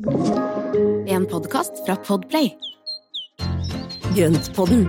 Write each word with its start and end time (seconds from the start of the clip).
En 0.00 1.26
podkast 1.28 1.82
fra 1.84 1.92
Podplay. 2.00 2.54
Grøntpodden, 4.16 4.86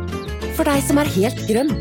for 0.56 0.64
deg 0.64 0.80
som 0.88 1.02
er 1.02 1.10
helt 1.12 1.42
grønn. 1.50 1.74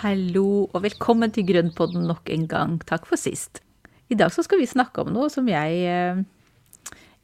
Hallo 0.00 0.46
og 0.70 0.80
velkommen 0.86 1.28
til 1.36 1.44
Grønnpodden 1.50 2.08
nok 2.08 2.32
en 2.32 2.48
gang. 2.48 2.80
Takk 2.88 3.04
for 3.04 3.20
sist. 3.20 3.60
I 4.08 4.16
dag 4.16 4.32
skal 4.32 4.62
vi 4.62 4.70
snakke 4.72 5.04
om 5.04 5.12
noe 5.12 5.28
som 5.28 5.52
jeg, 5.52 5.84
eh, 5.84 6.24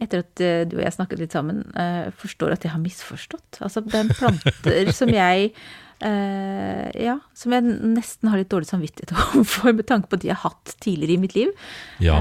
etter 0.02 0.22
at 0.24 0.44
eh, 0.44 0.62
du 0.68 0.76
og 0.78 0.84
jeg 0.84 0.96
snakket 0.96 1.22
litt 1.22 1.34
sammen, 1.36 1.64
eh, 1.78 2.12
forstår 2.20 2.56
at 2.56 2.66
jeg 2.66 2.74
har 2.74 2.82
misforstått. 2.82 3.60
Altså 3.64 3.82
det 3.86 3.96
er 3.98 4.14
planter 4.14 4.92
som 4.96 5.12
jeg 5.12 5.52
ja, 5.96 7.14
som 7.32 7.54
jeg 7.54 7.64
nesten 7.64 8.28
har 8.28 8.36
litt 8.36 8.50
dårlig 8.52 8.66
samvittighet 8.68 9.14
overfor 9.16 9.72
med 9.72 9.86
tanke 9.88 10.10
på 10.12 10.18
de 10.20 10.28
jeg 10.28 10.36
har 10.36 10.50
hatt 10.50 10.74
tidligere 10.84 11.14
i 11.14 11.22
mitt 11.22 11.32
liv. 11.32 11.54
Ja. 12.04 12.18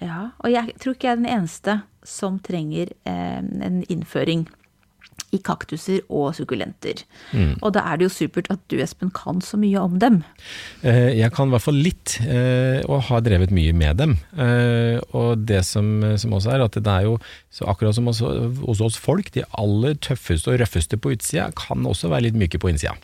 ja 0.00 0.20
og 0.40 0.48
jeg 0.48 0.72
tror 0.80 0.96
ikke 0.96 1.10
jeg 1.10 1.18
er 1.18 1.20
den 1.20 1.28
eneste 1.28 1.74
som 2.08 2.38
trenger 2.40 2.94
en 3.04 3.82
innføring 3.92 4.46
i 5.32 5.38
kaktuser 5.40 6.02
og 6.12 6.34
sukkulenter. 6.36 6.98
Mm. 7.32 7.54
Og 7.64 7.70
da 7.72 7.86
er 7.88 7.96
det 7.96 8.04
jo 8.04 8.12
supert 8.12 8.50
at 8.52 8.60
du, 8.68 8.76
Espen, 8.84 9.08
kan 9.16 9.40
så 9.40 9.56
mye 9.56 9.80
om 9.80 9.94
dem. 10.02 10.18
Jeg 10.84 11.32
kan 11.32 11.48
i 11.48 11.54
hvert 11.54 11.64
fall 11.64 11.80
litt, 11.80 12.18
og 12.84 13.06
har 13.08 13.24
drevet 13.24 13.54
mye 13.56 13.72
med 13.72 13.96
dem. 14.02 14.12
Og 15.16 15.46
det 15.48 15.62
som, 15.64 15.88
som 16.20 16.36
også 16.36 16.52
er, 16.52 16.66
at 16.66 16.76
det 16.76 16.92
er 16.92 17.08
jo 17.08 17.16
så 17.48 17.64
akkurat 17.72 17.96
som 17.96 18.12
også, 18.12 18.34
hos 18.60 18.84
oss 18.84 19.00
folk, 19.00 19.32
de 19.32 19.46
aller 19.56 19.96
tøffeste 20.04 20.52
og 20.52 20.60
røffeste 20.60 21.00
på 21.00 21.14
utsida 21.16 21.48
kan 21.56 21.88
også 21.88 22.12
være 22.12 22.28
litt 22.28 22.38
myke 22.44 22.60
på 22.60 22.68
innsida. 22.72 22.94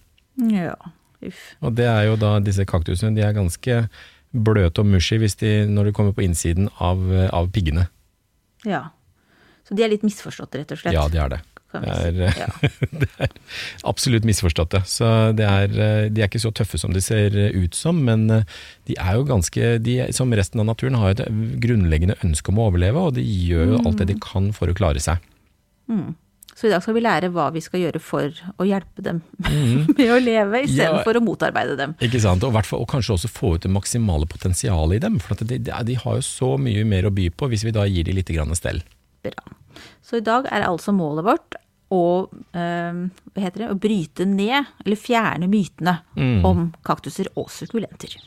Ja, 0.53 0.77
uff. 1.25 1.43
Og 1.65 1.75
det 1.81 1.89
er 1.89 2.11
jo 2.11 2.21
da 2.21 2.37
disse 2.45 2.69
kaktusene, 2.69 3.17
de 3.17 3.25
er 3.25 3.37
ganske 3.37 3.83
bløte 4.37 4.85
og 4.85 4.93
mushy 4.93 5.17
hvis 5.17 5.41
de, 5.41 5.65
når 5.65 5.89
de 5.89 5.97
kommer 5.97 6.13
på 6.13 6.29
innsiden 6.29 6.69
av, 6.77 7.01
av 7.33 7.49
piggene. 7.57 7.89
Ja. 8.69 8.91
Så 9.65 9.77
de 9.77 9.85
er 9.85 9.91
litt 9.97 10.05
misforstått, 10.05 10.61
rett 10.61 10.77
og 10.77 10.81
slett? 10.81 10.97
Ja, 10.97 11.09
de 11.09 11.25
er 11.25 11.33
det. 11.33 11.41
Det 11.73 11.81
er. 11.93 12.21
Ja. 12.39 12.49
det 13.03 13.09
er 13.21 13.33
absolutt 13.89 14.25
misforstått 14.29 14.77
det. 14.77 14.83
Så 14.89 15.09
det 15.37 15.49
er, 15.49 15.75
de 16.09 16.23
er 16.23 16.31
ikke 16.31 16.41
så 16.43 16.53
tøffe 16.55 16.81
som 16.81 16.95
de 16.97 17.03
ser 17.05 17.35
ut 17.55 17.77
som, 17.77 17.99
men 18.07 18.29
de 18.89 18.97
er 18.97 19.19
jo 19.19 19.27
ganske 19.29 19.75
de, 19.85 19.99
Som 20.17 20.33
resten 20.33 20.63
av 20.63 20.71
naturen 20.71 20.97
har 20.99 21.13
et 21.13 21.27
grunnleggende 21.61 22.17
ønske 22.25 22.53
om 22.53 22.63
å 22.63 22.71
overleve, 22.71 23.11
og 23.11 23.19
de 23.19 23.25
gjør 23.25 23.75
jo 23.75 23.83
alt 23.85 24.01
det 24.01 24.09
de 24.15 24.19
kan 24.23 24.49
for 24.57 24.73
å 24.73 24.77
klare 24.79 25.03
seg. 25.03 25.21
Så 26.59 26.67
i 26.67 26.73
dag 26.73 26.83
skal 26.83 26.97
vi 26.97 27.05
lære 27.05 27.29
hva 27.31 27.45
vi 27.55 27.61
skal 27.63 27.85
gjøre 27.85 28.01
for 28.03 28.35
å 28.59 28.67
hjelpe 28.67 29.05
dem 29.07 29.21
med 29.99 30.09
å 30.11 30.19
leve, 30.19 30.65
istedenfor 30.67 31.15
Ja. 31.15 31.21
å 31.21 31.23
motarbeide 31.23 31.77
dem. 31.79 31.95
Ikke 32.03 32.19
sant? 32.25 32.43
Og, 32.43 32.57
og 32.75 32.87
kanskje 32.91 33.15
også 33.15 33.31
få 33.31 33.53
ut 33.55 33.63
det 33.63 33.71
maksimale 33.71 34.27
potensialet 34.27 34.99
i 34.99 35.05
dem. 35.07 35.21
For 35.23 35.39
de, 35.39 35.61
de, 35.63 35.99
har 36.03 36.19
jo 36.19 36.25
så 36.27 36.57
mye 36.59 36.83
mer 36.89 37.07
å 37.07 37.15
by 37.15 37.29
på 37.31 37.53
hvis 37.53 37.63
vi 37.69 37.75
da 37.77 37.87
gir 37.87 38.09
dem 38.09 38.19
litt 38.19 38.35
grann 38.35 38.51
stell. 39.19 39.35
Bra. 39.35 39.83
Så 40.03 40.17
i 40.17 40.25
dag 40.25 40.47
er 40.51 40.67
altså 40.67 40.93
målet 40.93 41.27
vårt 41.27 41.59
å, 41.91 42.29
eh, 42.53 42.93
hva 43.35 43.45
heter 43.45 43.65
det, 43.65 43.71
å 43.71 43.79
bryte 43.79 44.27
ned, 44.27 44.67
eller 44.85 44.97
fjerne 44.97 45.49
mytene 45.49 45.99
om 46.45 46.73
kaktuser 46.85 47.31
og 47.37 47.49
sukkulenter. 47.49 48.19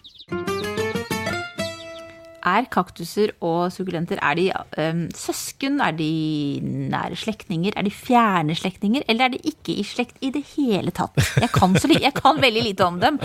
Er 2.47 2.67
kaktuser 2.73 3.33
og 3.45 3.71
sukkulenter 3.73 4.19
er 4.21 4.37
de 4.37 4.47
um, 4.81 5.03
søsken, 5.15 5.79
er 5.83 5.95
de 5.97 6.09
nære 6.91 7.17
slektninger, 7.19 7.75
er 7.77 7.85
de 7.85 7.93
fjerne 7.93 8.55
slektninger, 8.57 9.05
eller 9.11 9.27
er 9.27 9.35
de 9.35 9.41
ikke 9.51 9.75
i 9.77 9.85
slekt 9.87 10.17
i 10.25 10.31
det 10.33 10.43
hele 10.55 10.93
tatt? 10.95 11.17
Jeg 11.41 11.51
kan, 11.53 11.75
så 11.77 11.91
jeg 11.93 12.13
kan 12.17 12.41
veldig 12.41 12.65
lite 12.71 12.87
om 12.87 12.99
dem. 13.01 13.19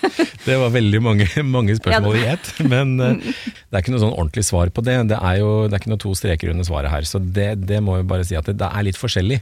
Det 0.46 0.56
var 0.56 0.72
veldig 0.72 1.00
mange, 1.04 1.26
mange 1.44 1.76
spørsmål 1.76 2.16
i 2.20 2.26
ett, 2.32 2.52
men 2.64 2.96
uh, 3.00 3.14
det 3.20 3.76
er 3.76 3.82
ikke 3.82 3.92
noe 3.94 4.02
sånn 4.02 4.16
ordentlig 4.16 4.46
svar 4.48 4.70
på 4.74 4.84
det. 4.86 4.96
Det 5.10 5.18
er 5.18 5.40
jo 5.42 5.50
det 5.66 5.76
er 5.76 5.82
ikke 5.82 5.92
noe 5.92 6.02
to 6.02 6.14
streker 6.16 6.52
under 6.52 6.66
svaret 6.66 6.92
her, 6.92 7.06
så 7.08 7.20
det, 7.20 7.52
det 7.68 7.82
må 7.84 8.00
jo 8.00 8.08
bare 8.08 8.26
si 8.26 8.38
at 8.38 8.48
det, 8.48 8.56
det 8.60 8.70
er 8.70 8.86
litt 8.86 8.98
forskjellig. 9.00 9.40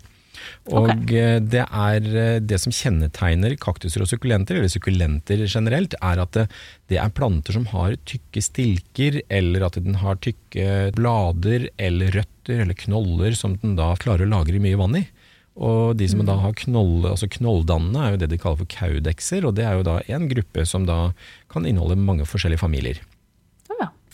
Og 0.71 0.89
Ok. 0.91 1.13
eh, 1.13 1.39
det 1.41 1.65
er 1.65 2.09
eh, 2.17 2.41
det 2.41 2.61
som 2.61 2.73
kjennetegner 2.73 3.57
kaktuser 3.61 4.05
og 4.05 4.11
sukkulenter, 4.11 4.57
eller 4.59 4.73
sukkulenter 4.73 5.45
generelt, 5.47 5.95
er 6.01 6.23
at 6.23 6.33
det, 6.33 6.49
det 6.89 6.99
er 6.99 7.15
planter 7.15 7.53
som 7.57 7.67
har 7.73 7.97
tykke 8.05 8.43
stilker, 8.45 9.23
eller 9.29 9.67
at 9.67 9.79
den 9.81 10.01
har 10.03 10.17
tykke 10.17 10.93
blader 10.97 11.69
eller 11.79 12.13
røtter 12.21 12.63
eller 12.65 12.75
knoller 12.75 13.35
som 13.37 13.57
den 13.61 13.77
da 13.77 13.95
klarer 14.01 14.27
å 14.27 14.33
lagre 14.33 14.61
mye 14.63 14.79
vann 14.81 14.97
i. 15.03 15.07
Og 15.59 15.97
de 15.99 16.07
som 16.07 16.23
da 16.23 16.37
har 16.39 16.55
knoll, 16.55 17.03
altså 17.11 17.27
knolldannende 17.27 17.99
er 17.99 18.13
jo 18.15 18.19
det 18.23 18.29
de 18.31 18.39
kaller 18.39 18.61
for 18.61 18.71
kaudekser, 18.71 19.43
og 19.45 19.57
det 19.59 19.65
er 19.67 19.75
jo 19.75 19.87
da 19.89 19.97
en 20.07 20.29
gruppe 20.31 20.63
som 20.69 20.87
da 20.87 21.13
kan 21.51 21.67
inneholde 21.67 21.99
mange 21.99 22.29
forskjellige 22.31 22.63
familier. 22.63 23.01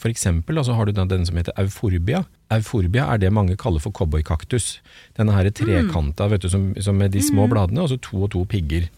For 0.04 0.12
eksempel 0.12 0.60
altså 0.60 0.75
har 0.76 0.84
du 0.84 0.92
da 0.92 1.06
den 1.09 1.22
som 1.25 1.38
heter 1.41 1.54
euforbia. 1.56 2.26
Euforbia 2.53 3.06
er 3.15 3.22
det 3.22 3.31
mange 3.32 3.56
kaller 3.56 3.81
for 3.81 3.94
cowboykaktus. 3.97 4.82
Denne 5.16 5.32
her 5.32 5.48
trekanta 5.48 6.26
vet 6.28 6.44
du, 6.44 6.50
som, 6.53 6.66
som 6.76 6.98
med 7.00 7.15
de 7.16 7.22
små 7.25 7.47
bladene, 7.48 7.81
altså 7.87 7.97
to 8.04 8.26
og 8.26 8.34
to 8.34 8.44
pigger. 8.44 8.91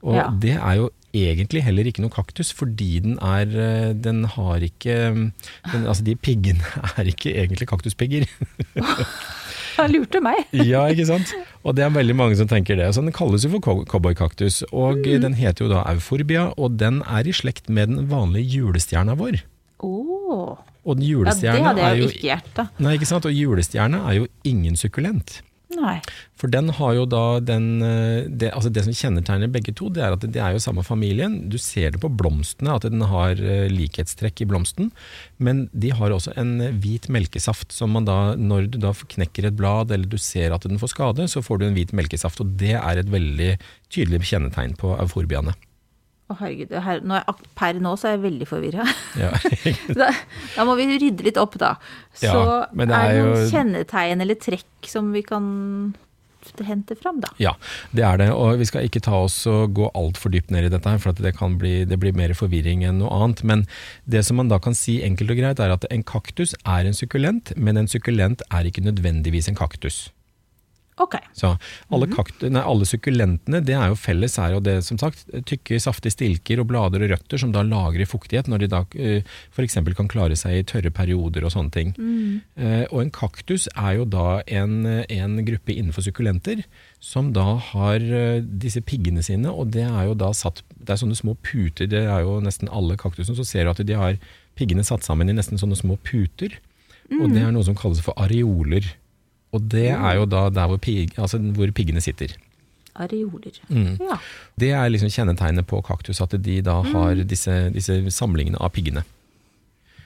Og 0.00 0.16
Ja. 0.16 0.30
det 0.40 0.54
er 0.56 0.78
jo 0.80 0.88
egentlig 1.14 1.62
heller 1.66 1.84
ikke 1.84 2.00
noe 2.00 2.10
kaktus, 2.10 2.48
fordi 2.56 2.98
den 3.04 3.18
er 3.22 3.44
eh, 3.46 3.92
Den 3.92 4.24
har 4.24 4.64
ikke 4.64 4.96
den, 5.12 5.84
Altså 5.84 6.02
de 6.02 6.16
piggene 6.16 6.64
er 6.98 7.12
ikke 7.12 7.36
egentlig 7.36 7.68
kaktuspigger. 7.68 8.24
Han 9.76 9.90
lurte 9.92 10.20
meg. 10.24 10.44
ja, 10.72 10.86
ikke 10.88 11.06
sant? 11.08 11.32
Og 11.64 11.76
det 11.76 11.84
er 11.84 11.92
veldig 11.92 12.16
mange 12.16 12.36
som 12.40 12.48
tenker 12.48 12.80
det. 12.80 12.88
Så 12.94 13.02
den 13.04 13.12
kalles 13.12 13.44
jo 13.44 13.52
for 13.56 13.84
cowboykaktus. 13.84 14.62
Og 14.72 15.04
den 15.04 15.34
heter 15.36 15.66
jo 15.66 15.72
da 15.72 15.84
euforbia, 15.92 16.54
og 16.56 16.78
den 16.80 17.02
er 17.04 17.26
i 17.28 17.34
slekt 17.36 17.68
med 17.68 17.90
den 17.92 18.08
vanlige 18.08 18.62
julestjerna 18.62 19.16
vår. 19.18 19.42
Og 20.84 21.00
den 21.00 21.06
Ja, 21.08 21.56
det 21.56 21.64
hadde 21.64 21.88
jeg 21.88 22.02
jo 22.02 22.12
ikke 22.12 22.28
hjertet. 22.28 22.78
Nei, 22.84 22.94
ikke 22.98 23.08
sant? 23.08 23.26
Og 23.28 23.34
julestjerne 23.34 24.04
er 24.04 24.20
jo 24.20 24.30
ingen 24.44 24.76
sukkulent. 24.76 25.40
Nei. 25.74 25.96
For 26.38 26.50
den 26.50 26.68
har 26.76 26.92
jo 26.96 27.04
da 27.08 27.22
den 27.42 27.82
eh, 27.84 28.26
det, 28.28 28.50
altså 28.54 28.70
det 28.72 28.84
som 28.86 28.94
kjennetegner 28.94 29.50
begge 29.52 29.74
to, 29.76 29.88
det 29.92 30.04
er 30.04 30.14
at 30.14 30.26
det 30.26 30.40
er 30.40 30.54
jo 30.54 30.62
samme 30.62 30.84
familien. 30.86 31.36
Du 31.50 31.56
ser 31.60 31.94
det 31.94 32.02
på 32.02 32.10
blomstene, 32.12 32.76
at 32.76 32.86
den 32.86 33.04
har 33.10 33.40
eh, 33.40 33.66
likhetstrekk 33.72 34.44
i 34.44 34.48
blomsten. 34.50 34.90
Men 35.38 35.66
de 35.72 35.92
har 35.96 36.14
også 36.14 36.34
en 36.40 36.56
eh, 36.62 36.74
hvit 36.84 37.08
melkesaft 37.12 37.74
som 37.74 37.94
man 37.96 38.08
da, 38.08 38.18
når 38.38 38.70
du 38.74 38.80
da 38.82 38.94
knekker 38.94 39.50
et 39.50 39.58
blad 39.58 39.94
eller 39.94 40.10
du 40.10 40.18
ser 40.20 40.54
at 40.54 40.66
den 40.68 40.80
får 40.82 40.94
skade, 40.94 41.28
så 41.30 41.42
får 41.44 41.60
du 41.60 41.68
en 41.68 41.78
hvit 41.78 41.94
melkesaft. 41.96 42.42
Og 42.44 42.56
det 42.60 42.76
er 42.78 43.00
et 43.00 43.12
veldig 43.12 43.54
tydelig 43.94 44.24
kjennetegn 44.30 44.76
på 44.80 44.94
euforbiaene. 44.98 45.56
Å 46.32 46.34
herregud, 46.40 46.70
her, 46.86 47.02
nå 47.04 47.18
er, 47.18 47.42
per 47.58 47.76
nå 47.84 47.90
så 48.00 48.08
er 48.08 48.14
jeg 48.16 48.22
veldig 48.24 48.46
forvirra. 48.48 48.86
Ja. 49.20 49.32
Da, 50.00 50.08
da 50.54 50.64
må 50.64 50.76
vi 50.78 50.86
rydde 50.96 51.26
litt 51.26 51.36
opp, 51.40 51.58
da. 51.60 51.74
Så 52.16 52.30
Ja, 52.32 52.64
det 52.72 52.86
er 52.86 52.88
det 52.88 52.96
er 53.02 53.20
noen 53.20 53.36
jo- 53.42 53.50
kjennetegn 53.52 54.24
eller 54.24 54.40
trekk 54.40 54.88
som 54.88 55.12
vi 55.14 55.22
kan 55.26 55.44
hente 56.64 56.92
fram, 57.00 57.20
da? 57.24 57.28
Ja, 57.40 57.54
det 57.96 58.04
er 58.04 58.18
det. 58.20 58.26
Og 58.36 58.58
vi 58.60 58.66
skal 58.68 58.84
ikke 58.88 59.00
ta 59.04 59.16
oss 59.24 59.36
og 59.48 59.72
gå 59.76 59.86
altfor 59.96 60.32
dypt 60.32 60.50
ned 60.52 60.66
i 60.68 60.72
dette, 60.72 60.88
her, 60.92 61.00
for 61.00 61.14
at 61.14 61.20
det, 61.24 61.34
kan 61.38 61.56
bli, 61.60 61.84
det 61.88 61.96
blir 62.02 62.12
mer 62.16 62.34
forvirring 62.36 62.84
enn 62.84 62.98
noe 63.00 63.12
annet. 63.16 63.40
Men 63.48 63.62
det 64.08 64.24
som 64.28 64.36
man 64.40 64.50
da 64.52 64.58
kan 64.60 64.76
si 64.76 64.98
enkelt 65.06 65.32
og 65.32 65.40
greit, 65.40 65.60
er 65.64 65.72
at 65.76 65.86
en 65.90 66.04
kaktus 66.04 66.52
er 66.64 66.84
en 66.88 66.96
sukkulent, 66.96 67.54
men 67.56 67.80
en 67.80 67.88
sukkulent 67.88 68.44
er 68.52 68.68
ikke 68.68 68.84
nødvendigvis 68.84 69.48
en 69.52 69.56
kaktus. 69.60 70.06
Ok. 71.02 71.16
Så 71.34 71.48
alle, 71.90 72.06
kaktu, 72.12 72.46
nei, 72.54 72.62
alle 72.62 72.86
sukkulentene, 72.86 73.58
det 73.66 73.74
er 73.74 73.90
jo 73.90 73.96
felles 73.98 74.36
er 74.38 74.52
jo 74.54 74.60
det, 74.62 74.76
som 74.86 74.98
sagt, 75.00 75.24
tykke, 75.50 75.80
saftige 75.82 76.14
stilker 76.14 76.62
og 76.62 76.68
blader 76.70 77.02
og 77.02 77.10
røtter 77.10 77.40
som 77.40 77.50
da 77.54 77.64
lagrer 77.66 78.06
fuktighet, 78.06 78.46
når 78.50 78.62
de 78.62 78.68
da 78.70 78.82
eh, 78.94 79.32
for 79.54 79.66
eksempel 79.66 79.96
kan 79.98 80.10
klare 80.10 80.38
seg 80.38 80.60
i 80.60 80.66
tørre 80.70 80.92
perioder 80.94 81.46
og 81.46 81.54
sånne 81.56 81.74
ting. 81.74 81.94
Eh, 82.54 82.84
og 82.92 83.02
en 83.02 83.10
kaktus 83.14 83.66
er 83.74 83.98
jo 83.98 84.06
da 84.06 84.38
en, 84.46 84.86
en 84.86 85.36
gruppe 85.48 85.74
innenfor 85.74 86.06
sukkulenter 86.06 86.62
som 87.02 87.32
da 87.34 87.56
har 87.72 87.98
eh, 88.04 88.38
disse 88.44 88.84
piggene 88.86 89.24
sine, 89.26 89.50
og 89.50 89.74
det 89.74 89.88
er 89.88 90.10
jo 90.12 90.14
da 90.18 90.30
satt, 90.36 90.62
det 90.78 90.94
er 90.94 91.02
sånne 91.02 91.18
små 91.18 91.34
puter, 91.42 91.90
det 91.90 92.06
er 92.06 92.22
jo 92.22 92.38
nesten 92.44 92.70
alle 92.70 92.94
kaktusene, 93.00 93.34
så 93.34 93.48
ser 93.48 93.66
du 93.66 93.74
at 93.74 93.82
de 93.82 93.98
har 93.98 94.20
piggene 94.54 94.86
satt 94.86 95.02
sammen 95.02 95.26
i 95.26 95.34
nesten 95.34 95.58
sånne 95.58 95.78
små 95.80 95.98
puter, 96.06 96.54
og 97.18 97.34
det 97.34 97.42
er 97.42 97.50
noe 97.52 97.66
som 97.66 97.76
kalles 97.76 98.00
for 98.00 98.16
areoler. 98.16 98.86
Og 99.54 99.68
det 99.70 99.88
er 99.94 100.18
jo 100.18 100.26
da 100.26 100.48
der 100.50 100.66
hvor, 100.72 100.80
pig, 100.82 101.14
altså 101.16 101.38
hvor 101.54 101.70
piggene 101.76 102.02
sitter. 102.02 102.34
Areoler. 102.94 103.56
Mm. 103.70 103.96
Ja. 104.02 104.18
Det 104.58 104.70
er 104.74 104.90
liksom 104.90 105.10
kjennetegnet 105.10 105.66
på 105.70 105.80
kaktus, 105.86 106.20
at 106.22 106.34
de 106.42 106.60
da 106.62 106.80
har 106.92 107.18
disse, 107.26 107.56
disse 107.74 108.00
samlingene 108.14 108.58
av 108.62 108.70
piggene. 108.74 109.02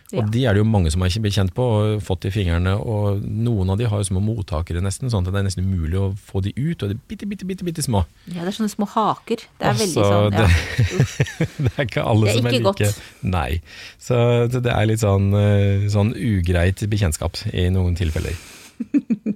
Og 0.08 0.22
Ja. 0.22 0.24
de 0.32 0.42
er 0.48 0.54
det 0.56 0.60
jo 0.62 0.64
mange 0.64 0.88
som 0.90 1.02
har 1.04 1.10
blitt 1.20 1.34
kjent 1.36 1.52
på 1.52 1.60
og 1.68 1.98
fått 2.00 2.24
i 2.24 2.30
fingrene, 2.32 2.72
og 2.80 3.20
noen 3.28 3.68
av 3.68 3.76
de 3.76 3.84
har 3.92 4.00
jo 4.00 4.06
små 4.08 4.22
mottakere 4.24 4.80
nesten, 4.80 5.10
sånn 5.12 5.20
at 5.26 5.34
det 5.34 5.42
er 5.42 5.44
nesten 5.50 5.66
umulig 5.68 5.98
å 6.00 6.06
få 6.16 6.40
de 6.46 6.48
ut, 6.56 6.80
og 6.82 6.88
de 6.88 6.94
er 6.96 7.02
bitte, 7.12 7.28
bitte, 7.28 7.44
bitte, 7.44 7.66
bitte 7.68 7.84
små. 7.84 8.06
ja, 8.32 8.40
det 8.40 8.48
er 8.48 8.56
sånne 8.56 8.72
små 8.72 8.88
haker. 8.88 9.36
Det 9.60 9.68
er 9.68 9.76
veldig 9.76 10.00
Altså, 10.00 10.08
sånn, 10.08 10.32
ja. 10.32 10.38
det, 10.40 11.48
det 11.68 11.72
er 11.76 11.84
ikke 11.90 12.06
alle 12.08 12.30
er 12.32 12.38
som 12.40 12.46
er 12.48 12.56
like. 12.56 12.64
godt. 12.64 13.02
Nei. 13.36 13.60
Så 14.00 14.16
det 14.48 14.62
det 14.64 14.72
er 14.72 14.88
litt 14.88 15.04
sånn, 15.04 15.28
eh, 15.36 15.88
sånn 15.92 16.14
ugreit 16.16 16.80
bekjentskap 16.88 17.36
i 17.52 17.68
noen 17.68 17.94
tilfeller. 18.00 18.32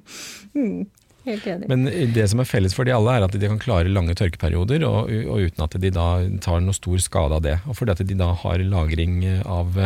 Enig. 1.23 1.69
Men 1.71 1.85
det 1.87 2.25
som 2.33 2.41
er 2.43 2.49
felles 2.51 2.73
for 2.75 2.87
de 2.87 2.95
alle, 2.95 3.13
er 3.15 3.25
at 3.25 3.35
de 3.39 3.47
kan 3.47 3.61
klare 3.63 3.91
lange 3.91 4.15
tørkeperioder, 4.19 4.83
og, 4.89 5.11
og 5.31 5.45
uten 5.47 5.63
at 5.63 5.77
de 5.79 5.91
da 5.95 6.07
tar 6.43 6.63
noe 6.65 6.75
stor 6.75 6.99
skade 7.03 7.37
av 7.37 7.45
det. 7.45 7.55
Og 7.71 7.77
fordi 7.79 7.95
at 7.95 8.03
de 8.09 8.17
da 8.19 8.33
har 8.41 8.65
lagring 8.67 9.21
av, 9.47 9.79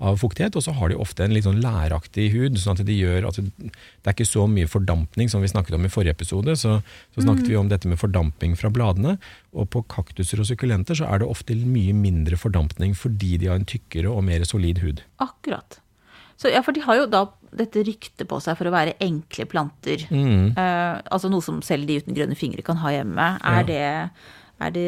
av 0.00 0.20
fuktighet, 0.22 0.56
og 0.56 0.64
så 0.64 0.72
har 0.78 0.88
de 0.88 0.96
ofte 0.96 1.26
en 1.26 1.34
litt 1.36 1.44
sånn 1.44 1.60
læraktig 1.60 2.30
hud. 2.32 2.56
sånn 2.60 2.78
at 2.78 2.88
de 2.88 2.96
gjør 2.96 3.28
at 3.28 3.40
det, 3.42 3.72
er 4.06 4.16
ikke 4.16 4.28
så 4.28 4.46
mye 4.48 4.70
fordampning 4.70 5.28
som 5.28 5.44
vi 5.44 5.50
snakket 5.52 5.76
om 5.76 5.84
i 5.84 5.92
forrige 5.92 6.16
episode. 6.16 6.56
Så, 6.56 6.78
så 7.12 7.26
snakket 7.26 7.50
vi 7.52 7.58
om 7.60 7.68
dette 7.68 7.90
med 7.90 8.00
fordamping 8.00 8.56
fra 8.56 8.72
bladene. 8.72 9.18
Og 9.52 9.68
på 9.74 9.84
kaktuser 9.92 10.40
og 10.40 10.48
sukkulenter 10.48 10.96
så 10.96 11.10
er 11.10 11.20
det 11.20 11.28
ofte 11.28 11.58
mye 11.58 11.92
mindre 11.96 12.40
fordampning 12.40 12.96
fordi 12.96 13.36
de 13.42 13.52
har 13.52 13.60
en 13.60 13.68
tykkere 13.68 14.08
og 14.08 14.24
mer 14.24 14.48
solid 14.48 14.80
hud. 14.80 15.04
Akkurat. 15.20 15.82
Så, 16.38 16.48
ja, 16.52 16.62
for 16.62 16.72
de 16.72 16.80
har 16.84 17.00
jo 17.00 17.06
da 17.10 17.24
dette 17.56 17.84
ryktet 17.86 18.28
på 18.28 18.40
seg 18.44 18.58
for 18.58 18.68
å 18.68 18.74
være 18.74 18.96
enkle 19.04 19.46
planter. 19.48 20.04
Mm. 20.10 20.52
Uh, 20.58 21.00
altså 21.08 21.30
noe 21.32 21.44
som 21.44 21.62
selv 21.64 21.88
de 21.88 22.00
uten 22.02 22.16
grønne 22.16 22.36
fingre 22.38 22.64
kan 22.66 22.80
ha 22.82 22.92
hjemme. 22.94 23.32
Er, 23.40 23.58
Ja. 23.58 23.66
det, 23.68 23.80
er, 24.60 24.70
det, 24.74 24.86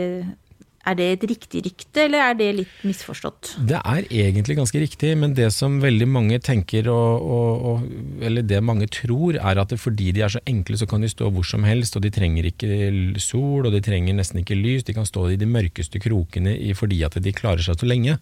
er 0.90 0.94
det 0.96 1.06
et 1.12 1.24
riktig 1.30 1.62
rykte, 1.66 2.04
eller 2.06 2.22
er 2.30 2.34
det 2.38 2.48
litt 2.56 2.84
misforstått? 2.88 3.54
Det 3.68 3.80
er 3.80 4.06
egentlig 4.08 4.56
ganske 4.56 4.80
riktig, 4.80 5.10
men 5.18 5.34
det 5.36 5.50
som 5.52 5.80
veldig 5.82 6.08
mange 6.08 6.38
tenker, 6.40 6.88
og, 6.88 7.20
og, 7.20 7.66
og, 7.72 7.90
eller 8.24 8.42
det 8.42 8.62
mange 8.64 8.88
tror, 8.88 9.36
er 9.36 9.60
at 9.60 9.74
fordi 9.78 10.12
de 10.16 10.24
er 10.24 10.32
så 10.32 10.40
enkle, 10.48 10.78
så 10.80 10.88
kan 10.88 11.04
de 11.04 11.10
stå 11.12 11.28
hvor 11.30 11.44
som 11.44 11.64
helst, 11.68 11.96
og 11.96 12.02
de 12.06 12.10
trenger 12.14 12.48
ikke 12.48 13.20
sol, 13.20 13.66
og 13.66 13.72
de 13.72 13.82
trenger 13.84 14.16
nesten 14.16 14.40
ikke 14.40 14.56
lys. 14.56 14.86
De 14.88 14.96
kan 14.96 15.08
stå 15.08 15.28
i 15.34 15.40
de 15.40 15.48
mørkeste 15.48 16.00
krokene 16.00 16.56
fordi 16.74 17.02
at 17.04 17.20
de 17.20 17.32
klarer 17.36 17.62
seg 17.64 17.76
så 17.80 17.88
lenge. 17.88 18.16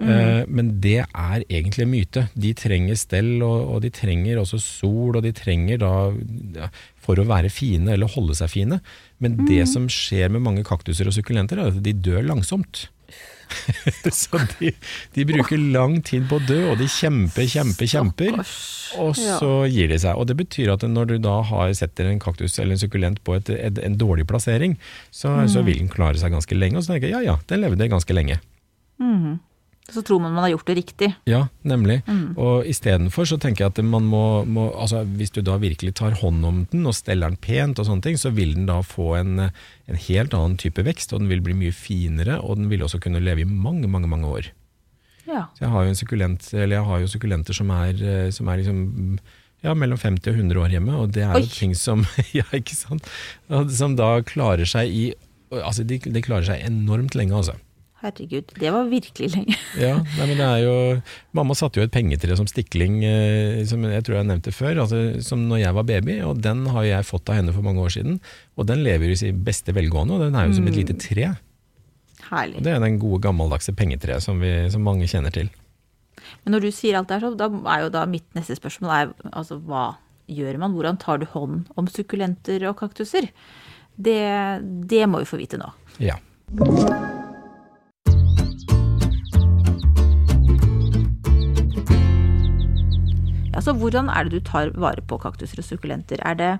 Eh, 0.00 0.44
Men 0.46 0.74
det 0.80 1.00
er 1.06 1.44
egentlig 1.48 1.84
en 1.84 1.92
myte. 1.92 2.26
De 2.34 2.52
trenger 2.54 2.98
stell, 2.98 3.42
og, 3.42 3.80
de 3.82 3.90
trenger 3.94 4.38
også 4.40 4.60
sol, 4.62 5.16
og 5.16 5.24
de 5.24 5.32
trenger 5.34 5.80
da 5.82 5.92
for 7.02 7.18
å 7.18 7.26
være 7.28 7.50
fine 7.52 7.94
eller 7.94 8.10
holde 8.12 8.36
seg 8.38 8.52
fine. 8.52 8.82
Men 9.18 9.40
det 9.48 9.64
som 9.70 9.88
skjer 9.90 10.30
med 10.34 10.44
mange 10.44 10.66
kaktuser 10.66 11.08
og 11.08 11.16
sukkulenter, 11.16 11.58
er 11.58 11.72
at 11.72 11.82
de 11.82 11.96
dør 11.96 12.22
langsomt. 12.26 12.88
så 14.12 14.38
de, 14.58 14.74
de 15.14 15.24
bruker 15.24 15.60
lang 15.72 16.02
tid 16.04 16.26
på 16.28 16.36
å 16.36 16.44
dø, 16.44 16.58
og 16.72 16.76
de 16.82 16.88
kjemper, 16.92 17.48
kjemper, 17.48 17.88
kjemper. 17.88 18.36
Og 19.00 19.16
så 19.16 19.52
gir 19.72 19.90
de 19.90 19.98
seg. 20.00 20.20
Og 20.20 20.28
det 20.28 20.36
betyr 20.38 20.74
at 20.74 20.84
når 20.88 21.14
du 21.14 21.16
da 21.24 21.38
har 21.48 21.72
setter 21.76 22.10
en 22.10 22.20
kaktus 22.22 22.58
eller 22.58 22.76
en 22.76 22.82
sukkulent 22.84 23.22
på 23.24 23.38
et, 23.40 23.50
et, 23.56 23.82
en 23.84 23.98
dårlig 23.98 24.28
plassering, 24.28 24.76
så, 25.10 25.34
så 25.50 25.64
vil 25.66 25.80
den 25.82 25.92
klare 25.92 26.20
seg 26.20 26.36
ganske 26.36 26.60
lenge. 26.60 26.78
Og 26.78 26.86
så 26.86 26.94
tenker 26.94 27.10
jeg 27.10 27.18
ja 27.18 27.32
ja, 27.32 27.38
den 27.50 27.64
levde 27.64 27.90
ganske 27.90 28.16
lenge. 28.16 28.40
Så 29.88 30.02
tror 30.04 30.20
man 30.20 30.34
man 30.36 30.44
har 30.44 30.50
gjort 30.52 30.68
det 30.68 30.74
riktig. 30.76 31.08
Ja, 31.24 31.46
nemlig. 31.64 32.02
Og 32.36 32.66
istedenfor 32.68 33.24
så 33.28 33.38
tenker 33.40 33.64
jeg 33.64 33.72
at 33.72 33.80
man 33.84 34.04
må, 34.04 34.44
må 34.44 34.68
altså 34.76 35.00
Hvis 35.08 35.32
du 35.32 35.40
da 35.40 35.56
virkelig 35.60 35.94
tar 35.96 36.18
hånd 36.20 36.44
om 36.44 36.60
den 36.72 36.84
og 36.88 36.96
steller 36.98 37.32
den 37.32 37.40
pent, 37.40 37.80
og 37.80 37.88
sånne 37.88 38.04
ting, 38.04 38.20
så 38.20 38.32
vil 38.36 38.52
den 38.58 38.68
da 38.68 38.82
få 38.84 39.14
en, 39.22 39.48
en 39.48 40.00
helt 40.08 40.36
annen 40.36 40.58
type 40.60 40.84
vekst, 40.84 41.14
og 41.14 41.22
den 41.22 41.32
vil 41.32 41.42
bli 41.44 41.56
mye 41.56 41.72
finere, 41.72 42.36
og 42.42 42.60
den 42.60 42.68
vil 42.72 42.84
også 42.84 43.00
kunne 43.00 43.22
leve 43.24 43.46
i 43.46 43.48
mange, 43.48 43.88
mange 43.88 44.10
mange 44.12 44.28
år. 44.28 44.50
Ja. 45.28 45.46
Så 45.56 45.64
jeg 45.66 45.72
har 45.72 45.84
jo, 45.84 45.92
en 45.92 45.98
sukkulent, 45.98 46.48
eller 46.54 46.78
jeg 46.78 46.88
har 46.88 47.02
jo 47.02 47.12
sukkulenter 47.12 47.56
som 47.56 47.72
er, 47.74 48.00
eh, 48.00 48.30
som 48.34 48.48
er 48.48 48.60
liksom 48.60 48.82
ja, 49.64 49.74
mellom 49.74 49.98
50 49.98 50.30
og 50.30 50.36
100 50.36 50.62
år 50.62 50.74
hjemme, 50.76 50.98
og 51.00 51.14
det 51.16 51.24
er 51.26 51.36
Oi. 51.36 51.42
jo 51.44 51.52
ting 51.52 51.72
som 51.76 52.04
ja, 52.38 52.46
ikke 52.56 52.76
sant? 52.76 53.08
Som 53.74 53.96
da 53.98 54.18
klarer 54.26 54.68
seg 54.68 54.92
i 54.92 55.08
Altså, 55.48 55.80
de, 55.80 55.96
de 55.96 56.20
klarer 56.20 56.44
seg 56.44 56.60
enormt 56.60 57.14
lenge, 57.16 57.32
altså. 57.32 57.54
Herregud, 57.98 58.52
det 58.54 58.70
var 58.70 58.86
virkelig 58.86 59.28
lenge. 59.34 59.56
Ja, 59.82 59.96
nei, 59.98 60.26
men 60.30 60.36
det 60.38 60.46
er 60.46 60.60
jo 60.62 60.74
Mamma 61.34 61.56
satte 61.58 61.80
jo 61.80 61.86
et 61.86 61.94
pengetre 61.94 62.36
som 62.38 62.46
stikling, 62.46 63.00
eh, 63.02 63.64
som 63.66 63.82
jeg 63.82 64.04
tror 64.06 64.20
jeg 64.20 64.28
nevnte 64.28 64.54
før, 64.54 64.84
altså, 64.84 65.00
som 65.24 65.42
når 65.50 65.64
jeg 65.64 65.76
var 65.80 65.88
baby, 65.88 66.20
og 66.22 66.38
den 66.44 66.62
har 66.70 66.86
jeg 66.86 67.08
fått 67.08 67.32
av 67.32 67.40
henne 67.40 67.54
for 67.56 67.66
mange 67.66 67.82
år 67.82 67.96
siden. 67.96 68.20
Og 68.54 68.68
den 68.70 68.84
lever 68.86 69.10
i 69.10 69.18
sin 69.18 69.42
beste 69.46 69.74
velgående, 69.74 70.14
og 70.14 70.26
den 70.28 70.38
er 70.38 70.46
jo 70.46 70.58
som 70.60 70.70
et 70.70 70.78
lite 70.78 70.94
tre. 70.94 71.32
Og 71.34 72.30
Herlig. 72.30 72.62
det 72.62 72.74
er 72.74 72.82
den 72.84 73.00
gode 73.02 73.22
gammeldagse 73.24 73.74
pengetreet 73.74 74.22
som, 74.22 74.38
vi, 74.42 74.52
som 74.70 74.84
mange 74.86 75.08
kjenner 75.10 75.34
til. 75.34 75.50
Men 76.44 76.54
når 76.54 76.68
du 76.68 76.70
sier 76.74 76.98
alt 76.98 77.10
det 77.10 77.18
her, 77.18 77.30
så 77.32 77.38
da 77.40 77.50
er 77.74 77.86
jo 77.86 77.92
da 77.94 78.06
mitt 78.10 78.26
neste 78.38 78.58
spørsmål 78.58 78.94
er, 78.94 79.14
altså 79.32 79.58
hva 79.58 79.88
gjør 80.28 80.60
man? 80.62 80.74
Hvordan 80.76 81.00
tar 81.02 81.18
du 81.22 81.26
hånd 81.32 81.64
om 81.74 81.88
sukkulenter 81.90 82.68
og 82.70 82.78
kaktuser? 82.78 83.30
Det, 83.98 84.20
det 84.86 85.06
må 85.10 85.24
vi 85.24 85.30
få 85.30 85.40
vite 85.40 85.58
nå. 85.58 85.72
Ja. 85.98 86.20
Ja, 93.58 93.62
så 93.66 93.72
hvordan 93.74 94.06
er 94.14 94.28
det 94.28 94.38
du 94.38 94.44
tar 94.46 94.70
vare 94.78 95.02
på 95.02 95.16
kaktuser 95.18 95.58
og 95.58 95.66
sukkulenter? 95.66 96.20
Er 96.22 96.36
det, 96.38 96.50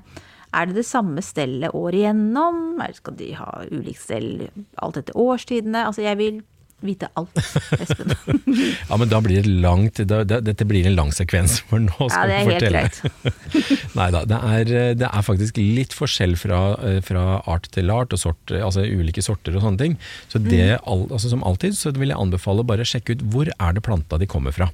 er 0.50 0.66
det 0.66 0.80
det 0.80 0.86
samme 0.88 1.22
stellet 1.22 1.70
året 1.78 2.00
igjennom? 2.00 2.80
Skal 2.96 3.14
de 3.20 3.28
ha 3.38 3.52
ulikt 3.70 4.02
stell 4.02 4.48
alt 4.82 4.98
etter 4.98 5.14
årstidene? 5.14 5.84
Altså, 5.86 6.02
jeg 6.02 6.18
vil 6.18 6.40
vite 6.82 7.08
alt, 7.18 7.34
Espen. 7.78 8.12
ja, 8.90 8.96
men 8.98 9.10
da 9.10 9.18
blir 9.22 9.42
det 9.42 9.50
langt 9.62 9.98
da, 10.06 10.20
Dette 10.26 10.62
blir 10.66 10.86
en 10.86 10.94
lang 10.94 11.08
sekvens, 11.14 11.56
for 11.66 11.82
nå 11.82 11.94
Ja, 12.06 12.10
skal 12.14 12.30
det 12.30 12.36
er 12.36 12.50
vi 12.50 12.54
helt 12.54 12.98
fortelle. 13.00 13.78
Nei 13.98 14.08
da, 14.14 14.20
det 14.30 14.38
er, 14.58 14.70
det 15.00 15.08
er 15.08 15.26
faktisk 15.26 15.58
litt 15.58 15.94
forskjell 15.98 16.34
fra, 16.38 16.60
eh, 16.86 16.98
fra 17.02 17.24
art 17.50 17.66
til 17.74 17.90
art, 17.94 18.14
og 18.14 18.22
sort, 18.22 18.54
altså 18.54 18.82
ulike 18.86 19.22
sorter 19.26 19.58
og 19.58 19.66
sånne 19.66 19.82
ting. 19.86 19.96
Så 20.30 20.38
det, 20.42 20.64
Mm. 20.68 20.86
al, 20.94 21.02
altså 21.14 21.30
som 21.34 21.42
alltid 21.46 21.74
så 21.78 21.94
vil 21.98 22.10
jeg 22.14 22.18
anbefale 22.18 22.62
å 22.62 22.70
bare 22.74 22.86
sjekke 22.86 23.14
ut 23.18 23.26
hvor 23.30 23.50
er 23.54 23.74
det 23.78 23.82
planta 23.86 24.18
de 24.18 24.30
kommer 24.30 24.54
fra. 24.54 24.70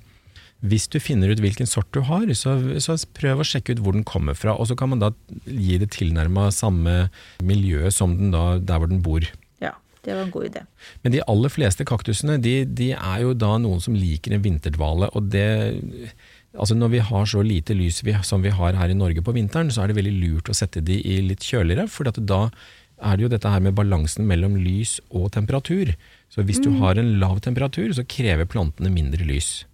Hvis 0.64 0.86
du 0.88 0.96
finner 1.02 1.28
ut 1.28 1.42
hvilken 1.44 1.68
sort 1.68 1.90
du 1.92 2.00
har, 2.08 2.24
så, 2.38 2.56
så 2.80 2.96
prøv 3.16 3.42
å 3.42 3.46
sjekke 3.46 3.74
ut 3.74 3.82
hvor 3.84 3.96
den 3.96 4.06
kommer 4.08 4.36
fra. 4.38 4.54
Og 4.56 4.70
så 4.70 4.76
kan 4.78 4.94
man 4.94 5.02
da 5.02 5.10
gi 5.44 5.76
det 5.80 5.90
tilnærma 5.92 6.48
samme 6.54 7.08
miljø 7.44 7.90
som 7.92 8.14
den 8.16 8.32
da, 8.32 8.54
der 8.56 8.80
hvor 8.80 8.88
den 8.88 9.02
bor. 9.04 9.26
Ja, 9.60 9.74
det 10.06 10.14
var 10.14 10.22
en 10.24 10.32
god 10.32 10.48
idé. 10.48 10.62
Men 11.04 11.12
de 11.16 11.24
aller 11.28 11.52
fleste 11.52 11.84
kaktusene 11.88 12.38
de, 12.40 12.62
de 12.64 12.94
er 12.96 13.18
jo 13.26 13.34
da 13.36 13.58
noen 13.60 13.82
som 13.84 13.98
liker 13.98 14.36
en 14.36 14.44
vinterdvale. 14.46 15.10
og 15.12 15.28
det, 15.34 15.44
altså 16.56 16.78
Når 16.78 16.94
vi 16.94 17.02
har 17.10 17.28
så 17.28 17.44
lite 17.44 17.76
lys 17.76 18.00
vi, 18.06 18.16
som 18.24 18.46
vi 18.46 18.54
har 18.54 18.80
her 18.80 18.94
i 18.94 18.96
Norge 18.96 19.24
på 19.26 19.36
vinteren, 19.36 19.68
så 19.68 19.84
er 19.84 19.92
det 19.92 19.98
veldig 20.00 20.16
lurt 20.22 20.48
å 20.48 20.56
sette 20.56 20.80
de 20.80 20.96
i 20.96 21.20
litt 21.28 21.44
kjøligere. 21.44 21.84
For 21.92 22.08
da 22.08 22.46
er 23.04 23.18
det 23.18 23.26
jo 23.26 23.32
dette 23.36 23.52
her 23.52 23.60
med 23.60 23.76
balansen 23.76 24.24
mellom 24.24 24.56
lys 24.56 24.96
og 25.10 25.28
temperatur. 25.36 25.92
Så 26.32 26.40
hvis 26.46 26.62
du 26.64 26.72
har 26.80 26.96
en 26.96 27.18
lav 27.20 27.44
temperatur, 27.44 27.92
så 27.92 28.08
krever 28.08 28.48
plantene 28.48 28.88
mindre 28.88 29.28
lys. 29.28 29.66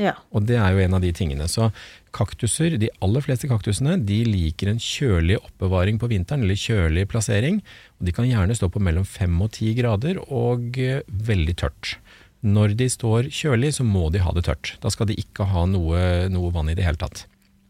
Ja. 0.00 0.16
Og 0.34 0.46
det 0.48 0.56
er 0.58 0.72
jo 0.74 0.80
en 0.82 0.94
av 0.96 1.00
de 1.04 1.12
tingene. 1.14 1.46
Så 1.48 1.68
kaktuser, 2.14 2.76
de 2.82 2.88
aller 3.04 3.22
fleste 3.24 3.48
kaktusene, 3.50 3.96
de 4.06 4.20
liker 4.26 4.70
en 4.72 4.80
kjølig 4.82 5.36
oppbevaring 5.40 5.98
på 6.02 6.08
vinteren, 6.10 6.42
eller 6.46 6.58
kjølig 6.58 7.06
plassering. 7.10 7.60
Og 8.00 8.08
de 8.08 8.14
kan 8.16 8.26
gjerne 8.28 8.56
stå 8.58 8.68
på 8.74 8.82
mellom 8.82 9.06
5 9.06 9.36
og 9.46 9.52
10 9.54 9.74
grader, 9.78 10.18
og 10.28 10.78
eh, 10.82 11.02
veldig 11.08 11.56
tørt. 11.62 11.94
Når 12.44 12.74
de 12.76 12.88
står 12.92 13.30
kjølig, 13.32 13.70
så 13.78 13.86
må 13.88 14.08
de 14.12 14.20
ha 14.20 14.32
det 14.36 14.44
tørt. 14.50 14.74
Da 14.82 14.90
skal 14.92 15.08
de 15.08 15.16
ikke 15.22 15.46
ha 15.48 15.62
noe, 15.70 16.28
noe 16.28 16.50
vann 16.54 16.68
i 16.68 16.76
det 16.76 16.84
hele 16.84 17.00
tatt. 17.00 17.24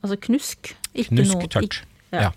Altså 0.04 0.16
knusk. 0.26 0.72
Ikke 0.94 1.12
Knusk 1.14 1.36
noe- 1.38 1.48
tørt. 1.52 1.68
ikk- 1.70 1.90
Ja. 2.14 2.28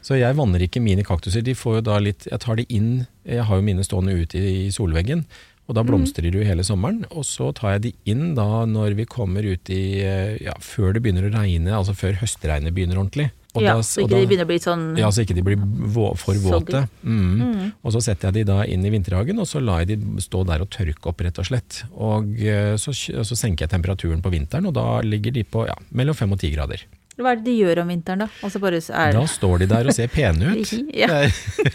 Så 0.00 0.16
jeg 0.16 0.32
vanner 0.38 0.62
ikke 0.64 0.80
mine 0.80 1.02
kaktuser. 1.04 1.42
De 1.44 1.52
får 1.52 1.74
jo 1.76 1.80
da 1.90 1.98
litt, 2.00 2.24
jeg 2.30 2.40
tar 2.40 2.56
de 2.56 2.64
inn, 2.72 3.06
jeg 3.28 3.44
har 3.44 3.56
jo 3.58 3.64
mine 3.66 3.84
stående 3.84 4.14
ute 4.16 4.38
i, 4.40 4.52
i 4.66 4.70
solveggen, 4.72 5.26
og 5.68 5.74
da 5.74 5.82
blomstrer 5.82 6.30
de 6.30 6.38
jo 6.38 6.44
hele 6.46 6.62
sommeren. 6.66 7.04
Og 7.10 7.24
så 7.26 7.52
tar 7.54 7.76
jeg 7.76 7.82
de 7.82 7.92
inn 8.12 8.34
da 8.36 8.64
når 8.66 8.94
vi 8.94 9.04
kommer 9.10 9.42
ut 9.44 9.70
i, 9.70 10.00
eh, 10.02 10.36
ja, 10.44 10.54
før 10.62 10.92
det 10.94 11.02
begynner 11.02 11.26
å 11.26 11.32
regne, 11.34 11.72
altså 11.74 11.94
før 11.96 12.20
høstregnet 12.22 12.72
begynner 12.76 13.00
ordentlig. 13.02 13.30
Og 13.56 13.62
ja, 13.64 13.72
da- 13.74 13.80
så 13.80 14.02
ikke 14.04 14.10
da- 14.10 14.20
de 14.20 14.26
begynner 14.28 14.44
å 14.44 14.50
bli 14.52 14.58
sånn 14.60 14.98
ja, 14.98 15.08
så 15.08 15.24
ikke 15.24 15.34
de 15.34 15.42
blir 15.42 15.56
vå 15.56 16.10
for 16.20 16.34
våte. 16.34 16.88
Mm. 17.02 17.40
Mm. 17.40 17.72
Og 17.82 17.92
så 17.94 18.02
setter 18.04 18.28
jeg 18.28 18.34
de 18.34 18.44
da 18.52 18.62
inn 18.64 18.84
i 18.84 18.90
vinterhagen, 18.92 19.38
og 19.40 19.46
så 19.48 19.64
lar 19.64 19.80
jeg 19.82 19.96
de 19.98 20.20
stå 20.20 20.44
der 20.46 20.60
og 20.60 20.68
tørke 20.70 21.06
opp, 21.08 21.18
rett 21.24 21.38
og 21.40 21.46
slett. 21.48 21.82
Og 21.96 22.36
eh, 22.38 22.76
så, 22.76 22.92
så 23.24 23.34
senker 23.34 23.64
jeg 23.66 23.70
temperaturen 23.70 24.20
på 24.22 24.30
vinteren, 24.30 24.66
og 24.68 24.74
da 24.74 25.00
ligger 25.00 25.32
de 25.32 25.42
på 25.42 25.66
ja, 25.66 25.74
mellom 25.90 26.14
fem 26.14 26.30
og 26.30 26.38
ti 26.38 26.50
grader. 26.52 26.84
Hva 27.16 27.30
er 27.32 27.38
det 27.40 27.46
de 27.48 27.54
gjør 27.56 27.78
om 27.80 27.88
vinteren, 27.88 28.18
da? 28.24 28.26
Altså 28.44 28.60
er 28.92 29.12
Da 29.16 29.22
står 29.26 29.62
de 29.62 29.66
der 29.70 29.86
og 29.88 29.94
ser 29.96 30.08
pene 30.12 30.50
ut. 30.52 30.72
Ja. 31.02 31.08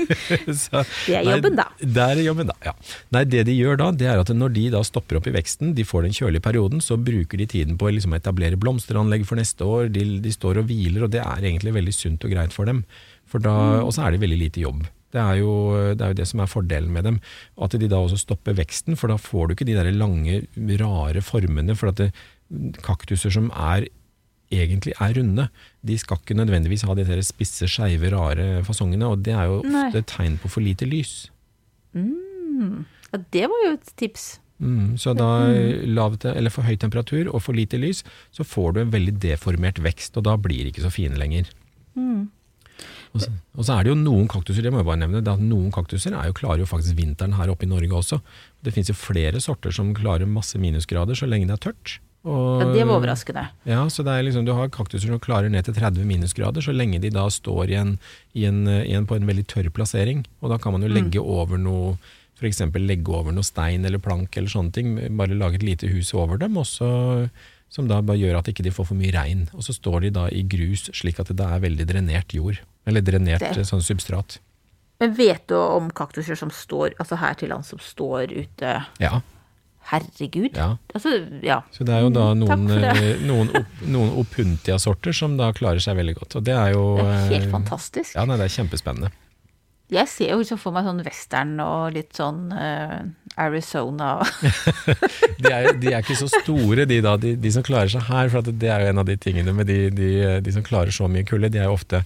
Så- 0.54 0.84
Det 1.08 1.16
er 1.18 1.24
jobben, 1.26 1.56
da. 1.58 1.66
Det 1.82 2.04
er 2.06 2.22
jobben, 2.26 2.48
da, 2.52 2.56
ja. 2.66 2.74
Nei, 3.12 3.24
det 3.26 3.46
de 3.50 3.56
gjør 3.58 3.78
da, 3.82 3.90
det 3.92 4.08
er 4.12 4.22
at 4.22 4.30
når 4.38 4.54
de 4.54 4.66
da 4.76 4.82
stopper 4.86 5.18
opp 5.18 5.28
i 5.32 5.34
veksten, 5.36 5.74
de 5.78 5.84
får 5.88 6.06
den 6.06 6.14
kjølige 6.14 6.44
perioden, 6.46 6.82
så 6.84 6.98
bruker 6.98 7.38
de 7.42 7.48
tiden 7.50 7.78
på 7.82 7.90
å 7.90 7.94
liksom 7.96 8.14
etablere 8.18 8.60
blomsteranlegg 8.62 9.26
for 9.26 9.42
neste 9.42 9.66
år. 9.66 9.90
De, 9.94 10.06
de 10.22 10.32
står 10.36 10.62
og 10.62 10.70
hviler, 10.70 11.08
og 11.08 11.12
det 11.16 11.22
er 11.26 11.42
egentlig 11.50 11.74
veldig 11.74 11.94
sunt 11.98 12.26
og 12.28 12.34
greit 12.36 12.54
for 12.54 12.70
dem. 12.70 12.84
For 13.26 13.40
da, 13.40 13.52
Mm. 13.62 13.86
Og 13.88 13.94
så 13.96 14.06
er 14.06 14.12
det 14.16 14.22
veldig 14.22 14.38
lite 14.40 14.62
jobb. 14.62 14.86
Det 15.12 15.20
er, 15.20 15.36
jo, 15.42 15.52
det 15.96 16.02
er 16.06 16.14
jo 16.14 16.18
det 16.22 16.26
som 16.30 16.40
er 16.40 16.48
fordelen 16.48 16.92
med 16.96 17.04
dem. 17.04 17.18
At 17.60 17.74
de 17.76 17.88
da 17.92 17.98
også 18.00 18.20
stopper 18.22 18.54
veksten, 18.56 18.96
for 18.96 19.12
da 19.12 19.18
får 19.20 19.48
du 19.50 19.54
ikke 19.56 19.68
de 19.68 19.76
der 19.76 19.90
lange, 19.92 20.46
rare 20.80 21.20
formene. 21.26 21.76
For 21.76 21.92
at 21.92 22.00
det, 22.00 22.12
kaktuser 22.84 23.32
som 23.34 23.50
er 23.52 23.88
egentlig 24.52 24.94
er 25.00 25.14
runde, 25.18 25.48
de 25.88 25.98
skal 25.98 26.20
ikke 26.22 26.36
nødvendigvis 26.38 26.84
ha 26.88 26.96
de 26.98 27.06
spisse, 27.26 27.68
skeive, 27.72 28.12
rare 28.14 28.64
fasongene. 28.68 29.08
Og 29.12 29.24
det 29.26 29.34
er 29.34 29.48
jo 29.50 29.62
ofte 29.64 30.02
et 30.04 30.10
tegn 30.12 30.38
på 30.42 30.52
for 30.52 30.62
lite 30.66 30.86
lys. 30.90 31.30
Ja, 33.12 33.20
det 33.34 33.48
var 33.52 33.66
jo 33.66 33.74
et 33.78 33.92
tips. 34.00 34.28
Mm, 34.62 34.94
så 35.02 35.16
da 35.18 35.28
lav, 35.90 36.20
te- 36.22 36.36
eller 36.38 36.54
for 36.54 36.62
høy 36.68 36.76
temperatur 36.78 37.32
og 37.34 37.42
for 37.42 37.58
lite 37.58 37.80
lys, 37.82 38.04
så 38.32 38.46
får 38.46 38.76
du 38.76 38.82
en 38.84 38.92
veldig 38.94 39.16
deformert 39.24 39.82
vekst, 39.82 40.16
og 40.22 40.28
da 40.28 40.36
blir 40.38 40.62
de 40.68 40.70
ikke 40.72 40.84
så 40.86 40.92
fine 40.94 41.18
lenger. 41.18 41.50
Og 43.12 43.20
så, 43.26 43.28
og 43.58 43.66
så 43.68 43.74
er 43.76 43.84
det 43.84 43.92
jo 43.92 43.98
noen 44.00 44.30
kaktuser, 44.32 44.64
det 44.64 44.72
må 44.72 44.80
jeg 44.80 44.88
bare 44.88 45.02
nevne, 45.02 45.20
det 45.26 45.34
at 45.34 45.42
noen 45.44 45.74
kaktuser 45.76 46.14
er 46.16 46.30
jo, 46.30 46.36
klarer 46.38 46.62
jo 46.64 46.70
faktisk 46.70 46.96
vinteren 46.96 47.34
her 47.36 47.50
oppe 47.52 47.66
i 47.68 47.72
Norge 47.72 47.92
også. 47.98 48.22
Det 48.64 48.72
finnes 48.76 48.94
jo 48.94 48.96
flere 48.96 49.42
sorter 49.44 49.74
som 49.76 49.90
klarer 49.98 50.30
masse 50.30 50.62
minusgrader 50.62 51.18
så 51.20 51.28
lenge 51.28 51.50
det 51.50 51.58
er 51.58 51.66
tørt. 51.72 51.98
Og, 52.24 52.62
Ja, 52.62 52.68
det 52.74 52.84
var 52.86 53.00
overraskende. 53.00 53.48
Ja, 53.66 53.82
så 53.90 54.04
det 54.06 54.14
liksom, 54.26 54.46
Du 54.46 54.54
har 54.54 54.70
kaktuser 54.70 55.08
som 55.10 55.20
klarer 55.20 55.50
ned 55.50 55.66
til 55.66 55.74
30 55.74 56.06
minusgrader, 56.06 56.62
så 56.62 56.74
lenge 56.76 57.00
de 57.02 57.10
da 57.10 57.26
står 57.30 57.72
i 57.72 57.76
en, 57.80 57.96
i 58.38 58.46
en, 58.46 58.68
i 58.68 58.94
en, 58.94 59.08
på 59.10 59.16
en 59.18 59.26
veldig 59.26 59.46
tørr 59.50 59.70
plassering. 59.74 60.26
Og 60.42 60.50
da 60.54 60.58
kan 60.62 60.72
man 60.76 60.82
jo 60.86 60.92
legge 60.94 61.20
over 61.22 61.58
noe 61.58 61.98
f.eks. 62.42 62.60
legge 62.74 63.10
over 63.14 63.32
noe 63.32 63.46
stein 63.46 63.86
eller 63.86 64.02
plank 64.02 64.38
eller 64.38 64.50
sånne 64.50 64.72
ting. 64.74 64.96
Bare 65.18 65.34
lage 65.38 65.56
et 65.60 65.64
lite 65.66 65.90
hus 65.90 66.14
over 66.14 66.38
dem, 66.42 66.58
også, 66.58 67.30
som 67.70 67.88
da 67.88 68.02
bare 68.02 68.18
gjør 68.18 68.40
at 68.40 68.48
ikke 68.50 68.64
de 68.66 68.72
får 68.74 68.88
for 68.90 68.98
mye 68.98 69.14
regn. 69.14 69.48
Og 69.54 69.62
så 69.66 69.74
står 69.78 70.02
de 70.08 70.10
da 70.16 70.28
i 70.30 70.42
grus, 70.50 70.90
slik 70.98 71.20
at 71.22 71.30
det 71.34 71.46
er 71.46 71.62
veldig 71.62 71.86
drenert 71.90 72.34
jord. 72.34 72.58
Eller 72.86 73.02
drenert 73.06 73.40
Det- 73.46 73.66
sånn 73.70 73.82
substrat. 73.86 74.40
Men 75.00 75.14
vet 75.18 75.48
du 75.50 75.56
om 75.58 75.90
kaktuser 75.90 76.36
som 76.38 76.50
står, 76.54 76.94
altså 77.00 77.18
her 77.18 77.34
til 77.34 77.50
lands, 77.50 77.70
som 77.70 77.80
står 77.80 78.30
ute 78.34 78.86
Ja, 79.00 79.22
Herregud. 79.92 80.56
ja. 80.56 80.70
Altså, 80.96 81.12
ja. 81.44 81.62
Så 81.76 81.84
det 81.88 81.94
er 81.98 82.06
jo 82.06 82.12
da 82.16 82.30
Mm, 82.32 82.40
noen, 82.46 82.70
eh, 82.72 83.18
noen, 83.28 83.50
opp, 83.60 83.82
noen 83.84 84.14
opuntia-sorter 84.22 85.14
som 85.16 85.36
da 85.40 85.52
klarer 85.56 85.84
seg 85.84 85.98
veldig 86.00 86.16
godt. 86.22 86.38
Og 86.40 86.46
det 86.48 86.56
er 86.56 86.72
jo 86.78 86.86
Det 86.98 87.10
er 87.10 87.28
helt 87.36 87.50
eh, 87.50 87.52
fantastisk. 87.52 88.16
Ja, 88.16 88.24
nei, 88.26 88.38
det 88.40 88.48
er 88.48 88.56
kjempespennende. 88.62 89.12
Jeg 89.92 90.08
ser 90.08 90.30
jo 90.32 90.38
liksom 90.40 90.56
for 90.62 90.72
meg 90.72 90.86
sånn 90.88 91.02
western 91.04 91.58
og 91.60 91.92
litt 91.92 92.16
sånn 92.16 92.46
uh, 92.56 93.02
Arizona. 93.44 94.22
De 95.42 95.52
er, 95.52 95.74
de 95.82 95.90
er 95.92 96.00
ikke 96.00 96.16
så 96.16 96.30
store, 96.32 96.86
de 96.88 97.02
da, 97.04 97.18
de, 97.20 97.34
de 97.36 97.52
som 97.52 97.64
klarer 97.66 97.92
seg 97.92 98.06
her. 98.08 98.30
For 98.32 98.46
det 98.46 98.70
er 98.72 98.86
jo 98.86 98.94
en 98.94 99.02
av 99.04 99.10
de 99.10 99.18
tingene 99.20 99.52
med 99.58 99.68
de, 99.68 99.90
de, 99.92 100.10
de 100.46 100.54
som 100.56 100.64
klarer 100.64 100.96
så 100.96 101.10
mye 101.12 101.26
kulde. 101.28 101.50
De 101.52 101.60
er 101.60 101.68
jo 101.68 101.76
ofte 101.76 102.04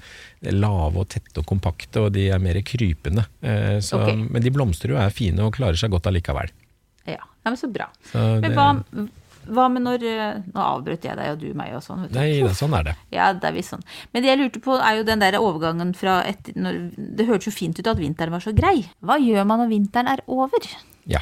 lave 0.49 1.03
og 1.03 1.09
tette 1.13 1.43
og 1.43 1.45
kompakte, 1.45 2.07
og 2.07 2.13
de 2.17 2.25
er 2.33 2.41
mer 2.41 2.57
krypende. 2.65 3.27
Uh, 3.45 3.77
så, 3.85 4.01
okay. 4.01 4.17
Men 4.17 4.41
de 4.41 4.53
blomstrer 4.55 4.95
jo, 4.95 4.97
er 4.97 5.13
fine 5.13 5.45
og 5.45 5.53
klarer 5.59 5.77
seg 5.77 5.93
godt 5.93 6.09
allikevel. 6.09 6.49
Ja, 7.45 7.51
men 7.53 7.59
så 7.61 7.69
bra. 7.69 7.85
Så 8.09 8.23
Men 8.41 8.55
hva, 8.57 8.69
hva 9.53 9.67
med 9.69 9.85
når 9.85 10.05
eh, 10.09 10.39
Nå 10.49 10.63
avbrøt 10.63 11.05
jeg 11.05 11.17
deg 11.19 11.35
og 11.35 11.43
du 11.43 11.51
meg 11.57 11.75
og 11.77 11.83
sånn. 11.85 12.05
vet 12.05 12.15
du. 12.15 12.17
nei, 12.17 12.31
det, 12.41 12.55
sånn 12.57 12.73
er 12.77 12.89
det. 12.89 12.95
Ja, 13.17 13.29
det 13.37 13.51
er 13.51 13.55
visst 13.57 13.75
sånn. 13.75 13.85
Men 14.13 14.25
det 14.25 14.31
jeg 14.33 14.41
lurte 14.41 14.63
på, 14.65 14.79
er 14.79 14.99
jo 14.99 15.05
den 15.07 15.21
der 15.21 15.37
overgangen 15.41 15.93
fra 15.97 16.19
et, 16.25 16.51
når, 16.57 16.81
Det 16.97 17.29
hørtes 17.29 17.51
jo 17.51 17.55
fint 17.55 17.79
ut 17.79 17.93
at 17.93 18.01
vinteren 18.01 18.33
var 18.35 18.43
så 18.43 18.55
grei. 18.57 18.79
Hva 19.05 19.19
gjør 19.21 19.47
man 19.47 19.63
når 19.63 19.73
vinteren 19.75 20.11
er 20.15 20.25
over? 20.25 20.69
Ja. 21.09 21.21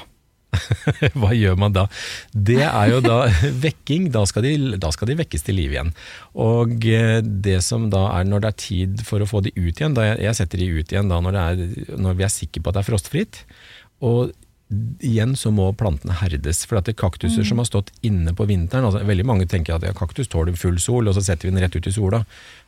Hva 1.17 1.31
gjør 1.33 1.57
man 1.59 1.73
da? 1.75 1.87
Det 2.31 2.61
er 2.63 2.93
jo 2.93 3.01
da 3.03 3.17
vekking. 3.65 4.09
Da 4.13 4.23
skal, 4.29 4.47
de, 4.47 4.77
da 4.81 4.91
skal 4.95 5.11
de 5.11 5.19
vekkes 5.23 5.47
til 5.47 5.59
liv 5.59 5.75
igjen. 5.75 5.91
Og 6.39 6.87
eh, 6.87 7.19
det 7.19 7.59
som 7.65 7.89
da 7.93 8.05
er 8.19 8.29
når 8.29 8.45
det 8.45 8.53
er 8.53 8.61
tid 8.67 9.03
for 9.07 9.23
å 9.23 9.29
få 9.29 9.43
de 9.45 9.53
ut 9.57 9.73
igjen, 9.73 9.97
da 9.97 10.07
jeg, 10.11 10.21
jeg 10.27 10.39
setter 10.39 10.63
de 10.63 10.71
ut 10.79 10.95
igjen 10.95 11.11
da 11.11 11.19
når, 11.23 11.35
det 11.35 11.43
er, 11.43 11.99
når 12.07 12.19
vi 12.21 12.27
er 12.27 12.33
sikre 12.33 12.63
på 12.63 12.71
at 12.71 12.79
det 12.79 12.85
er 12.85 12.91
frostfritt. 12.93 13.43
Og 14.03 14.33
igjen 15.03 15.35
så 15.39 15.51
må 15.53 15.69
plantene 15.77 16.15
herdes. 16.19 16.63
For 16.69 16.79
at 16.79 16.87
det 16.87 16.95
er 16.95 17.01
kaktuser 17.03 17.45
som 17.47 17.59
har 17.61 17.67
stått 17.69 17.91
inne 18.05 18.33
på 18.35 18.47
vinteren 18.49 18.85
altså 18.87 19.03
Veldig 19.05 19.25
mange 19.29 19.47
tenker 19.51 19.75
at 19.77 19.85
ja, 19.87 19.93
kaktus 19.97 20.27
tåler 20.31 20.55
full 20.59 20.79
sol, 20.81 21.07
og 21.07 21.15
så 21.17 21.23
setter 21.25 21.47
vi 21.49 21.53
den 21.55 21.63
rett 21.63 21.75
ut 21.75 21.87
i 21.87 21.93
sola. 21.95 22.23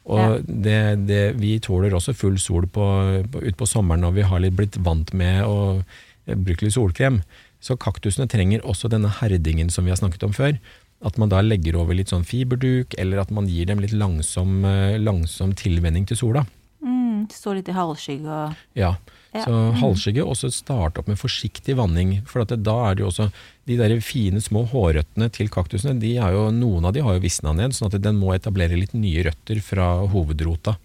Og 0.05 0.19
Ja. 0.19 0.29
det, 0.45 0.79
det, 1.07 1.21
vi 1.41 1.57
tåler 1.59 1.93
også 1.97 2.13
full 2.15 2.37
sol 2.39 2.67
på, 2.67 2.85
på, 3.31 3.41
ut 3.45 3.57
på 3.57 3.67
sommeren 3.69 4.01
når 4.05 4.13
vi 4.19 4.27
har 4.29 4.39
litt 4.43 4.55
blitt 4.57 4.77
vant 4.85 5.13
med 5.13 5.43
å 5.45 5.59
eh, 5.81 6.35
bruke 6.35 6.65
litt 6.67 6.75
solkrem. 6.77 7.21
Så 7.61 7.77
kaktusene 7.81 8.27
trenger 8.29 8.61
også 8.65 8.89
denne 8.91 9.09
herdingen 9.09 9.71
som 9.73 9.85
vi 9.87 9.93
har 9.93 9.97
snakket 9.97 10.23
om 10.27 10.33
før. 10.37 10.59
At 11.05 11.17
man 11.21 11.29
da 11.29 11.41
legger 11.41 11.75
over 11.77 11.93
litt 11.97 12.09
sånn 12.13 12.23
fiberduk, 12.25 12.93
eller 12.97 13.19
at 13.21 13.31
man 13.33 13.49
gir 13.51 13.65
dem 13.67 13.81
litt 13.83 13.93
langsom, 13.93 14.63
eh, 14.65 14.95
langsom 15.01 15.53
tilvenning 15.57 16.05
til 16.07 16.17
sola. 16.17 16.45
Mm, 16.85 17.25
Stå 17.33 17.55
litt 17.57 17.69
i 17.69 17.73
halvskygge 17.73 18.29
og 18.29 18.55
Ja, 18.77 18.93
Ja. 19.35 19.43
så 19.43 19.55
halvskygge, 19.81 20.23
og 20.23 20.37
så 20.39 20.47
starte 20.53 21.01
opp 21.01 21.09
med 21.11 21.19
forsiktig 21.19 21.75
vanning. 21.75 22.21
For 22.29 22.45
at 22.45 22.53
det, 22.53 22.61
da 22.63 22.75
er 22.87 22.95
det 22.95 23.03
jo 23.03 23.11
også 23.11 23.29
De 23.65 23.75
der 23.79 23.95
fine 24.05 24.37
små 24.39 24.61
hårrøttene 24.69 25.25
til 25.33 25.49
kaktusene, 25.49 25.97
de 25.99 26.11
er 26.21 26.35
jo, 26.35 26.43
noen 26.53 26.85
av 26.85 26.93
de 26.93 27.01
har 27.01 27.15
jo 27.17 27.23
visna 27.23 27.49
ned, 27.57 27.73
sånn 27.73 27.89
at 27.89 27.97
den 27.97 28.19
må 28.21 28.35
etablere 28.35 28.77
litt 28.77 28.93
nye 28.93 29.23
røtter 29.25 29.57
fra 29.65 29.87
hovedrota. 30.11 30.75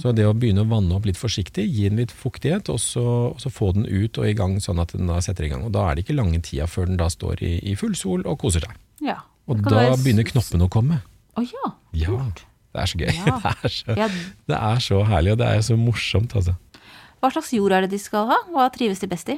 Så 0.00 0.12
det 0.16 0.24
å 0.24 0.32
begynne 0.36 0.62
å 0.64 0.68
vanne 0.70 0.96
opp 0.96 1.06
litt 1.08 1.18
forsiktig, 1.20 1.66
gi 1.68 1.88
den 1.90 2.00
litt 2.00 2.12
fuktighet, 2.16 2.70
og 2.72 2.78
så, 2.80 3.04
og 3.34 3.40
så 3.42 3.52
få 3.52 3.72
den 3.76 3.84
ut 3.84 4.16
og 4.20 4.28
i 4.28 4.36
gang, 4.36 4.56
sånn 4.62 4.80
at 4.80 4.94
den 4.96 5.10
da 5.10 5.18
setter 5.24 5.46
i 5.46 5.50
gang. 5.52 5.66
Og 5.66 5.74
da 5.74 5.84
er 5.88 5.98
det 5.98 6.06
ikke 6.06 6.16
lange 6.16 6.40
tida 6.44 6.68
før 6.70 6.88
den 6.88 7.00
da 7.00 7.10
står 7.12 7.42
i, 7.44 7.52
i 7.68 7.76
full 7.78 7.96
sol 7.98 8.24
og 8.24 8.38
koser 8.40 8.64
seg. 8.64 8.78
Ja. 9.04 9.18
Og 9.50 9.60
da 9.66 9.76
være 9.76 9.98
begynner 10.00 10.28
knoppene 10.28 10.68
å 10.68 10.72
komme. 10.72 11.02
Å 11.36 11.44
ja. 11.44 11.72
Ja, 11.96 12.16
kult. 12.16 12.44
det 12.72 12.82
er 12.82 12.92
så 12.92 13.02
gøy. 13.02 13.12
Ja. 13.18 13.36
Det, 13.44 13.52
er 13.52 13.74
så, 13.76 13.96
det 14.48 14.58
er 14.60 14.82
så 14.84 15.02
herlig, 15.10 15.34
og 15.34 15.42
det 15.42 15.50
er 15.52 15.64
så 15.66 15.76
morsomt, 15.80 16.36
altså. 16.38 16.56
Hva 17.20 17.28
slags 17.34 17.52
jord 17.52 17.74
er 17.76 17.84
det 17.84 17.92
de 17.92 18.00
skal 18.00 18.30
ha? 18.30 18.38
Hva 18.52 18.70
trives 18.72 19.02
de 19.02 19.08
best 19.10 19.28
i? 19.28 19.36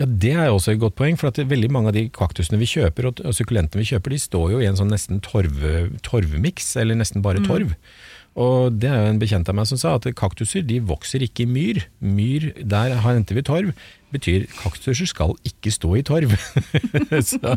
Ja, 0.00 0.06
Det 0.06 0.32
er 0.34 0.50
også 0.50 0.74
et 0.74 0.80
godt 0.82 0.96
poeng, 0.98 1.18
for 1.18 1.30
at 1.30 1.38
veldig 1.38 1.70
mange 1.70 1.92
av 1.92 1.94
de 1.94 2.08
kaktusene 2.10 2.58
vi 2.58 2.66
kjøper, 2.66 3.10
og, 3.12 3.22
sukkulentene 3.34 3.82
vi 3.82 3.92
kjøper, 3.92 4.14
de 4.14 4.18
står 4.18 4.48
jo 4.56 4.62
i 4.62 4.66
en 4.66 4.78
sånn 4.78 4.90
nesten 4.90 5.22
torvmiks, 5.22 6.74
eller 6.82 6.98
nesten 6.98 7.22
bare 7.22 7.44
torv. 7.46 7.76
Og 8.32 8.72
det 8.80 8.88
er 8.88 9.02
jo 9.02 9.10
en 9.12 9.18
bekjent 9.20 9.48
av 9.50 9.56
meg 9.58 9.68
som 9.68 9.78
sa 9.80 9.96
at 9.98 10.06
kaktuser 10.16 10.64
de 10.64 10.78
vokser 10.88 11.24
ikke 11.24 11.44
i 11.44 11.50
myr. 11.52 11.82
Myr, 12.00 12.48
der 12.64 12.94
henter 13.04 13.36
vi 13.36 13.44
torv. 13.44 13.74
Betyr 14.12 14.46
kaktuser 14.56 15.08
skal 15.08 15.34
ikke 15.48 15.72
stå 15.72 15.92
i 16.00 16.04
torv. 16.04 16.32
så 17.30 17.56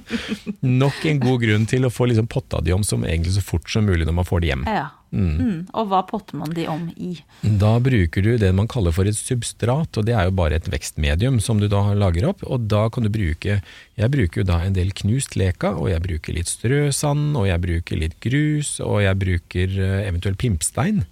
nok 0.63 0.99
en 1.07 1.21
god 1.23 1.45
grunn 1.45 1.67
til 1.71 1.87
å 1.87 1.93
få 1.93 2.09
liksom 2.11 2.27
potta 2.31 2.61
de 2.63 2.75
om 2.75 2.83
som 2.83 3.07
egentlig 3.07 3.37
så 3.37 3.43
fort 3.43 3.71
som 3.71 3.87
mulig 3.87 4.07
når 4.07 4.19
man 4.19 4.27
får 4.27 4.43
de 4.43 4.51
hjem. 4.51 4.67
Ja. 4.67 4.89
Mm. 5.15 5.59
Og 5.71 5.87
hva 5.87 6.01
potter 6.07 6.35
man 6.35 6.51
de 6.55 6.65
om 6.67 6.89
i? 6.99 7.13
Da 7.61 7.77
bruker 7.83 8.25
du 8.25 8.33
det 8.41 8.51
man 8.55 8.67
kaller 8.71 8.93
for 8.95 9.07
et 9.07 9.17
substrat, 9.17 9.95
og 9.95 10.07
det 10.07 10.15
er 10.15 10.27
jo 10.27 10.35
bare 10.35 10.59
et 10.59 10.67
vekstmedium 10.71 11.39
som 11.43 11.61
du 11.61 11.69
da 11.71 11.81
lager 11.95 12.27
opp. 12.31 12.43
Og 12.43 12.67
da 12.71 12.85
kan 12.91 13.05
du 13.05 13.11
bruke 13.13 13.61
Jeg 13.95 14.11
bruker 14.11 14.41
jo 14.41 14.47
da 14.49 14.59
en 14.65 14.75
del 14.75 14.91
knust 14.91 15.37
leka, 15.39 15.71
og 15.79 15.87
jeg 15.93 16.03
bruker 16.03 16.35
litt 16.35 16.51
strøsand, 16.51 17.37
og 17.39 17.47
jeg 17.47 17.63
bruker 17.63 18.01
litt 18.01 18.17
grus, 18.23 18.75
og 18.83 18.99
jeg 19.05 19.21
bruker 19.21 19.77
eh, 19.79 20.01
eventuelt 20.09 20.39
pimpstein. 20.41 21.05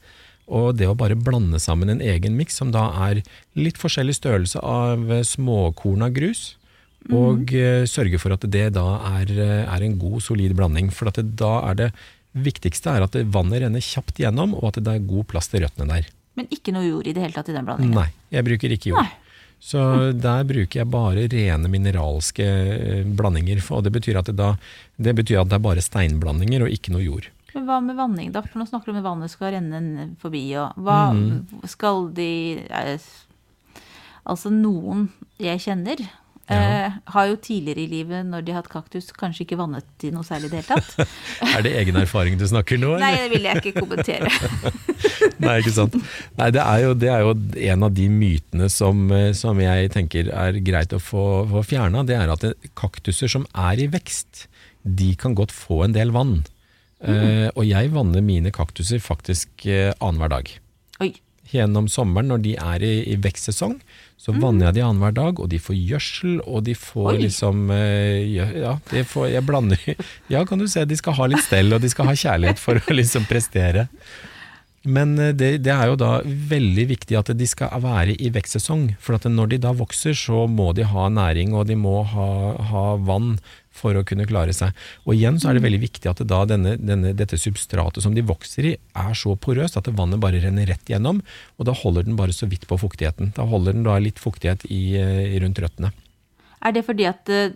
Og 0.51 0.75
det 0.75 0.89
å 0.91 0.97
bare 0.99 1.15
blande 1.15 1.61
sammen 1.63 1.93
en 1.93 2.03
egen 2.03 2.35
miks 2.35 2.59
som 2.59 2.73
da 2.75 2.89
er 3.07 3.21
litt 3.55 3.79
forskjellig 3.79 4.17
størrelse 4.19 4.59
av 4.59 5.07
eh, 5.07 5.23
småkorn 5.23 6.03
av 6.03 6.11
grus, 6.17 6.57
og 7.11 7.55
eh, 7.55 7.87
sørge 7.87 8.19
for 8.19 8.35
at 8.35 8.43
det 8.51 8.69
da 8.75 8.85
er, 9.19 9.31
er 9.63 9.87
en 9.87 9.95
god, 9.99 10.19
solid 10.23 10.55
blanding. 10.59 10.91
For 10.91 11.07
at 11.11 11.19
det, 11.19 11.33
da 11.39 11.55
er 11.71 11.79
det 11.79 11.89
viktigste 12.33 12.89
er 12.97 13.05
at 13.05 13.15
vannet 13.33 13.61
renner 13.63 13.83
kjapt 13.83 14.17
gjennom, 14.21 14.55
og 14.57 14.71
at 14.71 14.79
det 14.83 14.93
er 14.97 15.07
god 15.09 15.27
plass 15.31 15.47
til 15.51 15.63
røttene 15.65 15.89
der. 15.93 16.07
Men 16.37 16.47
ikke 16.49 16.73
noe 16.73 16.87
jord 16.87 17.05
i 17.07 17.13
det 17.13 17.21
hele 17.21 17.35
tatt 17.35 17.49
i 17.51 17.53
den 17.53 17.65
blandingen? 17.67 17.93
Nei, 17.93 18.07
jeg 18.33 18.45
bruker 18.47 18.73
ikke 18.73 18.89
jord. 18.93 19.03
Nei. 19.05 19.19
Så 19.63 19.79
der 20.19 20.41
bruker 20.43 20.81
jeg 20.81 20.89
bare 20.91 21.27
rene 21.31 21.69
mineralske 21.71 22.43
eh, 22.43 23.03
blandinger. 23.07 23.61
Og 23.71 23.83
det 23.85 23.93
betyr 23.95 24.17
at 24.19 24.27
det, 24.27 24.35
da, 24.35 24.49
det 24.99 25.13
betyr 25.15 25.39
at 25.43 25.47
det 25.53 25.55
er 25.55 25.63
bare 25.63 25.83
steinblandinger 25.85 26.65
og 26.65 26.73
ikke 26.73 26.91
noe 26.91 27.05
jord. 27.05 27.29
Men 27.53 27.67
hva 27.69 27.77
med 27.85 27.95
vanning, 27.95 28.31
da? 28.33 28.41
For 28.43 28.59
nå 28.59 28.65
snakker 28.67 28.89
du 28.89 28.95
om 28.95 28.99
at 28.99 29.05
vannet 29.05 29.31
skal 29.31 29.53
renne 29.53 30.07
forbi, 30.19 30.41
og 30.57 30.73
hva 30.83 30.97
Mm. 31.13 31.45
skal 31.69 32.09
de 32.17 32.31
eh, 32.65 32.97
Altså, 34.25 34.47
noen 34.49 35.09
jeg 35.37 35.59
kjenner, 35.59 35.99
Ja. 36.49 36.55
eh, 36.59 36.95
har 37.13 37.27
jo 37.29 37.37
tidligere 37.39 37.85
i 37.85 37.87
livet, 37.87 38.25
når 38.27 38.43
de 38.43 38.51
har 38.51 38.63
hatt 38.63 38.71
kaktus, 38.71 39.11
kanskje 39.15 39.45
ikke 39.45 39.57
vannet 39.61 39.85
de 40.03 40.11
noe 40.11 40.27
særlig 40.27 40.49
i 40.49 40.53
det 40.53 40.59
hele 40.63 40.75
tatt. 40.75 41.09
Er 41.55 41.63
det 41.63 41.71
egen 41.79 41.99
erfaring 42.01 42.35
du 42.39 42.43
snakker 42.49 42.81
nå? 42.81 42.97
Nei, 42.99 43.13
det 43.21 43.29
vil 43.31 43.47
jeg 43.47 43.61
ikke 43.61 43.83
kommentere. 43.85 44.31
Nei, 45.43 45.57
ikke 45.61 45.75
sant. 45.75 45.95
Nei, 46.39 46.49
det 46.55 46.63
er, 46.63 46.83
jo, 46.83 46.93
det 46.99 47.11
er 47.13 47.23
jo 47.23 47.35
en 47.73 47.87
av 47.87 47.95
de 47.95 48.07
mytene 48.11 48.67
som, 48.71 49.05
eh, 49.15 49.31
som 49.37 49.59
jeg 49.63 49.93
tenker 49.95 50.31
er 50.33 50.59
greit 50.65 50.95
å 50.95 50.99
få, 50.99 51.25
få 51.51 51.63
fjerna. 51.73 52.03
Det 52.07 52.17
er 52.19 52.33
at 52.35 52.47
kaktuser 52.79 53.31
som 53.31 53.47
er 53.55 53.79
i 53.79 53.87
vekst, 53.91 54.47
de 54.83 55.13
kan 55.15 55.35
godt 55.37 55.55
få 55.55 55.85
en 55.87 55.95
del 55.95 56.11
vann. 56.15 56.41
Eh, 57.03 57.49
og 57.51 57.65
jeg 57.67 57.91
vanner 57.91 58.23
mine 58.23 58.51
kaktuser 58.55 59.01
faktisk 59.03 59.65
eh, 59.67 59.91
annenhver 59.99 60.31
dag. 60.37 60.51
Oi. 61.03 61.11
Gjennom 61.53 61.85
sommeren, 61.91 62.31
når 62.33 62.41
de 62.41 62.55
er 62.57 62.83
i, 62.85 62.93
i 63.13 63.17
vekstsesong, 63.21 63.77
så 64.17 64.33
vanner 64.33 64.69
jeg 64.69 64.77
de 64.79 64.83
annenhver 64.87 65.13
dag, 65.13 65.39
og 65.43 65.49
de 65.51 65.59
får 65.61 65.75
gjødsel, 65.77 66.35
og 66.47 66.63
de 66.65 66.73
får 66.79 67.09
Oi. 67.11 67.21
liksom 67.25 67.71
eh, 67.75 68.33
Ja, 68.33 68.77
de 68.89 69.03
får, 69.05 69.27
jeg 69.35 69.45
blander 69.45 69.79
Ja, 70.33 70.43
kan 70.49 70.61
du 70.61 70.67
se, 70.71 70.85
de 70.87 70.97
skal 70.97 71.17
ha 71.19 71.27
litt 71.29 71.43
stell, 71.45 71.73
og 71.75 71.83
de 71.83 71.91
skal 71.91 72.09
ha 72.09 72.15
kjærlighet 72.17 72.61
for 72.61 72.79
å 72.79 72.95
liksom 72.99 73.27
prestere. 73.29 73.87
Men 74.83 75.15
eh, 75.19 75.33
det, 75.35 75.51
det 75.63 75.73
er 75.73 75.91
jo 75.91 75.99
da 75.99 76.13
veldig 76.25 76.87
viktig 76.93 77.17
at 77.19 77.31
de 77.37 77.47
skal 77.47 77.71
være 77.83 78.15
i 78.17 78.31
vekstsesong. 78.33 78.93
For 79.03 79.17
at 79.19 79.27
når 79.31 79.53
de 79.53 79.61
da 79.67 79.73
vokser, 79.77 80.15
så 80.17 80.45
må 80.47 80.71
de 80.75 80.87
ha 80.89 81.09
næring, 81.11 81.53
og 81.55 81.67
de 81.69 81.77
må 81.79 82.01
ha, 82.13 82.29
ha 82.71 82.85
vann 82.99 83.37
for 83.73 83.97
å 83.97 84.05
kunne 84.07 84.27
klare 84.29 84.53
seg. 84.55 84.71
Og 85.07 85.15
igjen 85.17 85.39
så 85.41 85.49
er 85.49 85.57
det 85.57 85.65
veldig 85.65 85.81
viktig 85.83 86.11
at 86.11 86.21
det 86.21 86.29
da 86.31 86.43
denne, 86.49 86.75
denne, 86.79 87.13
dette 87.17 87.39
substratet 87.41 88.05
som 88.05 88.15
de 88.15 88.25
vokser 88.25 88.69
i, 88.69 88.75
er 88.77 89.17
så 89.17 89.35
porøst 89.35 89.79
at 89.79 89.89
vannet 89.97 90.21
bare 90.23 90.41
renner 90.43 90.69
rett 90.69 90.93
gjennom, 90.93 91.23
og 91.57 91.67
da 91.69 91.75
holder 91.83 92.07
den 92.07 92.19
bare 92.19 92.35
så 92.35 92.49
vidt 92.49 92.67
på 92.69 92.79
fuktigheten. 92.81 93.33
Da 93.37 93.47
holder 93.49 93.75
den 93.75 93.87
da 93.87 93.97
litt 94.01 94.21
fuktighet 94.21 94.67
i, 94.69 94.95
eh, 94.99 95.39
rundt 95.43 95.61
røttene. 95.63 95.93
Er 96.63 96.71
det 96.71 96.85
fordi 96.87 97.07
at 97.09 97.27
eh, 97.33 97.51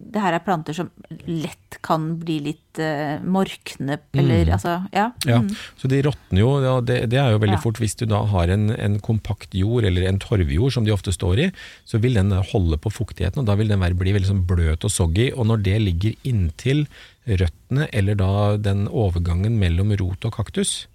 det 0.00 0.20
her 0.22 0.32
er 0.32 0.40
planter 0.42 0.72
som 0.74 0.88
lett 1.28 1.76
kan 1.84 2.16
bli 2.20 2.38
litt 2.40 2.78
uh, 2.80 3.20
morkne, 3.22 3.98
eller 4.16 4.46
Mm. 4.46 4.52
altså 4.56 4.72
Ja. 4.92 5.12
Ja, 5.26 5.38
Mm. 5.40 5.50
så 5.78 5.88
de 5.88 6.02
råtner 6.02 6.40
jo, 6.40 6.50
ja, 6.64 6.80
det, 6.80 6.96
det 7.10 7.18
er 7.20 7.30
jo 7.32 7.38
veldig 7.38 7.58
Ja. 7.58 7.60
fort. 7.60 7.78
Hvis 7.78 7.96
du 7.96 8.06
da 8.06 8.22
har 8.24 8.48
en, 8.48 8.70
en 8.70 8.98
kompakt 9.00 9.52
jord, 9.54 9.84
eller 9.84 10.08
en 10.08 10.18
torvjord 10.18 10.72
som 10.72 10.84
de 10.84 10.90
ofte 10.92 11.12
står 11.12 11.38
i, 11.38 11.52
så 11.84 12.00
vil 12.00 12.14
den 12.14 12.30
holde 12.32 12.78
på 12.78 12.90
fuktigheten, 12.90 13.38
og 13.40 13.46
da 13.46 13.54
vil 13.56 13.68
den 13.68 13.80
være, 13.80 13.94
bli 13.98 14.12
veldig 14.16 14.30
sånn 14.32 14.46
bløt 14.46 14.84
og 14.84 14.90
soggy. 14.90 15.30
Og 15.36 15.46
når 15.46 15.62
det 15.62 15.78
ligger 15.82 16.14
inntil 16.24 16.86
røttene, 17.28 17.88
eller 17.92 18.14
da 18.14 18.56
den 18.56 18.88
overgangen 18.88 19.58
mellom 19.60 19.92
rot 20.00 20.24
og 20.24 20.32
kaktus, 20.34 20.86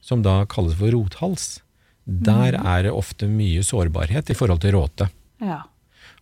som 0.00 0.22
da 0.22 0.44
kalles 0.46 0.74
for 0.74 0.90
rothals, 0.92 1.60
der 2.06 2.54
er 2.56 2.82
det 2.82 2.92
ofte 2.92 3.26
mye 3.28 3.60
sårbarhet 3.62 4.30
i 4.30 4.34
forhold 4.34 4.60
til 4.60 4.72
råte. 4.72 5.10
ja. 5.40 5.62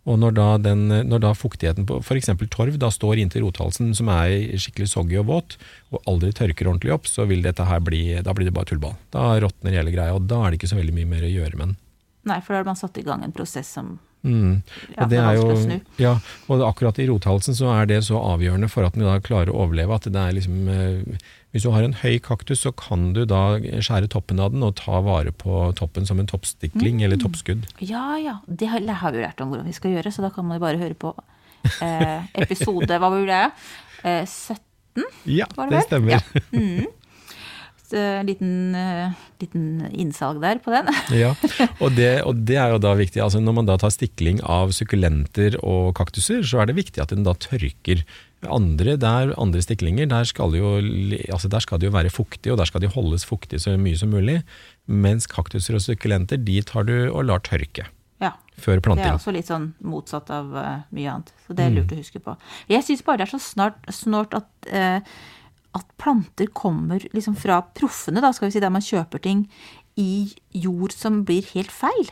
Og 0.06 0.20
når 0.22 0.36
da, 0.36 0.46
den, 0.62 0.84
når 1.10 1.22
da 1.24 1.32
fuktigheten 1.34 1.86
på 1.88 1.98
f.eks. 1.98 2.30
torv 2.52 2.76
da 2.78 2.92
står 2.94 3.18
inntil 3.18 3.42
rothalsen, 3.42 3.90
som 3.98 4.10
er 4.14 4.54
skikkelig 4.62 4.86
soggy 4.92 5.18
og 5.18 5.26
våt, 5.32 5.56
og 5.90 5.98
aldri 6.06 6.30
tørker 6.36 6.70
ordentlig 6.70 6.94
opp, 6.94 7.10
så 7.10 7.26
vil 7.26 7.42
dette 7.42 7.66
her 7.66 7.82
bli, 7.82 8.04
da 8.22 8.34
blir 8.36 8.46
det 8.46 8.54
bare 8.54 8.70
tullball. 8.70 8.94
Da 9.14 9.32
råtner 9.42 9.74
hele 9.74 9.94
greia, 9.94 10.14
og 10.14 10.28
da 10.30 10.44
er 10.44 10.54
det 10.54 10.60
ikke 10.60 10.70
så 10.70 10.78
veldig 10.78 10.94
mye 10.94 11.10
mer 11.10 11.26
å 11.26 11.32
gjøre 11.32 11.58
med 11.58 11.72
den. 11.72 11.78
Nei, 12.26 12.38
for 12.42 12.54
da 12.54 12.62
har 12.62 12.70
man 12.70 12.78
satt 12.78 12.98
i 12.98 13.06
gang 13.06 13.26
en 13.26 13.34
prosess 13.34 13.74
som 13.78 13.96
Mm. 14.26 14.62
ja, 14.96 15.04
Og 15.04 15.10
det 15.10 15.18
er 15.22 15.36
jo, 15.38 15.80
ja, 16.02 16.12
og 16.50 16.62
akkurat 16.66 16.98
i 16.98 17.06
rothalsen 17.06 17.54
så 17.54 17.68
er 17.76 17.86
det 17.86 18.00
så 18.08 18.18
avgjørende 18.18 18.66
for 18.72 18.82
at 18.82 18.96
den 18.96 19.06
da 19.06 19.20
klarer 19.22 19.52
å 19.52 19.60
overleve 19.62 19.94
at 19.94 20.08
det 20.10 20.18
er 20.22 20.34
liksom 20.34 20.70
eh, 20.72 21.28
Hvis 21.56 21.64
du 21.64 21.70
har 21.72 21.86
en 21.86 21.94
høy 21.96 22.18
kaktus, 22.20 22.60
så 22.66 22.70
kan 22.76 23.14
du 23.16 23.22
da 23.24 23.56
skjære 23.56 24.10
toppen 24.12 24.42
av 24.44 24.52
den 24.52 24.64
og 24.66 24.74
ta 24.76 24.98
vare 25.00 25.32
på 25.32 25.70
toppen 25.78 26.04
som 26.04 26.20
en 26.20 26.28
toppstikling 26.28 27.00
eller 27.06 27.16
toppskudd. 27.16 27.64
Ja 27.80 28.18
ja, 28.20 28.34
det 28.44 28.68
har, 28.68 28.84
har 29.00 29.14
vi 29.14 29.22
jo 29.22 29.24
lært 29.24 29.40
om 29.40 29.54
hvordan 29.54 29.70
vi 29.70 29.72
skal 29.76 29.94
gjøre, 29.96 30.12
så 30.12 30.26
da 30.26 30.28
kan 30.34 30.44
man 30.44 30.60
jo 30.60 30.66
bare 30.66 30.82
høre 30.82 30.98
på 31.00 31.14
eh, 31.80 32.28
episode 32.44 33.00
Hva 33.00 33.08
var 33.08 33.24
det? 33.30 33.40
Eh, 34.04 34.28
17, 34.28 35.08
Ja, 35.32 35.48
var 35.56 35.72
det 35.72 35.78
det 35.80 35.86
stemmer. 35.88 36.18
Ja. 36.18 36.44
Mm. 36.52 36.92
En 37.94 38.26
liten, 38.26 38.74
eh, 38.74 39.12
liten 39.40 39.86
innsalg 39.92 40.40
der 40.42 40.58
på 40.58 40.72
den. 40.74 40.88
Ja, 41.22 41.34
og 41.80 41.94
det, 41.94 42.22
og 42.26 42.44
det 42.48 42.56
er 42.56 42.72
jo 42.74 42.78
da 42.82 42.94
viktig. 42.98 43.22
altså 43.22 43.38
Når 43.40 43.54
man 43.54 43.66
da 43.66 43.76
tar 43.78 43.90
stikling 43.94 44.40
av 44.42 44.72
sukkulenter 44.74 45.58
og 45.62 45.94
kaktuser, 45.94 46.42
så 46.42 46.62
er 46.62 46.66
det 46.66 46.76
viktig 46.76 47.02
at 47.02 47.08
den 47.14 47.22
da 47.26 47.34
tørker. 47.34 48.02
Andre, 48.46 48.96
der, 49.00 49.32
andre 49.40 49.62
stiklinger, 49.64 50.06
der 50.10 50.24
skal, 50.28 50.52
jo, 50.54 50.76
altså 51.32 51.48
der 51.50 51.60
skal 51.64 51.78
det 51.80 51.88
jo 51.88 51.94
være 51.94 52.10
fuktig, 52.12 52.52
og 52.52 52.58
der 52.60 52.68
skal 52.68 52.80
de 52.84 52.90
holdes 52.92 53.24
fuktig 53.26 53.58
så 53.62 53.76
mye 53.80 53.96
som 53.98 54.10
mulig. 54.12 54.42
Mens 54.86 55.26
kaktuser 55.26 55.74
og 55.78 55.82
sukkulenter, 55.82 56.38
de 56.44 56.60
tar 56.62 56.84
du 56.86 57.08
og 57.10 57.24
lar 57.26 57.40
tørke 57.40 57.86
Ja. 58.20 58.32
før 58.58 58.78
Det 58.80 58.98
er 59.04 59.16
også 59.16 59.32
litt 59.32 59.46
sånn 59.48 59.72
motsatt 59.84 60.30
av 60.30 60.54
eh, 60.56 60.78
mye 60.92 61.10
annet. 61.12 61.32
Så 61.46 61.54
det 61.56 61.64
er 61.64 61.70
Mm. 61.70 61.76
lurt 61.76 61.92
å 61.92 61.98
huske 61.98 62.20
på. 62.22 62.36
Jeg 62.68 62.82
syns 62.84 63.02
bare 63.04 63.18
det 63.18 63.28
er 63.28 63.38
så 63.38 63.42
snart, 63.42 63.76
snart 63.90 64.32
at, 64.34 64.48
eh, 64.70 65.00
at 65.76 65.88
planter 66.00 66.50
kommer 66.56 67.02
liksom 67.14 67.36
fra 67.38 67.60
proffene, 67.76 68.22
da, 68.24 68.32
skal 68.34 68.48
vi 68.48 68.56
si, 68.56 68.62
der 68.64 68.72
man 68.74 68.84
kjøper 68.84 69.22
ting 69.22 69.46
i 69.96 70.28
jord 70.52 70.92
som 70.92 71.22
blir 71.24 71.46
helt 71.54 71.72
feil. 71.72 72.10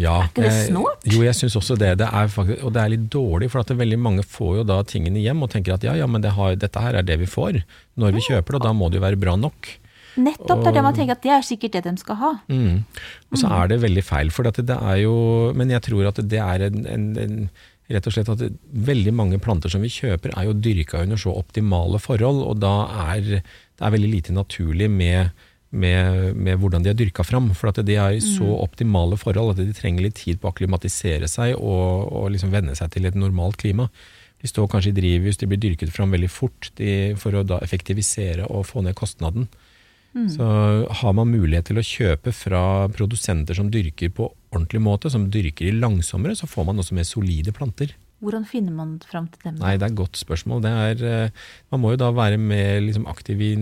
Ja, 0.00 0.24
er 0.24 0.30
ikke 0.30 0.42
det 0.42 0.50
eh, 0.50 0.64
snålt? 0.72 1.04
Jo, 1.06 1.20
jeg 1.22 1.38
syns 1.38 1.54
også 1.60 1.76
det. 1.78 1.92
det 2.00 2.08
er 2.08 2.32
faktisk, 2.32 2.64
og 2.66 2.74
det 2.74 2.82
er 2.82 2.92
litt 2.96 3.04
dårlig, 3.14 3.50
for 3.52 3.62
at 3.62 3.70
veldig 3.78 3.98
mange 4.02 4.24
får 4.26 4.56
jo 4.58 4.64
da 4.66 4.80
tingene 4.86 5.22
hjem 5.22 5.44
og 5.46 5.52
tenker 5.54 5.76
at 5.76 5.86
ja, 5.86 5.94
ja, 6.00 6.08
men 6.10 6.24
det 6.24 6.34
har, 6.34 6.56
dette 6.58 6.82
her 6.82 6.98
er 6.98 7.06
det 7.06 7.20
vi 7.22 7.30
får 7.30 7.62
når 8.00 8.18
vi 8.18 8.26
kjøper 8.26 8.56
det, 8.56 8.60
og 8.62 8.66
da 8.66 8.74
må 8.74 8.90
det 8.90 8.98
jo 8.98 9.06
være 9.06 9.22
bra 9.22 9.36
nok. 9.38 9.70
Nettopp, 10.12 10.60
det 10.60 10.68
er 10.68 10.76
det 10.76 10.84
man 10.84 10.96
tenker 10.96 11.16
at 11.16 11.22
det 11.24 11.30
er 11.32 11.44
sikkert 11.46 11.76
det 11.78 11.84
de 11.86 11.92
skal 12.02 12.18
ha. 12.20 12.32
Mm. 12.52 12.82
Og 13.32 13.40
så 13.40 13.52
er 13.56 13.70
det 13.70 13.78
veldig 13.84 14.04
feil, 14.04 14.32
for 14.34 14.50
at 14.50 14.58
det 14.60 14.76
er 14.76 14.98
jo 15.06 15.14
Men 15.56 15.72
jeg 15.72 15.84
tror 15.86 16.10
at 16.10 16.20
det 16.20 16.40
er 16.42 16.66
en, 16.66 16.82
en, 16.84 17.06
en 17.22 17.38
Rett 17.90 18.06
og 18.06 18.14
slett 18.14 18.30
at 18.30 18.42
veldig 18.88 19.12
mange 19.16 19.40
planter 19.42 19.72
som 19.72 19.82
vi 19.82 19.90
kjøper, 19.92 20.34
er 20.36 20.46
jo 20.46 20.54
dyrka 20.54 21.02
under 21.02 21.18
så 21.18 21.34
optimale 21.34 21.98
forhold, 22.00 22.44
og 22.46 22.60
da 22.62 22.76
er 23.10 23.24
det 23.26 23.88
er 23.88 23.94
veldig 23.96 24.12
lite 24.12 24.34
naturlig 24.36 24.86
med, 24.92 25.32
med, 25.74 26.36
med 26.38 26.60
hvordan 26.62 26.84
de 26.84 26.92
er 26.92 26.98
dyrka 26.98 27.24
fram. 27.26 27.50
For 27.58 27.72
at 27.72 27.82
de 27.84 27.96
er 27.98 28.16
i 28.16 28.22
så 28.22 28.46
optimale 28.62 29.18
forhold 29.18 29.56
at 29.56 29.62
de 29.64 29.74
trenger 29.76 30.06
litt 30.06 30.20
tid 30.20 30.38
på 30.38 30.48
å 30.48 30.52
akklimatisere 30.54 31.28
seg 31.30 31.56
og, 31.58 32.12
og 32.12 32.30
liksom 32.34 32.54
venne 32.54 32.76
seg 32.78 32.92
til 32.94 33.08
et 33.10 33.18
normalt 33.18 33.58
klima. 33.60 33.88
De 34.42 34.50
står 34.50 34.70
kanskje 34.70 34.92
i 34.94 34.96
drivhus, 34.96 35.38
de 35.38 35.48
blir 35.50 35.60
dyrket 35.62 35.90
fram 35.94 36.14
veldig 36.14 36.30
fort 36.30 36.70
de, 36.78 37.12
for 37.18 37.34
å 37.34 37.44
da 37.46 37.60
effektivisere 37.62 38.46
og 38.50 38.66
få 38.70 38.86
ned 38.86 38.96
kostnaden. 38.98 39.50
Så 40.12 40.44
har 41.00 41.12
man 41.16 41.30
mulighet 41.32 41.70
til 41.70 41.80
å 41.80 41.86
kjøpe 41.86 42.34
fra 42.36 42.62
produsenter 42.92 43.56
som 43.56 43.70
dyrker 43.72 44.10
på 44.12 44.26
ordentlig 44.52 44.82
måte, 44.84 45.10
som 45.12 45.28
dyrker 45.32 45.68
i 45.68 45.74
langsommere, 45.76 46.36
så 46.38 46.48
får 46.50 46.68
man 46.68 46.80
også 46.82 46.96
mer 46.96 47.08
solide 47.08 47.54
planter. 47.56 47.94
Hvordan 48.22 48.44
finner 48.46 48.74
man 48.76 48.90
fram 49.02 49.26
til 49.32 49.48
dem? 49.48 49.56
Nei, 49.58 49.72
det 49.80 49.88
er 49.88 49.90
et 49.90 49.98
godt 49.98 50.20
spørsmål. 50.20 50.60
Det 50.62 50.70
er, 50.70 51.24
eh, 51.24 51.30
man 51.74 51.80
må 51.82 51.90
jo 51.90 51.98
da 52.04 52.12
være 52.14 52.38
med 52.38 52.84
liksom, 52.86 53.08
aktiv 53.10 53.40
i, 53.42 53.54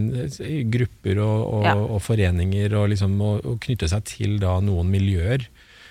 grupper 0.69 1.23
og, 1.25 1.39
og, 1.55 1.65
Ja. 1.65 1.75
og 1.81 2.03
foreninger, 2.05 2.75
og, 2.77 2.91
liksom, 2.93 3.17
og, 3.23 3.57
knytte 3.65 3.89
seg 3.89 4.05
til 4.05 4.39
da 4.39 4.59
noen 4.61 4.91
miljøer. 4.93 5.47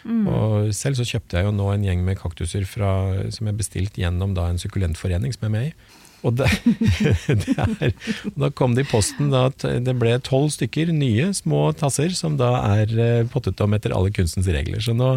Og 0.09 0.73
selv 0.73 0.95
så 0.95 1.03
kjøpte 1.05 1.37
jeg 1.37 1.45
jo 1.45 1.51
nå 1.51 1.73
en 1.73 1.83
gjeng 1.83 2.03
med 2.05 2.17
kaktuser 2.17 2.65
fra, 2.65 2.91
som 3.35 3.49
jeg 3.49 3.57
bestilte 3.59 4.01
gjennom 4.01 4.33
da 4.33 4.47
en 4.49 4.57
sukkulentforening 4.61 5.33
som 5.35 5.43
jeg 5.43 5.49
er 5.49 5.55
med 5.57 5.67
i. 5.67 5.73
Og 6.27 6.35
det, 6.35 6.47
det 7.43 7.55
er, 7.55 7.93
da 8.39 8.49
kom 8.51 8.73
det 8.75 8.85
i 8.87 8.89
posten 8.89 9.31
at 9.37 9.63
det 9.85 9.95
ble 9.99 10.17
tolv 10.25 10.49
stykker 10.55 10.91
nye 10.95 11.29
små 11.37 11.69
tasser 11.79 12.11
som 12.17 12.35
da 12.39 12.49
er 12.75 12.95
eh, 12.99 13.27
pottet 13.31 13.59
om 13.63 13.75
etter 13.77 13.95
alle 13.95 14.11
kunstens 14.15 14.49
regler. 14.51 14.81
Så 14.83 14.95
nå, 14.97 15.11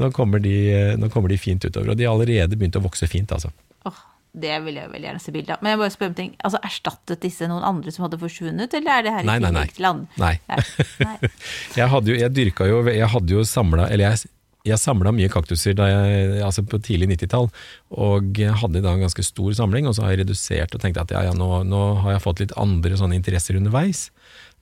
nå, 0.00 0.10
kommer 0.16 0.40
de, 0.44 0.54
eh, 0.72 0.94
nå 1.00 1.10
kommer 1.12 1.32
de 1.32 1.40
fint 1.40 1.64
utover. 1.68 1.92
Og 1.92 1.98
de 2.00 2.06
har 2.08 2.14
allerede 2.16 2.56
begynt 2.56 2.78
å 2.80 2.84
vokse 2.86 3.08
fint, 3.10 3.32
altså. 3.36 3.52
Oh, 3.88 4.00
det 4.38 4.56
vil 4.64 4.76
jeg 4.80 4.90
veldig 4.92 5.08
gjerne 5.08 5.22
se 5.24 5.32
bilde 5.34 5.54
av. 5.54 5.62
Men 5.64 5.74
jeg 5.74 5.82
bare 5.82 5.94
spør 5.94 6.10
om 6.12 6.16
ting. 6.18 6.32
Altså, 6.44 6.60
Erstattet 6.68 7.22
disse 7.24 7.48
noen 7.50 7.64
andre 7.66 7.92
som 7.94 8.06
hadde 8.06 8.20
forsvunnet, 8.20 8.74
eller 8.80 8.94
er 8.94 9.06
det 9.06 9.14
her 9.18 9.28
Nei, 9.28 9.36
et 9.40 9.46
nei, 9.46 9.52
nei. 9.56 9.66
land? 9.84 10.08
Nei. 10.20 10.34
Nei. 10.48 11.16
Jeg 11.78 11.92
hadde 11.92 12.12
jo, 12.12 12.16
jeg 12.18 12.34
dyrka 12.34 12.66
jo, 12.68 12.80
jeg 12.88 13.08
hadde 13.12 13.34
jo 13.36 13.42
samla 13.46 13.86
Eller 13.92 14.10
jeg, 14.12 14.30
jeg 14.66 14.80
samla 14.82 15.12
mye 15.14 15.30
kaktuser 15.32 15.76
da 15.78 15.86
jeg, 15.90 16.42
altså 16.44 16.64
på 16.66 16.80
tidlig 16.82 17.12
90-tall, 17.14 17.48
og 17.94 18.40
hadde 18.62 18.82
da 18.84 18.92
en 18.94 19.04
ganske 19.06 19.24
stor 19.24 19.54
samling, 19.56 19.86
og 19.88 19.96
så 19.96 20.04
har 20.04 20.14
jeg 20.14 20.24
redusert 20.24 20.74
og 20.74 20.82
tenkt 20.82 21.00
at 21.00 21.14
ja, 21.14 21.22
ja, 21.28 21.34
nå, 21.36 21.62
nå 21.68 21.82
har 22.02 22.16
jeg 22.16 22.24
fått 22.24 22.42
litt 22.44 22.56
andre 22.58 22.98
sånne 22.98 23.18
interesser 23.18 23.58
underveis. 23.58 24.08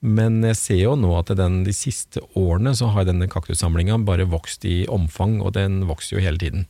Men 0.05 0.43
jeg 0.45 0.57
ser 0.59 0.81
jo 0.83 0.97
nå 0.99 1.09
at 1.17 1.31
den, 1.39 1.63
de 1.65 1.73
siste 1.73 2.21
årene 2.37 2.75
så 2.77 2.91
har 2.93 3.07
denne 3.07 3.29
kaktussamlinga 3.31 3.97
bare 4.05 4.27
vokst 4.29 4.67
i 4.69 4.83
omfang, 4.93 5.39
og 5.41 5.55
den 5.57 5.81
vokser 5.89 6.17
jo 6.17 6.25
hele 6.27 6.41
tiden. 6.41 6.67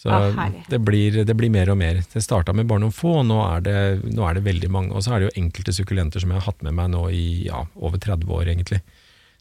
Så 0.00 0.08
Ah, 0.08 0.48
det, 0.72 0.78
blir, 0.80 1.18
det 1.28 1.34
blir 1.36 1.52
mer 1.52 1.68
og 1.68 1.76
mer. 1.76 1.98
Det 2.08 2.22
starta 2.24 2.54
med 2.56 2.70
bare 2.70 2.80
noen 2.80 2.94
få, 2.94 3.18
og 3.20 3.26
nå 3.28 3.36
er, 3.44 3.66
det, 3.66 3.74
nå 4.08 4.24
er 4.24 4.38
det 4.38 4.46
veldig 4.46 4.70
mange. 4.72 4.94
Og 4.96 5.04
så 5.04 5.12
er 5.12 5.20
det 5.20 5.28
jo 5.28 5.42
enkelte 5.42 5.74
sukkulenter 5.76 6.22
som 6.22 6.32
jeg 6.32 6.40
har 6.40 6.46
hatt 6.48 6.64
med 6.64 6.72
meg 6.78 6.88
nå 6.94 7.02
i 7.12 7.24
ja, 7.50 7.66
over 7.76 8.00
30 8.00 8.32
år, 8.32 8.48
egentlig. 8.48 8.80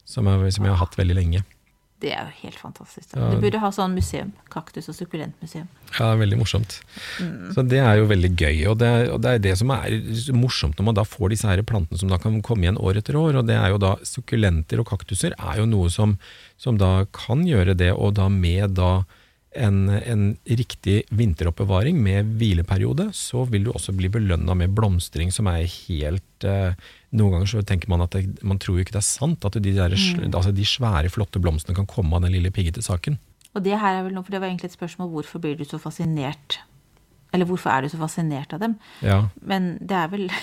Som 0.03 0.27
jeg, 0.27 0.51
som 0.57 0.67
jeg 0.67 0.75
har 0.75 0.81
hatt 0.83 0.99
veldig 0.99 1.15
lenge. 1.15 1.45
Det 1.99 2.13
er 2.15 2.29
jo 2.29 2.35
helt 2.45 2.55
fantastisk. 2.61 3.11
Ja. 3.17 3.25
Du 3.33 3.41
burde 3.43 3.59
ha 3.59 3.69
sånn 3.75 3.91
museum. 3.97 4.29
Kaktus- 4.49 4.87
og 4.87 4.95
sukkulentmuseum. 4.95 5.65
Ja, 5.99 6.13
veldig 6.15 6.37
morsomt. 6.39 6.77
Så 7.55 7.63
det 7.67 7.81
er 7.83 7.97
jo 7.99 8.05
veldig 8.07 8.29
gøy, 8.39 8.61
og 8.71 8.77
det, 8.79 8.87
er- 8.87 9.11
og 9.11 9.19
det 9.25 9.33
er 9.35 9.39
det 9.43 9.57
som 9.59 9.71
er 9.75 9.97
morsomt 10.31 10.77
når 10.79 10.85
man 10.85 10.95
da 10.95 11.03
får 11.03 11.29
disse 11.33 11.49
her 11.49 11.61
plantene 11.67 11.99
som 11.99 12.07
da 12.13 12.17
kan 12.21 12.39
komme 12.41 12.63
igjen 12.63 12.79
år 12.79 13.01
etter 13.01 13.17
år, 13.19 13.41
og 13.41 13.47
det 13.49 13.57
er 13.59 13.73
jo 13.73 13.81
da 13.83 13.95
sukkulenter 14.07 14.79
og 14.79 14.87
kaktuser 14.93 15.35
er 15.37 15.57
jo 15.59 15.65
noe 15.67 15.89
som, 15.91 16.15
som 16.57 16.77
da 16.79 17.03
kan 17.11 17.43
gjøre 17.43 17.75
det, 17.75 17.91
og 17.91 18.13
da 18.15 18.29
med 18.31 18.75
da 18.79 19.03
en, 19.57 19.89
en 19.89 20.23
riktig 20.45 20.99
vinteroppbevaring 21.09 21.97
med 22.03 22.35
hvileperiode, 22.37 23.07
så 23.17 23.45
vil 23.49 23.63
du 23.65 23.71
også 23.73 23.95
bli 23.97 24.09
belønna 24.13 24.53
med 24.55 24.75
blomstring 24.77 25.31
som 25.33 25.49
er 25.49 25.63
helt 25.65 26.45
eh, 26.45 26.75
Noen 27.17 27.33
ganger 27.33 27.49
så 27.49 27.63
tenker 27.65 27.89
man 27.89 28.03
at 28.05 28.13
det, 28.13 28.43
man 28.45 28.59
tror 28.61 28.77
jo 28.77 28.83
ikke 28.85 28.93
det 28.93 29.01
er 29.01 29.07
sant 29.07 29.45
at 29.47 29.55
de, 29.57 29.71
der, 29.73 29.95
altså 30.29 30.51
de 30.53 30.65
svære, 30.69 31.09
flotte 31.09 31.41
blomstene 31.41 31.73
kan 31.79 31.87
komme 31.89 32.13
av 32.13 32.21
den 32.27 32.35
lille 32.35 32.51
piggete 32.53 32.83
saken. 32.85 33.17
Og 33.57 33.63
det 33.65 33.73
her 33.81 33.97
er 33.97 34.03
vel 34.05 34.13
noe, 34.13 34.21
for 34.27 34.35
det 34.35 34.43
var 34.43 34.51
egentlig 34.51 34.69
et 34.69 34.77
spørsmål 34.77 35.09
hvorfor 35.15 35.41
blir 35.41 35.57
du 35.57 35.65
så 35.65 35.79
fascinert 35.81 36.59
Eller 37.33 37.49
hvorfor 37.49 37.73
er 37.73 37.81
du 37.81 37.89
så 37.89 37.97
fascinert 37.97 38.53
av 38.53 38.61
dem? 38.61 38.75
Ja. 39.01 39.23
Men 39.41 39.79
det 39.81 39.97
er 39.97 40.11
vel 40.13 40.27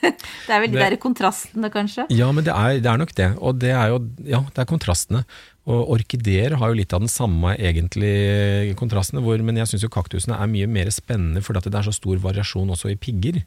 Det 0.00 0.52
er 0.52 0.60
vel 0.62 0.70
de 0.72 0.78
Det- 0.78 0.90
der 0.92 0.96
kontrastene, 1.00 1.68
kanskje? 1.72 2.06
Ja, 2.16 2.28
men 2.32 2.44
det 2.44 2.52
er, 2.52 2.78
det 2.80 2.88
er 2.92 3.00
nok 3.00 3.10
det. 3.16 3.26
Og 3.40 3.58
det 3.60 3.72
er 3.76 3.90
jo 3.92 3.98
ja, 4.28 4.38
det 4.48 4.62
er 4.62 4.68
kontrastene. 4.68 5.24
Og 5.68 5.90
orkideer 5.96 6.56
har 6.56 6.70
jo 6.70 6.78
litt 6.78 6.94
av 6.96 7.02
den 7.02 7.12
samme 7.12 7.52
egentlig 7.60 8.72
kontrasten, 8.80 9.20
hvor, 9.24 9.42
men 9.44 9.58
jeg 9.60 9.68
syns 9.68 9.84
jo 9.84 9.92
kaktusene 9.92 10.38
er 10.40 10.48
mye 10.48 10.68
mer 10.70 10.88
spennende 10.94 11.42
fordi 11.44 11.68
det 11.68 11.76
er 11.76 11.90
så 11.90 11.94
stor 11.94 12.22
variasjon 12.22 12.72
også 12.72 12.94
i 12.94 13.00
pigger. 13.00 13.42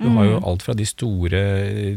Du 0.00 0.06
har 0.14 0.24
jo 0.24 0.36
alt 0.48 0.62
fra 0.64 0.72
de 0.72 0.86
store, 0.88 1.40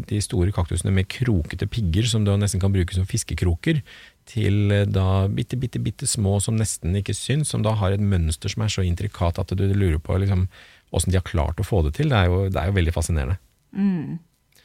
de 0.03 0.17
store 0.19 0.51
kaktusene 0.51 0.91
med 0.91 1.07
krokete 1.07 1.69
pigger, 1.71 2.03
som 2.09 2.25
du 2.25 2.33
nesten 2.35 2.59
kan 2.59 2.73
bruke 2.73 2.91
som 2.91 3.07
fiskekroker, 3.07 3.79
til 4.27 4.73
eh, 4.75 4.83
da 4.87 5.29
bitte, 5.31 5.55
bitte, 5.59 5.79
bitte 5.83 6.07
små 6.07 6.35
som 6.43 6.57
nesten 6.59 6.97
ikke 6.99 7.15
syns, 7.15 7.53
som 7.53 7.63
da 7.63 7.71
har 7.79 7.95
et 7.95 8.03
mønster 8.03 8.51
som 8.51 8.65
er 8.65 8.73
så 8.75 8.83
intrikat 8.83 9.39
at 9.39 9.55
du 9.55 9.63
lurer 9.71 10.01
på 10.03 10.19
liksom, 10.19 10.49
åssen 10.91 11.15
de 11.15 11.19
har 11.19 11.27
klart 11.27 11.63
å 11.63 11.67
få 11.67 11.79
det 11.87 11.95
til. 11.99 12.11
Det 12.11 12.19
er 12.19 12.31
jo, 12.31 12.41
det 12.51 12.59
er 12.59 12.71
jo 12.71 12.77
veldig 12.81 12.95
fascinerende. 12.95 13.39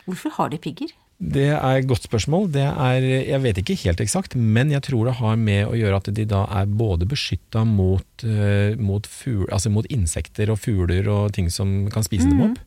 Hvorfor 0.09 0.35
har 0.38 0.51
de 0.51 0.59
pigger? 0.62 0.90
Det 1.18 1.48
er 1.50 1.81
et 1.81 1.88
godt 1.90 2.04
spørsmål. 2.07 2.46
Det 2.54 2.62
er, 2.62 3.04
jeg 3.26 3.42
vet 3.42 3.59
ikke 3.59 3.74
helt 3.81 4.00
eksakt, 4.00 4.37
men 4.38 4.70
jeg 4.70 4.85
tror 4.87 5.09
det 5.09 5.16
har 5.18 5.35
med 5.40 5.66
å 5.66 5.74
gjøre 5.74 5.98
at 5.98 6.11
de 6.14 6.26
da 6.31 6.44
er 6.61 6.70
både 6.70 7.09
beskytta 7.11 7.64
mot, 7.66 8.07
uh, 8.22 8.78
mot, 8.78 9.09
altså 9.50 9.72
mot, 9.74 9.88
insekter 9.90 10.52
og 10.54 10.61
fugler 10.62 11.11
og 11.11 11.35
ting 11.35 11.50
som 11.50 11.88
kan 11.90 12.07
spise 12.07 12.28
mm. 12.28 12.31
dem 12.31 12.44
opp. 12.46 12.61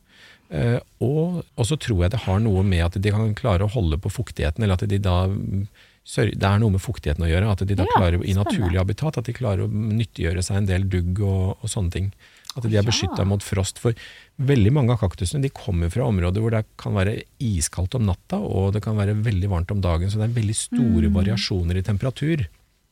Uh, 0.52 0.78
og, 1.00 1.38
og, 1.56 1.64
så 1.64 1.78
tror 1.80 2.04
jeg 2.04 2.12
det 2.12 2.26
har 2.26 2.44
noe 2.44 2.60
med 2.66 2.84
at 2.84 3.00
de 3.00 3.14
kan 3.14 3.32
klare 3.38 3.64
å 3.64 3.72
holde 3.72 3.96
på 3.96 4.12
fuktigheten, 4.12 4.66
eller 4.66 4.76
at 4.76 4.84
de 4.84 5.00
da 5.00 5.22
det 6.02 6.44
er 6.44 6.58
noe 6.58 6.74
med 6.74 6.82
fuktigheten 6.82 7.22
å 7.24 7.30
gjøre. 7.30 7.52
At 7.54 7.64
de 7.64 7.76
da 7.78 7.86
ja, 7.86 7.94
klarer 7.94 8.24
i 8.26 8.34
naturlig 8.34 8.80
habitat 8.80 9.20
at 9.20 9.28
de 9.28 9.36
klarer 9.36 9.64
å 9.64 9.70
nyttiggjøre 9.70 10.42
seg 10.42 10.58
en 10.58 10.68
del 10.68 10.88
dugg 10.90 11.22
og, 11.22 11.62
og 11.62 11.70
sånne 11.70 11.94
ting. 11.94 12.08
At 12.52 12.66
de 12.68 12.76
er 12.76 12.84
beskytta 12.84 13.24
mot 13.28 13.42
frost. 13.44 13.78
For 13.80 13.96
veldig 14.42 14.72
mange 14.76 14.92
av 14.94 15.00
kaktusene 15.00 15.42
de 15.44 15.52
kommer 15.54 15.92
fra 15.92 16.04
områder 16.08 16.44
hvor 16.44 16.52
det 16.52 16.64
kan 16.80 16.96
være 16.96 17.22
iskaldt 17.42 17.96
om 17.96 18.04
natta, 18.08 18.40
og 18.40 18.74
det 18.76 18.82
kan 18.84 18.98
være 18.98 19.16
veldig 19.24 19.50
varmt 19.52 19.72
om 19.72 19.80
dagen. 19.84 20.12
Så 20.12 20.20
det 20.20 20.28
er 20.28 20.36
veldig 20.36 20.58
store 20.58 21.08
mm. 21.08 21.16
variasjoner 21.16 21.80
i 21.80 21.86
temperatur. 21.86 22.44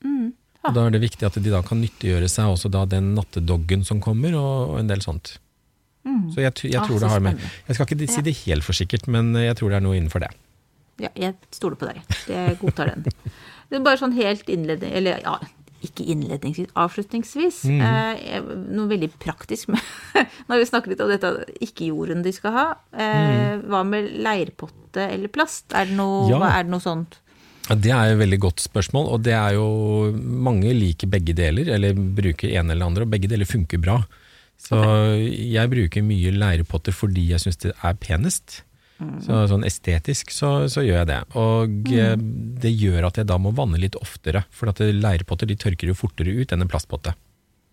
Mm. 0.05 0.33
Ja. 0.61 0.65
Og 0.71 0.75
Da 0.77 0.87
er 0.87 0.97
det 0.97 1.05
viktig 1.05 1.29
at 1.29 1.39
de 1.41 1.53
da 1.53 1.63
kan 1.67 1.81
nyttiggjøre 1.83 2.29
seg 2.33 2.55
også 2.55 2.73
da 2.73 2.87
den 2.89 3.15
nattedoggen 3.19 3.85
som 3.89 4.01
kommer, 4.05 4.37
og, 4.41 4.75
og 4.75 4.81
en 4.81 4.91
del 4.91 5.05
sånt. 5.05 5.37
Mm. 6.09 6.31
Så 6.33 6.41
jeg, 6.41 6.57
jeg 6.73 6.81
tror 6.81 6.97
ah, 6.97 7.03
det 7.03 7.09
har 7.13 7.21
med 7.21 7.41
Jeg 7.69 7.77
skal 7.77 7.85
ikke 7.85 8.07
si 8.09 8.23
det 8.25 8.33
helt 8.47 8.65
for 8.65 8.77
sikkert, 8.77 9.09
men 9.13 9.35
jeg 9.37 9.59
tror 9.59 9.73
det 9.73 9.81
er 9.81 9.85
noe 9.85 9.99
innenfor 9.99 10.25
det. 10.25 10.31
Ja, 11.01 11.11
jeg 11.17 11.37
stoler 11.53 11.77
på 11.81 11.89
deg. 11.89 12.01
Jeg 12.29 12.57
godtar 12.61 12.93
den. 12.93 13.05
Det 13.71 13.79
er 13.79 13.85
bare 13.87 14.01
sånn 14.01 14.17
helt 14.17 14.49
innledning 14.51 14.91
Eller 14.99 15.21
ja, 15.23 15.37
ikke 15.87 16.05
innledningsvis, 16.13 16.71
avslutningsvis. 16.79 17.63
Mm. 17.71 17.81
Eh, 17.87 18.51
noe 18.75 18.91
veldig 18.91 19.11
praktisk 19.23 19.71
med 19.73 19.81
Når 20.51 20.61
vi 20.61 20.69
snakker 20.69 20.93
litt 20.93 21.03
om 21.05 21.11
dette 21.11 21.31
ikke-jorden 21.65 22.25
de 22.27 22.35
skal 22.37 22.57
ha. 22.57 22.67
Eh, 22.93 23.17
mm. 23.31 23.67
Hva 23.71 23.83
med 23.89 24.13
leirpotte 24.21 25.09
eller 25.09 25.33
plast? 25.33 25.71
Er 25.77 25.89
det 25.89 25.97
noe, 25.99 26.29
ja. 26.33 26.41
er 26.51 26.67
det 26.67 26.75
noe 26.75 26.85
sånt? 26.85 27.21
Det 27.71 27.93
er 27.95 28.13
et 28.13 28.19
veldig 28.19 28.41
godt 28.43 28.63
spørsmål, 28.65 29.13
og 29.15 29.21
det 29.23 29.35
er 29.37 29.55
jo 29.55 29.67
Mange 30.17 30.73
liker 30.75 31.11
begge 31.13 31.37
deler, 31.39 31.69
eller 31.77 31.95
bruker 31.95 32.51
en 32.59 32.73
eller 32.73 32.89
andre, 32.89 33.07
og 33.07 33.13
begge 33.13 33.31
deler 33.31 33.49
funker 33.49 33.79
bra. 33.83 34.01
Så 34.61 34.77
okay. 34.77 35.29
jeg 35.55 35.71
bruker 35.73 36.05
mye 36.05 36.33
leirpotter 36.35 36.93
fordi 36.93 37.31
jeg 37.31 37.41
syns 37.45 37.63
det 37.63 37.73
er 37.73 37.97
penest. 38.01 38.61
Så 39.25 39.41
sånn 39.49 39.65
estetisk 39.65 40.33
så, 40.35 40.53
så, 40.69 40.85
gjør 40.85 41.03
jeg 41.03 41.11
det. 41.11 41.21
Og 41.41 41.73
mm. 41.87 41.97
Eh, 42.01 42.15
det 42.65 42.73
gjør 42.75 43.09
at 43.09 43.21
jeg 43.21 43.29
da 43.31 43.39
må 43.41 43.55
vanne 43.57 43.81
litt 43.81 43.97
oftere, 44.01 44.45
for 44.53 44.73
at 44.73 44.83
leirpotter 44.83 45.49
de 45.49 45.57
tørker 45.59 45.91
jo 45.91 45.97
fortere 45.97 46.35
ut 46.37 46.53
enn 46.53 46.65
en 46.65 46.71
plastpotte. 46.71 47.15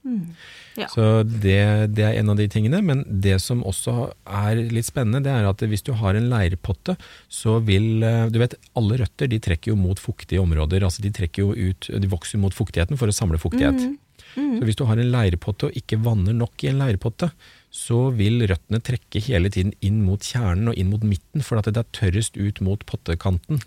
Mm. 0.08 0.36
Ja. 0.78 0.88
Så 0.94 1.04
det, 1.26 1.58
det, 1.98 2.04
er 2.06 2.20
en 2.20 2.32
av 2.32 2.38
de 2.40 2.48
tingene. 2.52 2.80
Men 2.86 3.04
det 3.08 3.40
som 3.44 3.64
også 3.68 4.12
er 4.24 4.62
litt 4.72 4.88
spennende, 4.88 5.24
det 5.26 5.34
er 5.34 5.50
at 5.50 5.64
hvis 5.68 5.84
du 5.84 5.94
har 6.00 6.16
en 6.16 6.30
leirpotte, 6.32 6.96
så 7.28 7.58
vil 7.66 8.06
eh, 8.06 8.28
Du 8.32 8.40
vet, 8.42 8.56
alle 8.78 9.02
røtter 9.02 9.32
de 9.32 9.42
trekker 9.44 9.74
jo 9.74 9.80
mot 9.80 10.00
fuktige 10.00 10.42
områder. 10.44 10.86
altså 10.86 11.04
De 11.04 11.14
trekker 11.14 11.44
jo 11.44 11.54
ut, 11.56 11.90
de 11.90 12.12
vokser 12.12 12.42
mot 12.42 12.54
fuktigheten 12.54 13.00
for 13.00 13.10
å 13.10 13.16
samle 13.16 13.42
fuktighet. 13.42 13.82
Mm. 13.84 13.98
Mm. 14.38 14.58
Så 14.60 14.68
hvis 14.70 14.78
du 14.78 14.86
har 14.86 15.00
en 15.02 15.14
leirpotte 15.14 15.70
og 15.70 15.78
ikke 15.78 16.00
vanner 16.04 16.36
nok 16.36 16.64
i 16.64 16.70
en 16.72 16.82
leirpotte, 16.84 17.32
så 17.74 18.08
vil 18.16 18.42
røttene 18.50 18.80
trekke 18.84 19.22
hele 19.28 19.52
tiden 19.54 19.74
inn 19.86 20.02
mot 20.06 20.24
kjernen 20.24 20.72
og 20.72 20.80
inn 20.80 20.90
mot 20.92 21.04
midten, 21.06 21.44
for 21.46 21.60
at 21.60 21.70
det 21.70 21.82
er 21.82 21.96
tørrest 21.96 22.40
ut 22.40 22.62
mot 22.66 22.84
pottekanten. 22.90 23.62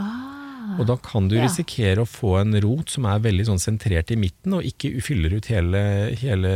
Ah, 0.00 0.78
og 0.80 0.86
da 0.88 0.96
kan 1.00 1.28
du 1.30 1.36
risikere 1.38 2.02
å 2.02 2.08
få 2.08 2.36
en 2.40 2.56
rot 2.64 2.92
som 2.92 3.06
er 3.08 3.22
veldig 3.24 3.46
sånn 3.50 3.62
sentrert 3.62 4.10
i 4.12 4.18
midten, 4.20 4.56
og 4.56 4.66
ikke 4.66 4.96
fyller 5.04 5.36
ut 5.36 5.50
hele, 5.52 5.82
hele 6.20 6.54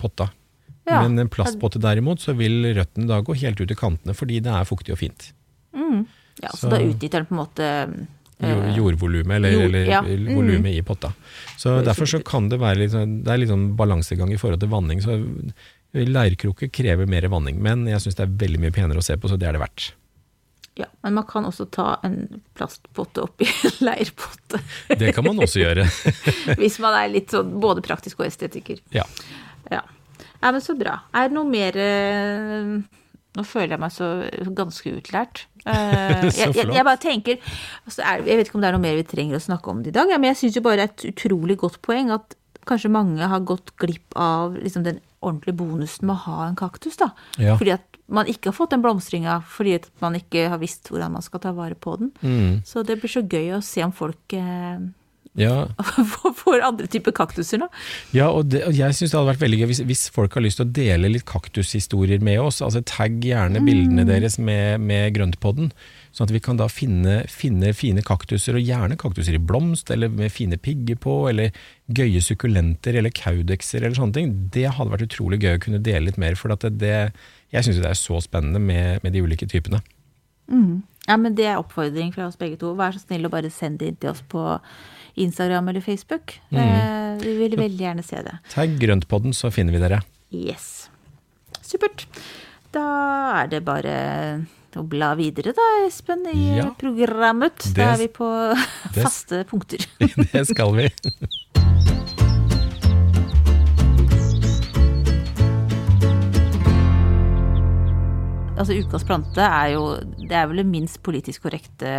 potta. 0.00 0.30
Ja. 0.88 1.04
Men 1.04 1.20
en 1.22 1.30
plastpotte 1.30 1.80
derimot, 1.82 2.24
så 2.24 2.34
vil 2.34 2.72
røttene 2.74 3.06
da 3.10 3.20
gå 3.22 3.36
helt 3.38 3.60
ut 3.60 3.70
i 3.70 3.78
kantene, 3.78 4.16
fordi 4.18 4.40
det 4.42 4.50
er 4.50 4.66
fuktig 4.68 4.96
og 4.96 5.00
fint. 5.04 5.30
Mm. 5.76 6.02
Ja, 6.42 6.50
så, 6.50 6.64
så 6.64 6.72
da 6.72 6.82
utnytter 6.82 7.22
den 7.22 7.28
på 7.28 7.36
en 7.36 7.42
måte 7.42 7.68
øh, 7.68 8.72
Jordvolumet, 8.74 9.36
eller, 9.36 9.54
jord, 9.54 9.68
eller 9.68 9.92
ja. 9.92 10.00
volumet 10.02 10.72
mm. 10.72 10.72
i 10.74 10.82
potta. 10.86 11.12
Så 11.60 11.78
Derfor 11.86 12.10
så 12.10 12.22
kan 12.26 12.50
det 12.50 12.58
være 12.62 12.82
litt, 12.82 12.96
sånn, 12.96 13.20
det 13.22 13.30
er 13.30 13.44
litt 13.44 13.52
sånn 13.52 13.70
balansegang 13.78 14.34
i 14.34 14.40
forhold 14.40 14.64
til 14.64 14.72
vanning. 14.72 15.04
så 15.04 15.20
Leirkrukke 15.92 16.70
krever 16.72 17.08
mer 17.10 17.26
vanning, 17.28 17.58
men 17.60 17.84
jeg 17.90 18.00
syns 18.00 18.16
det 18.16 18.24
er 18.24 18.38
veldig 18.44 18.62
mye 18.62 18.74
penere 18.74 19.02
å 19.02 19.04
se 19.04 19.18
på, 19.20 19.28
så 19.28 19.36
det 19.40 19.50
er 19.50 19.58
det 19.58 19.60
verdt. 19.60 19.90
Ja, 20.74 20.86
men 21.02 21.18
man 21.18 21.26
kan 21.28 21.44
også 21.44 21.66
ta 21.68 21.98
en 22.06 22.40
plastpotte 22.56 23.26
oppi 23.26 23.44
en 23.44 23.82
leirpotte. 23.90 24.62
Det 24.88 25.12
kan 25.12 25.26
man 25.26 25.42
også 25.44 25.60
gjøre. 25.60 25.84
Hvis 26.62 26.78
man 26.80 26.96
er 26.96 27.12
litt 27.12 27.34
sånn 27.34 27.52
både 27.60 27.84
praktisk 27.84 28.22
og 28.22 28.30
estetiker. 28.30 28.80
Ja. 28.94 29.04
ja. 29.68 29.82
ja 30.40 30.54
men 30.54 30.64
så 30.64 30.76
bra. 30.78 31.02
Er 31.12 31.28
det 31.28 31.36
noe 31.36 31.48
mer 31.48 31.76
eh, 31.76 32.74
Nå 33.32 33.46
føler 33.48 33.72
jeg 33.72 33.80
meg 33.80 33.92
så 33.94 34.06
ganske 34.52 34.90
utlært. 34.92 35.46
Uh, 35.64 36.24
jeg, 36.36 36.50
jeg, 36.52 36.66
jeg, 36.68 36.84
bare 36.84 37.00
tenker 37.00 37.38
altså 37.86 38.02
er, 38.02 38.24
Jeg 38.26 38.40
vet 38.40 38.48
ikke 38.48 38.58
om 38.58 38.64
det 38.64 38.68
er 38.68 38.74
noe 38.76 38.82
mer 38.82 38.98
vi 38.98 39.06
trenger 39.08 39.38
å 39.38 39.44
snakke 39.44 39.72
om 39.72 39.80
det 39.84 39.92
i 39.92 39.96
dag, 39.96 40.10
men 40.12 40.32
jeg 40.32 40.40
syns 40.40 40.58
jo 40.58 40.64
bare 40.66 40.88
et 40.88 41.04
utrolig 41.08 41.56
godt 41.60 41.78
poeng 41.84 42.12
at 42.12 42.36
kanskje 42.68 42.92
mange 42.92 43.28
har 43.28 43.44
gått 43.46 43.72
glipp 43.80 44.16
av 44.20 44.58
liksom, 44.58 44.84
den 44.84 45.00
ordentlige 45.22 45.58
bonusen 45.62 46.08
med 46.08 46.18
å 46.18 46.24
ha 46.26 46.46
en 46.48 46.58
kaktus. 46.58 46.98
da. 47.00 47.12
Ja. 47.40 47.56
Fordi 47.60 47.74
at 47.76 47.98
man 48.12 48.28
ikke 48.28 48.50
har 48.50 48.56
fått 48.56 48.74
den 48.74 48.82
blomstringa 48.84 49.38
fordi 49.48 49.76
at 49.78 49.86
man 50.02 50.16
ikke 50.18 50.48
har 50.52 50.60
visst 50.60 50.90
hvordan 50.90 51.14
man 51.16 51.24
skal 51.24 51.40
ta 51.40 51.54
vare 51.56 51.78
på 51.78 51.96
den. 52.00 52.10
Mm. 52.20 52.62
Så 52.66 52.84
det 52.86 52.98
blir 53.00 53.12
så 53.12 53.24
gøy 53.24 53.54
å 53.56 53.62
se 53.64 53.84
om 53.86 53.94
folk 53.96 54.36
eh, 54.36 54.82
ja. 55.38 55.68
for, 56.42 56.60
andre 56.60 56.86
typer 56.92 57.14
kaktuser 57.16 57.62
da. 57.62 57.68
Ja, 58.12 58.28
og, 58.28 58.50
det, 58.52 58.66
og 58.68 58.76
jeg 58.76 58.96
syns 58.96 59.14
det 59.14 59.16
hadde 59.16 59.30
vært 59.30 59.44
veldig 59.46 59.60
gøy 59.62 59.68
hvis, 59.70 59.80
hvis, 59.88 60.04
folk 60.12 60.36
har 60.36 60.44
lyst 60.44 60.60
til 60.60 60.66
å 60.66 60.74
dele 60.76 61.08
litt 61.14 61.24
kaktushistorier 61.28 62.20
med 62.24 62.40
oss. 62.42 62.60
altså 62.64 62.82
Tagg 62.84 63.22
gjerne 63.24 63.62
bildene 63.64 64.04
mm. 64.04 64.10
deres 64.10 64.36
med, 64.42 64.84
med 64.84 65.14
grøntpodden. 65.16 65.72
Sånn 66.12 66.28
at 66.28 66.34
vi 66.34 66.42
kan 66.44 66.60
da 66.60 66.68
finne, 66.68 67.22
finne, 67.32 67.72
fine 67.76 68.04
kaktuser, 68.04 68.58
og 68.58 68.68
gjerne 68.68 68.98
kaktuser 69.00 69.38
i 69.38 69.40
blomst, 69.40 69.88
eller 69.94 70.12
med 70.12 70.34
fine 70.34 70.60
pigger 70.60 71.00
på, 71.00 71.16
eller 71.30 71.56
gøye 71.88 72.20
sukkulenter, 72.20 73.00
eller 73.00 73.14
kaudekser, 73.16 73.80
eller 73.80 73.96
sånne 73.96 74.18
ting. 74.18 74.34
Det 74.52 74.68
hadde 74.68 74.92
vært 74.92 75.08
utrolig 75.08 75.40
gøy 75.40 75.56
å 75.56 75.64
kunne 75.64 75.80
dele 75.80 76.10
litt 76.10 76.20
mer, 76.20 76.36
for 76.36 76.52
det, 76.52 76.96
jeg 77.48 77.64
syns 77.64 77.80
det 77.80 77.88
er 77.88 78.00
så 78.00 78.20
spennende 78.20 78.60
med, 78.60 79.00
med 79.00 79.16
de 79.16 79.24
ulike 79.24 79.48
typene. 79.48 79.80
Mm. 80.52 80.82
Ja, 81.08 81.16
men 81.16 81.34
det 81.38 81.48
er 81.48 81.58
oppfordring 81.58 82.12
fra 82.14 82.28
oss 82.28 82.38
begge 82.38 82.60
to. 82.60 82.76
Vær 82.78 82.92
så 82.94 83.00
snill 83.02 83.26
å 83.26 83.32
bare 83.32 83.50
sende 83.50 83.82
det 83.82 83.90
inn 83.90 84.02
til 84.04 84.12
oss 84.12 84.20
på 84.28 84.44
Instagram 85.14 85.68
eller 85.68 85.84
Facebook. 85.84 86.38
Mm. 86.50 86.62
Eh, 86.62 87.24
vi 87.24 87.34
vil 87.38 87.58
veldig 87.58 87.84
gjerne 87.84 88.06
se 88.06 88.22
det. 88.24 88.38
Tagg 88.52 88.78
grøntpodden, 88.80 89.34
så 89.36 89.50
finner 89.54 89.76
vi 89.76 89.82
dere. 89.82 90.00
Yes. 90.32 90.88
Supert. 91.60 92.06
Da 92.72 92.86
er 93.42 93.52
det 93.52 93.62
bare 93.66 93.96
å 94.80 94.84
bla 94.88 95.12
videre 95.18 95.52
da, 95.56 95.66
Espen, 95.86 96.24
i 96.32 96.56
ja, 96.56 96.70
programmet. 96.80 97.58
Det, 97.66 97.76
da 97.76 97.90
er 97.92 98.04
vi 98.06 98.08
på 98.12 98.30
det, 98.56 99.02
faste 99.02 99.44
punkter. 99.50 99.84
det 100.32 100.46
skal 100.48 100.72
vi. 100.78 100.88
altså 108.62 108.76
Ukas 108.78 109.04
plante 109.06 109.42
er 109.44 109.72
jo 109.74 109.84
Det 110.22 110.36
er 110.38 110.48
vel 110.50 110.62
det 110.62 110.66
minst 110.68 111.00
politisk 111.04 111.46
korrekte 111.46 111.90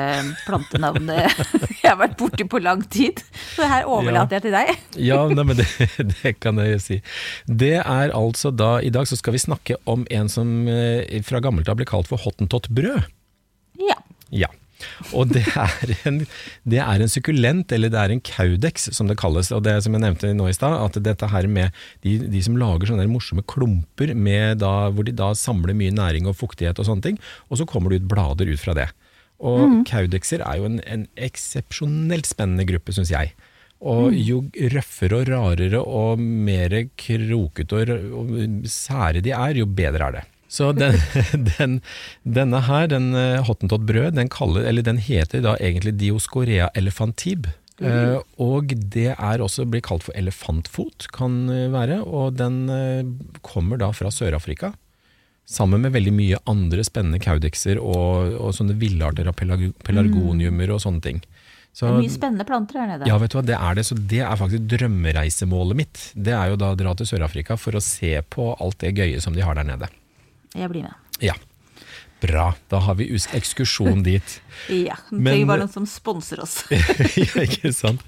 plantenavnet 0.46 1.28
jeg 1.84 1.90
har 1.90 2.00
vært 2.00 2.16
borti 2.20 2.46
på 2.50 2.62
lang 2.64 2.84
tid. 2.92 3.20
Så 3.56 3.68
her 3.68 3.88
overlater 3.90 4.38
ja. 4.38 4.40
jeg 4.40 4.46
til 4.46 4.56
deg. 4.56 4.84
ja, 5.10 5.20
nei, 5.30 5.46
men 5.50 5.60
det, 5.60 5.68
det, 6.14 6.36
kan 6.44 6.60
jeg 6.62 6.76
jo 6.76 6.82
si. 6.84 7.00
Det 7.46 7.76
er 7.82 8.14
altså 8.16 8.54
da 8.56 8.78
I 8.84 8.92
dag 8.94 9.10
så 9.10 9.20
skal 9.20 9.36
vi 9.36 9.44
snakke 9.44 9.78
om 9.90 10.08
en 10.14 10.32
som 10.32 10.68
eh, 10.72 11.20
fra 11.28 11.44
gammelt 11.44 11.70
av 11.72 11.80
ble 11.80 11.88
kalt 11.90 12.10
for 12.10 12.22
hottentottbrød. 12.24 13.10
Ja. 13.84 13.98
ja. 14.32 14.50
Og 15.14 15.32
det 15.34 15.44
er, 15.50 15.94
en, 16.10 16.22
det 16.70 16.82
er 16.84 17.04
en 17.04 17.12
sukkulent, 17.12 17.72
eller 17.76 17.92
det 17.94 18.00
er 18.00 18.14
en 18.14 18.24
caudex 18.24 18.90
som 18.96 19.10
det 19.10 19.20
kalles. 19.22 19.52
Og 19.56 19.64
det 19.66 19.78
som 19.86 19.96
jeg 19.96 20.04
nevnte 20.04 20.34
nå 20.36 20.50
i 20.50 20.56
stad, 20.56 20.76
at 20.80 21.00
dette 21.06 21.30
her 21.32 21.48
med 21.52 21.74
de, 22.06 22.18
de 22.32 22.44
som 22.46 22.58
lager 22.60 22.92
sånne 22.92 23.08
morsomme 23.12 23.46
klumper 23.50 24.14
da, 24.60 24.74
hvor 24.94 25.08
de 25.08 25.16
da 25.16 25.34
samler 25.38 25.78
mye 25.78 25.94
næring 25.94 26.28
og 26.30 26.38
fuktighet 26.40 26.80
og 26.80 26.90
sånne 26.90 27.08
ting, 27.10 27.24
og 27.50 27.60
så 27.60 27.68
kommer 27.70 27.92
det 27.92 28.04
ut 28.04 28.12
blader 28.12 28.50
ut 28.52 28.62
fra 28.62 28.76
det. 28.78 28.90
Og 29.44 29.64
mm. 29.70 29.80
caudexer 29.90 30.44
er 30.46 30.60
jo 30.60 30.70
en, 30.70 30.80
en 30.88 31.08
eksepsjonelt 31.20 32.30
spennende 32.30 32.68
gruppe, 32.70 32.96
syns 32.96 33.12
jeg. 33.14 33.34
Og 33.84 34.16
jo 34.16 34.46
røffere 34.72 35.20
og 35.20 35.28
rarere 35.28 35.82
og 35.84 36.22
mer 36.22 36.76
krokete 37.00 37.82
og, 37.82 38.14
og 38.22 38.70
sære 38.72 39.24
de 39.24 39.34
er, 39.36 39.60
jo 39.60 39.68
bedre 39.68 40.08
er 40.08 40.18
det. 40.20 40.24
Så 40.54 40.70
den, 40.78 41.00
den, 41.58 41.80
denne 42.22 42.62
her, 42.68 42.88
den 42.92 43.12
uh, 43.18 43.42
hottentott-brød, 43.48 44.14
den, 44.20 44.30
den, 44.86 45.02
heter 45.02 45.42
da 45.46 45.58
egentlig 45.58 45.96
Dioscorea 45.98 46.70
elefantib. 46.78 47.50
Mm. 47.82 47.90
Uh, 47.90 48.20
og 48.44 48.76
det 48.94 49.16
er 49.16 49.42
også 49.42 49.66
blir 49.66 49.82
kalt 49.84 50.06
for 50.06 50.14
elefantfot, 50.18 51.10
kan 51.16 51.44
uh, 51.50 51.72
være. 51.74 52.04
Og 52.06 52.38
den 52.38 52.64
kommer 53.42 53.82
da 53.82 53.90
fra 53.98 54.14
Sør-Afrika. 54.14 54.76
Sammen 55.50 55.82
med 55.84 55.92
veldig 55.92 56.14
mye 56.16 56.38
andre 56.48 56.86
spennende 56.88 57.20
kaudekser 57.20 57.82
og, 57.82 58.38
og 58.38 58.54
sånne 58.56 58.78
villarter 58.80 59.28
av 59.28 59.36
pelargoniumer 59.36 60.70
mm. 60.70 60.76
og 60.76 60.80
sånne 60.86 61.04
ting. 61.04 61.20
Så, 61.74 61.88
det 61.88 61.92
er 61.92 62.00
mye 62.06 62.14
spennende 62.14 62.46
planter 62.46 62.78
her 62.80 62.92
nede. 62.92 63.10
Ja, 63.10 63.18
vet 63.18 63.34
du 63.34 63.40
hva, 63.40 63.44
det 63.50 63.58
er 63.58 63.76
det. 63.80 63.88
Så 63.90 63.98
det 63.98 64.22
er 64.22 64.38
faktisk 64.38 64.70
drømmereisemålet 64.76 65.80
mitt. 65.82 66.06
Det 66.14 66.38
er 66.38 66.54
jo 66.54 66.62
da 66.62 66.72
å 66.72 66.78
dra 66.78 66.94
til 66.96 67.10
Sør-Afrika 67.10 67.58
for 67.58 67.76
å 67.76 67.82
se 67.84 68.14
på 68.30 68.52
alt 68.54 68.78
det 68.86 68.94
gøye 69.02 69.20
som 69.26 69.34
de 69.34 69.44
har 69.44 69.58
der 69.58 69.68
nede. 69.74 69.90
Jeg 70.56 70.70
blir 70.72 70.84
med. 70.88 70.94
Ja. 71.24 71.34
Bra, 72.24 72.54
da 72.72 72.80
har 72.80 72.96
vi 72.96 73.10
ekskursjon 73.36 74.00
dit. 74.08 74.38
Ja, 74.72 74.96
det 75.10 75.18
Men- 75.20 75.34
trenger 75.34 75.48
bare 75.50 75.66
noen 75.66 75.74
som 75.74 75.86
sponser 75.90 76.40
oss. 76.40 76.62
ja, 76.72 77.44
ikke 77.44 77.74
sant? 77.76 78.00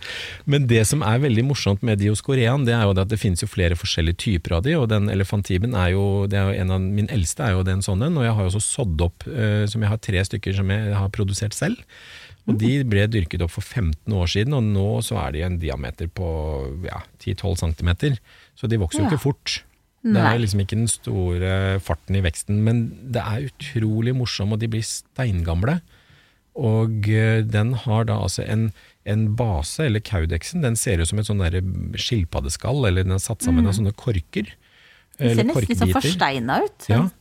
Men 0.47 0.67
det 0.71 0.85
som 0.87 1.03
er 1.03 1.19
veldig 1.19 1.43
morsomt 1.49 1.83
med 1.83 1.99
de 1.99 2.07
hos 2.13 2.21
Korean, 2.23 2.63
det 2.63 2.71
er 2.77 2.85
jo 2.87 2.93
at 2.95 3.09
det 3.11 3.19
finnes 3.19 3.43
jo 3.43 3.49
flere 3.51 3.75
forskjellige 3.75 4.15
typer 4.23 4.55
av 4.55 4.63
de, 4.63 4.77
og 4.79 4.87
den 4.93 5.09
elefantiben 5.11 5.75
er 5.75 5.91
jo, 5.97 6.05
det 6.31 6.39
er 6.39 6.47
jo 6.53 6.61
en 6.63 6.71
av 6.77 6.85
min 6.85 7.11
eldste 7.11 7.43
er 7.43 7.57
jo 7.57 7.65
den 7.67 7.81
en 7.81 7.83
sånn 7.89 8.05
en, 8.07 8.15
og 8.21 8.23
jeg 8.23 8.37
har 8.39 8.47
jo 8.47 8.53
også 8.53 8.63
sådd 8.69 9.03
opp, 9.09 9.27
eh, 9.27 9.65
som 9.67 9.83
jeg 9.83 9.91
har 9.91 9.99
tre 9.99 10.23
stykker 10.31 10.55
som 10.61 10.71
jeg 10.71 10.95
har 10.95 11.11
produsert 11.11 11.57
selv. 11.57 11.83
Og 12.45 12.59
de 12.61 12.71
ble 12.85 13.07
dyrket 13.09 13.41
opp 13.41 13.51
for 13.51 13.65
15 13.65 14.13
år 14.13 14.27
siden, 14.29 14.53
og 14.53 14.63
nå 14.69 14.87
så 15.03 15.17
er 15.25 15.31
de 15.33 15.41
en 15.43 15.55
diameter 15.59 16.07
på 16.13 16.27
ja, 16.85 16.99
10-12 17.19 17.55
cm. 17.73 17.95
Så 18.55 18.69
de 18.69 18.77
vokser 18.79 19.01
jo 19.01 19.07
Ja. 19.09 19.11
ikke 19.11 19.23
fort. 19.27 19.63
Det 20.05 20.21
er 20.21 20.37
liksom 20.37 20.61
ikke 20.61 20.77
den 20.77 20.89
store 20.91 21.51
farten 21.81 22.15
i 22.19 22.21
veksten, 22.21 22.59
men 22.65 22.81
det 23.11 23.23
er 23.25 23.47
utrolig 23.49 24.13
morsom, 24.13 24.51
og 24.53 24.59
de 24.61 24.69
blir 24.69 24.83
steingamle. 24.85 25.79
Og 26.55 27.09
eh, 27.09 27.41
den 27.43 27.73
har 27.83 28.05
da 28.07 28.19
altså 28.23 28.45
en, 28.45 28.67
en 29.09 29.23
base, 29.35 29.81
eller 29.87 30.03
kaudeksen, 30.05 30.61
den 30.63 30.77
ser 30.79 31.01
ut 31.01 31.09
som 31.09 31.19
et 31.19 31.27
sånn 31.27 31.41
skilpaddeskall, 31.99 32.85
eller 32.87 33.03
den 33.07 33.17
er 33.17 33.23
satt 33.23 33.43
sammen 33.43 33.67
av 33.67 33.75
sånne 33.75 33.95
korker. 33.97 34.53
Den 35.17 35.33
ser 35.35 35.49
nesten 35.49 35.67
litt 35.69 35.81
sånn 35.81 35.95
forsteina 35.95 36.59
ut. 36.67 36.87
Ja. 36.91 37.01
Den 37.07 37.11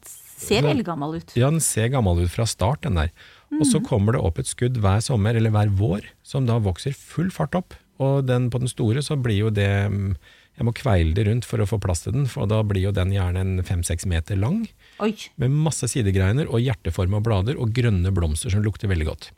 ser 0.44 0.61
Så- 0.62 0.70
eldgammel 0.75 1.16
ut. 1.23 1.35
Ja, 1.38 1.51
den 1.51 1.61
ser 1.64 1.88
gammel 1.88 2.20
ut 2.25 2.31
fra 2.31 2.47
start, 2.47 2.83
den 2.83 3.01
der. 3.01 3.11
Og 3.55 3.66
så 3.70 3.79
kommer 3.83 4.12
det 4.16 4.20
opp 4.20 4.38
et 4.42 4.51
skudd 4.51 4.77
hver 4.83 5.01
sommer, 5.01 5.35
eller 5.38 5.51
hver 5.55 5.70
vår, 5.79 6.09
som 6.27 6.47
da 6.47 6.59
vokser 6.59 6.92
full 6.92 7.31
fart 7.31 7.55
opp. 7.55 7.75
Og 8.03 8.27
den 8.27 8.51
på 8.51 8.59
den 8.59 8.68
store 8.68 9.03
så 9.07 9.14
blir 9.20 9.38
jo 9.47 9.51
det 9.55 9.87
mm, 9.90 10.16
Jeg 10.55 10.67
må 10.69 10.75
kveile 10.77 11.14
det 11.17 11.25
rundt 11.27 11.47
for 11.49 11.62
å 11.62 11.67
få 11.67 11.81
plass 11.83 12.05
til 12.05 12.14
den, 12.14 12.29
for 12.31 12.47
da 12.51 12.61
blir 12.67 12.87
jo 12.87 12.93
den 12.95 13.14
gjerne 13.14 13.43
en 13.43 13.64
fem-seks 13.67 14.07
meter 14.11 14.38
lang. 14.38 14.62
Oi. 15.03 15.14
Med 15.43 15.57
masse 15.67 15.88
sidegreiner 15.90 16.47
og 16.47 16.62
hjerteforma 16.62 17.19
blader 17.25 17.59
og 17.59 17.75
grønne 17.75 18.12
blomster 18.14 18.55
som 18.55 18.62
lukter 18.62 18.90
veldig 18.93 19.09
godt. 19.09 19.33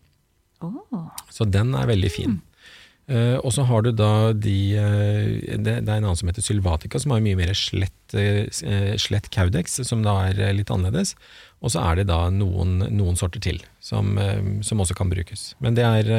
Oh. 0.64 1.08
Så 1.32 1.48
den 1.48 1.72
er 1.76 1.88
veldig 1.88 2.12
fin. 2.12 2.36
Uh, 3.06 3.38
og 3.46 3.52
så 3.54 3.62
har 3.68 3.84
du 3.86 3.92
da 3.94 4.32
de 4.34 4.56
uh, 4.74 5.26
det, 5.62 5.76
det 5.86 5.86
er 5.86 6.00
en 6.00 6.08
annen 6.08 6.18
som 6.18 6.26
heter 6.26 6.42
Sylvatica, 6.42 6.98
som 6.98 7.12
har 7.14 7.22
mye 7.22 7.38
mer 7.38 7.52
slett, 7.54 8.16
uh, 8.18 8.96
slett 8.98 9.30
caudex, 9.30 9.78
som 9.86 10.02
da 10.02 10.16
er 10.32 10.56
litt 10.58 10.72
annerledes. 10.74 11.14
Og 11.62 11.70
så 11.72 11.84
er 11.86 12.00
det 12.00 12.08
da 12.10 12.24
noen, 12.34 12.80
noen 12.90 13.16
sorter 13.16 13.40
til, 13.42 13.62
som, 13.80 14.18
som 14.66 14.82
også 14.82 14.94
kan 14.98 15.08
brukes. 15.08 15.54
Men 15.64 15.78
det 15.78 15.86
er 15.86 16.10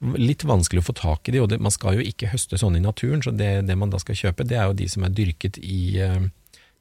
litt 0.00 0.44
vanskelig 0.44 0.82
å 0.82 0.86
få 0.90 0.94
tak 0.96 1.28
i 1.28 1.34
de, 1.34 1.42
og 1.42 1.50
det, 1.50 1.60
man 1.62 1.72
skal 1.74 1.96
jo 1.96 2.04
ikke 2.04 2.30
høste 2.32 2.58
sånne 2.60 2.80
i 2.80 2.84
naturen, 2.84 3.22
så 3.24 3.32
det, 3.34 3.66
det 3.68 3.76
man 3.78 3.92
da 3.92 4.00
skal 4.02 4.18
kjøpe, 4.18 4.46
det 4.48 4.58
er 4.58 4.68
jo 4.68 4.76
de 4.76 4.88
som 4.92 5.06
er 5.06 5.14
dyrket 5.16 5.58
i, 5.62 5.98
eh, 6.04 6.26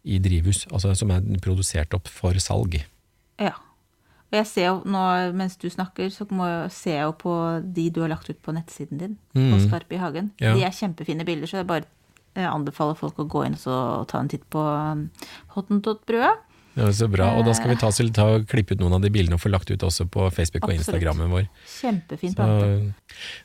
i 0.04 0.20
drivhus, 0.24 0.66
altså 0.72 0.94
som 1.00 1.14
er 1.16 1.24
produsert 1.44 1.96
opp 1.96 2.12
for 2.12 2.38
salg. 2.44 2.82
Ja. 3.42 3.56
Og 4.32 4.40
jeg 4.40 4.48
ser 4.50 4.68
jo 4.68 4.78
nå, 4.90 5.04
mens 5.38 5.56
du 5.62 5.68
snakker, 5.72 6.10
så 6.12 6.26
må 6.34 6.48
jeg, 6.50 6.72
ser 6.76 6.98
jeg 6.98 7.06
jo 7.08 7.14
på 7.22 7.36
de 7.78 7.86
du 7.94 8.02
har 8.04 8.12
lagt 8.12 8.30
ut 8.30 8.42
på 8.44 8.56
nettsiden 8.56 9.00
din, 9.00 9.14
på 9.36 9.60
Skarpe 9.64 9.96
i 9.96 10.02
hagen. 10.02 10.32
Mm. 10.36 10.42
Ja. 10.44 10.56
De 10.58 10.66
er 10.66 10.76
kjempefine 10.76 11.28
bilder, 11.28 11.48
så 11.48 11.62
jeg 11.62 11.70
bare 11.70 11.88
eh, 12.34 12.48
anbefaler 12.50 12.98
folk 13.00 13.22
å 13.22 13.28
gå 13.32 13.46
inn 13.48 13.56
og 13.64 14.10
ta 14.12 14.20
en 14.20 14.32
titt 14.32 14.44
på 14.52 14.60
um, 14.60 15.08
hottentot-brødet. 16.76 16.86
Ja, 16.86 16.92
så 16.94 17.08
bra, 17.12 17.28
og 17.40 17.46
da 17.48 17.54
skal 17.58 17.72
vi 17.72 17.78
ta, 17.80 17.90
ta, 18.14 18.28
klippe 18.46 18.76
ut 18.76 18.80
noen 18.84 18.94
av 18.98 19.02
de 19.02 19.10
bildene 19.10 19.36
og 19.36 19.42
få 19.42 19.50
lagt 19.50 19.72
ut 19.72 19.80
også 19.88 20.06
på 20.12 20.28
Facebook 20.36 20.68
og. 20.68 20.74
Instagrammen 20.76 21.32
vår. 21.32 21.48
Kjempefint 21.80 22.36
Så, 22.36 22.94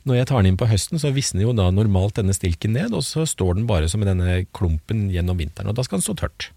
når 0.04 0.14
jeg 0.20 0.26
tar 0.26 0.42
den 0.42 0.52
inn 0.52 0.60
på 0.60 0.66
høsten, 0.70 0.98
så 0.98 1.12
visner 1.14 1.42
jo 1.46 1.52
da 1.52 1.70
normalt 1.70 2.14
denne 2.18 2.34
stilken 2.34 2.72
ned, 2.74 2.92
og 2.92 3.02
så 3.06 3.26
står 3.26 3.54
den 3.60 3.66
bare 3.70 3.88
som 3.88 4.00
denne 4.02 4.44
klumpen 4.52 5.08
gjennom 5.10 5.38
vinteren, 5.38 5.70
og 5.70 5.78
da 5.78 5.82
skal 5.86 5.98
den 6.00 6.06
stå 6.08 6.16
tørt. 6.24 6.50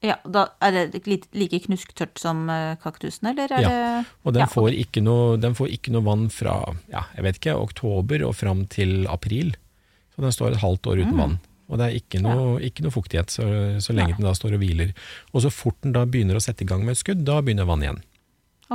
Ja, 0.00 0.14
da 0.24 0.46
Er 0.64 0.88
det 0.88 1.02
like 1.04 1.58
knusktørt 1.60 2.16
som 2.18 2.48
eh, 2.48 2.76
kaktusen, 2.80 3.28
eller 3.28 3.52
er 3.52 3.60
Ja, 3.60 4.04
Og 4.24 4.32
den, 4.32 4.40
Ja, 4.40 4.46
får 4.48 4.72
ikke 4.72 5.02
noe, 5.04 5.36
den 5.36 5.52
får 5.54 5.68
ikke 5.76 5.92
noe 5.92 6.02
vann 6.06 6.30
fra 6.32 6.72
ja, 6.88 7.02
jeg 7.16 7.24
vet 7.26 7.36
ikke, 7.36 7.56
oktober 7.60 8.24
og 8.24 8.34
fram 8.34 8.64
til 8.66 9.06
april. 9.12 9.52
Så 10.14 10.22
den 10.24 10.32
står 10.32 10.52
et 10.52 10.62
halvt 10.64 10.86
år 10.88 10.96
Mm. 10.96 11.04
uten 11.04 11.18
vann. 11.18 11.38
Og 11.70 11.78
det 11.78 11.86
er 11.86 11.98
ikke 12.00 12.20
noe, 12.24 12.58
ikke 12.66 12.82
noe 12.82 12.90
fuktighet 12.94 13.30
så, 13.30 13.44
så 13.80 13.94
lenge 13.94 14.16
den 14.18 14.26
da 14.26 14.32
står 14.34 14.56
og 14.56 14.62
hviler. 14.64 14.90
Og 15.32 15.44
så 15.44 15.50
fort 15.54 15.76
den 15.86 15.92
da 15.94 16.02
begynner 16.04 16.34
å 16.36 16.42
sette 16.42 16.66
i 16.66 16.66
gang 16.66 16.82
med 16.84 16.96
et 16.96 17.02
skudd, 17.04 17.22
da 17.24 17.38
begynner 17.40 17.68
vann 17.70 17.84
igjen. 17.86 18.00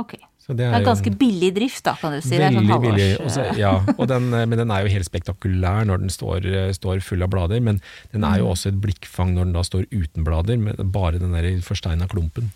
Ok. 0.00 0.16
Så 0.46 0.54
det 0.54 0.68
Det 0.70 0.78
er 0.78 0.84
ganske 0.86 1.10
billig 1.18 1.48
drift, 1.56 1.82
da, 1.84 1.96
kan 1.98 2.12
du 2.14 2.20
si. 2.22 2.30
det 2.36 2.44
er 2.46 2.52
Veldig 2.54 2.68
sånn 2.70 2.82
billig. 2.84 3.06
Også, 3.26 3.44
ja, 3.58 3.72
og 3.98 4.06
den, 4.08 4.28
eh, 4.32 4.44
men 4.46 4.58
den 4.60 4.70
er 4.70 4.84
jo 4.86 4.92
helt 4.92 5.08
spektakulær 5.08 5.84
når 5.88 6.04
den 6.04 6.12
står, 6.14 6.46
eh, 6.46 6.68
står 6.76 7.00
full 7.02 7.24
av 7.26 7.32
blader. 7.32 7.60
Men 7.60 7.80
den 8.12 8.22
er 8.24 8.36
Mm. 8.36 8.44
jo 8.44 8.50
også 8.52 8.68
et 8.70 8.80
blikkfang 8.80 9.34
når 9.34 9.44
den 9.50 9.52
da 9.58 9.64
står 9.66 9.88
uten 9.90 10.24
blader, 10.24 10.56
med 10.56 10.76
bare 10.94 11.18
den 11.18 11.32
der 11.34 11.48
forsteina 11.66 12.06
klumpen. 12.08 12.52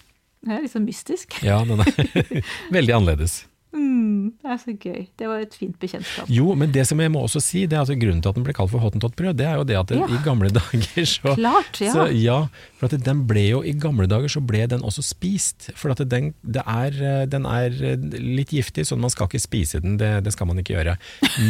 Det 0.47 0.55
er 0.57 0.63
litt 0.63 0.73
sånn 0.73 0.87
mystisk. 0.87 1.43
Ja, 1.45 1.59
den 1.65 1.81
er 1.81 1.91
veldig 2.79 2.95
annerledes. 2.97 3.45
Mm, 3.71 4.33
det 4.43 4.51
er 4.51 4.57
så 4.59 4.73
gøy. 4.75 5.03
Det 5.19 5.27
var 5.31 5.43
et 5.45 5.53
fint 5.55 5.77
bekjentskap. 5.79 6.31
Jo, 6.33 6.57
men 6.59 6.73
det 6.75 6.83
som 6.89 6.99
jeg 6.99 7.13
må 7.15 7.23
også 7.23 7.39
si, 7.45 7.63
det 7.71 7.77
er 7.77 7.85
altså 7.85 7.95
grunnen 7.99 8.19
til 8.23 8.33
at 8.33 8.39
den 8.39 8.47
ble 8.47 8.55
kalt 8.57 8.73
for 8.73 8.83
hottentottbrød, 8.83 9.37
det 9.39 9.47
er 9.47 9.61
jo 9.61 9.67
det 9.69 9.77
at 9.79 9.93
det, 9.93 10.01
Ja. 10.01 10.09
i 10.11 10.19
gamle 10.25 10.51
dager 10.51 11.07
så 11.07 11.35
Klart, 11.39 11.79
ja. 11.79 11.93
Så, 11.95 12.07
ja, 12.11 12.39
for 12.81 12.91
at 12.91 13.05
den 13.05 13.27
ble 13.29 13.45
jo 13.47 13.63
I 13.63 13.73
gamle 13.79 14.09
dager 14.11 14.29
så 14.33 14.43
ble 14.43 14.67
den 14.67 14.83
også 14.83 15.05
spist. 15.07 15.71
For 15.79 15.95
at 15.95 16.03
den, 16.11 16.33
det 16.43 16.65
er, 16.67 16.91
eh, 16.99 17.27
den 17.31 17.47
er 17.47 17.71
eh, 17.71 17.97
litt 18.19 18.51
giftig, 18.51 18.87
så 18.89 18.99
man 18.99 19.13
skal 19.13 19.31
ikke 19.31 19.43
spise 19.43 19.81
den. 19.81 19.99
Det, 20.01 20.25
det 20.25 20.35
skal 20.35 20.51
man 20.51 20.59
ikke 20.59 20.75
gjøre. 20.75 20.97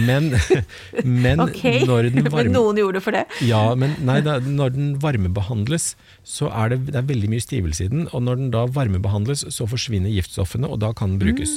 Men, 0.04 0.34
men 1.24 1.40
okay. 1.40 1.86
når 1.88 2.10
den 2.10 2.22
men 2.24 2.32
varme... 2.32 2.52
noen 2.52 2.82
gjorde 2.82 3.00
det 3.00 3.04
for 3.06 3.16
det. 3.16 3.24
Ja, 3.40 3.74
men 3.74 3.96
nei, 4.04 4.20
da, 4.26 4.36
når 4.44 4.76
den 4.76 4.92
varmebehandles, 5.00 5.94
så 6.26 6.52
er 6.52 6.74
det, 6.74 6.82
det 6.92 7.00
er 7.00 7.08
veldig 7.08 7.32
mye 7.32 7.48
stivelse 7.48 7.88
i 7.88 7.90
den. 7.96 8.06
Og 8.12 8.28
når 8.28 8.42
den 8.42 8.52
da 8.52 8.66
varmebehandles, 8.68 9.48
så 9.48 9.68
forsvinner 9.70 10.12
giftstoffene, 10.12 10.68
og 10.68 10.82
da 10.84 10.92
kan 10.92 11.16
den 11.16 11.22
brukes. 11.24 11.56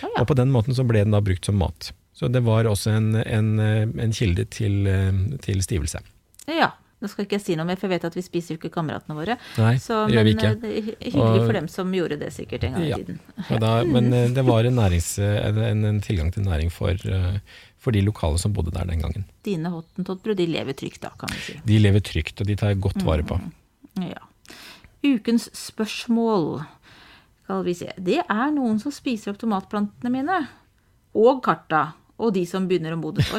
Å 0.00 0.08
ja. 0.08 0.20
Og 0.22 0.26
på 0.30 0.34
den 0.38 0.50
måten 0.54 0.74
så 0.74 0.86
ble 0.88 1.02
den 1.04 1.12
da 1.12 1.20
brukt 1.20 1.44
som 1.44 1.56
mat. 1.60 1.92
Så 2.16 2.28
det 2.32 2.42
var 2.44 2.64
også 2.68 2.92
en, 2.96 3.14
en, 3.16 3.58
eh, 3.60 3.88
en 4.04 4.12
kilde 4.12 4.44
til, 4.52 4.86
eh, 4.86 5.12
til 5.44 5.60
stivelse. 5.64 6.00
Ja. 6.48 6.72
Nå 7.02 7.08
skal 7.10 7.24
ikke 7.26 7.34
jeg 7.34 7.42
si 7.42 7.54
noe 7.58 7.66
mer, 7.66 7.74
for 7.80 7.88
jeg 7.90 7.96
vet 7.98 8.04
at 8.06 8.14
vi 8.14 8.22
spiser 8.22 8.54
jo 8.54 8.60
ikke 8.60 8.70
kameratene 8.76 9.16
våre. 9.18 9.34
Nei, 9.58 9.72
Så, 9.82 10.04
det 10.06 10.14
gjør 10.14 10.22
vi 10.28 10.34
ikke. 10.36 10.50
Men 10.60 10.70
er 10.70 10.84
hyggelig 11.02 11.40
Og- 11.40 11.46
for 11.48 11.52
dem 11.58 11.66
som 11.72 11.90
gjorde 11.92 12.18
det 12.20 12.28
sikkert 12.30 12.62
en 12.68 12.72
gang 12.76 12.84
Ja. 12.86 12.96
i 12.96 13.02
tiden. 13.02 13.18
Og 13.50 13.58
da, 13.64 13.72
men 13.84 14.12
eh, 14.14 14.28
det 14.30 14.44
var 14.46 14.64
en, 14.64 14.76
nærings, 14.78 15.08
en, 15.18 15.84
en 15.84 16.00
tilgang 16.00 16.30
til 16.32 16.44
næring 16.46 16.70
for, 16.70 16.90
eh, 16.94 17.40
for 17.82 17.90
de 17.90 18.02
lokale 18.06 18.38
som 18.38 18.52
bodde 18.54 18.70
der 18.70 18.84
den 18.86 19.00
gangen. 19.02 19.24
Dine 19.42 19.72
hottentottbrød, 19.74 20.36
de 20.36 20.46
lever 20.46 20.74
trygt 20.78 21.00
da, 21.02 21.10
kan 21.18 21.28
vi 21.34 21.40
si. 21.48 21.58
De 21.66 21.78
lever 21.82 22.00
trygt, 22.06 22.40
og 22.40 22.46
de 22.46 22.54
tar 22.54 22.74
godt 22.78 23.02
vare 23.02 23.24
på. 23.26 23.40
Ja. 23.98 24.22
Ukens 25.02 25.48
spørsmål, 25.58 26.62
skal 27.42 27.64
vi 27.66 27.74
se. 27.76 27.90
Det 27.98 28.20
er 28.22 28.54
noen 28.54 28.78
som 28.82 28.94
spiser 28.94 29.32
opp 29.32 29.40
tomatplantene 29.42 30.12
mine. 30.12 30.38
Og 31.18 31.42
karta. 31.44 31.90
Og 32.22 32.30
de 32.36 32.44
som 32.46 32.68
begynner 32.70 32.94
å 32.94 32.98
modnes. 33.00 33.30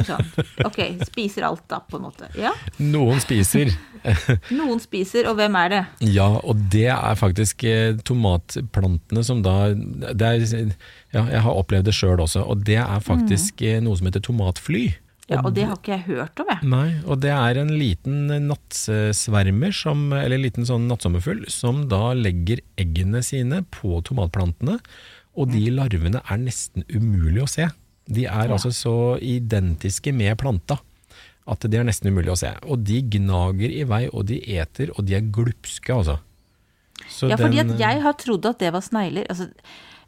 Ok, 0.67 0.79
spiser 1.07 1.45
alt 1.47 1.63
da, 1.71 1.79
på 1.79 1.99
en 1.99 2.07
måte. 2.09 2.27
Ja. 2.35 2.51
Noen 2.81 3.21
spiser. 3.23 3.71
Noen 4.59 4.81
spiser, 4.83 5.29
og 5.31 5.37
hvem 5.39 5.55
er 5.55 5.69
det? 5.71 5.81
Ja, 6.11 6.27
og 6.43 6.65
det 6.73 6.89
er 6.91 7.15
faktisk 7.15 7.63
eh, 7.69 7.95
tomatplantene 8.03 9.23
som 9.23 9.39
da 9.45 9.71
det 9.71 10.33
er, 10.33 10.73
Ja, 11.13 11.23
jeg 11.29 11.43
har 11.45 11.55
opplevd 11.55 11.87
det 11.87 11.95
sjøl 11.95 12.19
også, 12.19 12.43
og 12.43 12.65
det 12.67 12.81
er 12.81 13.05
faktisk 13.05 13.63
mm. 13.63 13.87
noe 13.87 13.99
som 13.99 14.09
heter 14.09 14.25
tomatfly. 14.25 14.83
Ja, 15.29 15.39
og 15.39 15.53
det 15.55 15.63
har 15.69 15.77
ikke 15.77 15.93
jeg 15.95 16.03
hørt 16.09 16.39
om, 16.43 16.49
jeg. 16.51 16.67
Nei, 16.67 16.87
og 17.07 17.21
det 17.23 17.29
er 17.31 17.57
en 17.61 17.69
liten 17.79 18.27
nattsvermer, 18.49 19.71
som, 19.75 20.09
eller 20.11 20.35
en 20.35 20.43
liten 20.43 20.67
sånn 20.67 20.87
nattsommerfugl, 20.89 21.45
som 21.51 21.85
da 21.91 22.11
legger 22.17 22.59
eggene 22.81 23.21
sine 23.23 23.61
på 23.71 24.01
tomatplantene, 24.03 24.79
og 25.33 25.49
de 25.49 25.63
larvene 25.73 26.19
er 26.29 26.41
nesten 26.43 26.83
umulig 26.93 27.41
å 27.45 27.47
se. 27.49 27.69
De 28.05 28.25
er 28.27 28.51
altså 28.51 28.69
så 28.75 28.95
identiske 29.23 30.11
med 30.13 30.35
planta 30.41 30.77
at 31.47 31.65
de 31.67 31.79
er 31.79 31.87
nesten 31.87 32.11
umulig 32.11 32.31
å 32.31 32.37
se. 32.39 32.51
Og 32.71 32.83
de 32.87 33.01
gnager 33.17 33.71
i 33.71 33.83
vei, 33.87 34.03
og 34.11 34.27
de 34.29 34.37
eter, 34.59 34.91
og 34.97 35.07
de 35.07 35.15
er 35.17 35.25
glupske, 35.33 35.91
altså. 35.95 36.19
Så 37.09 37.29
Ja, 37.31 37.35
fordi 37.39 37.57
den- 37.63 37.71
at 37.71 37.79
jeg 37.79 38.01
har 38.03 38.13
trodd 38.13 38.45
at 38.45 38.59
det 38.59 38.71
var 38.71 38.81
snegler. 38.81 39.25
Altså, 39.29 39.49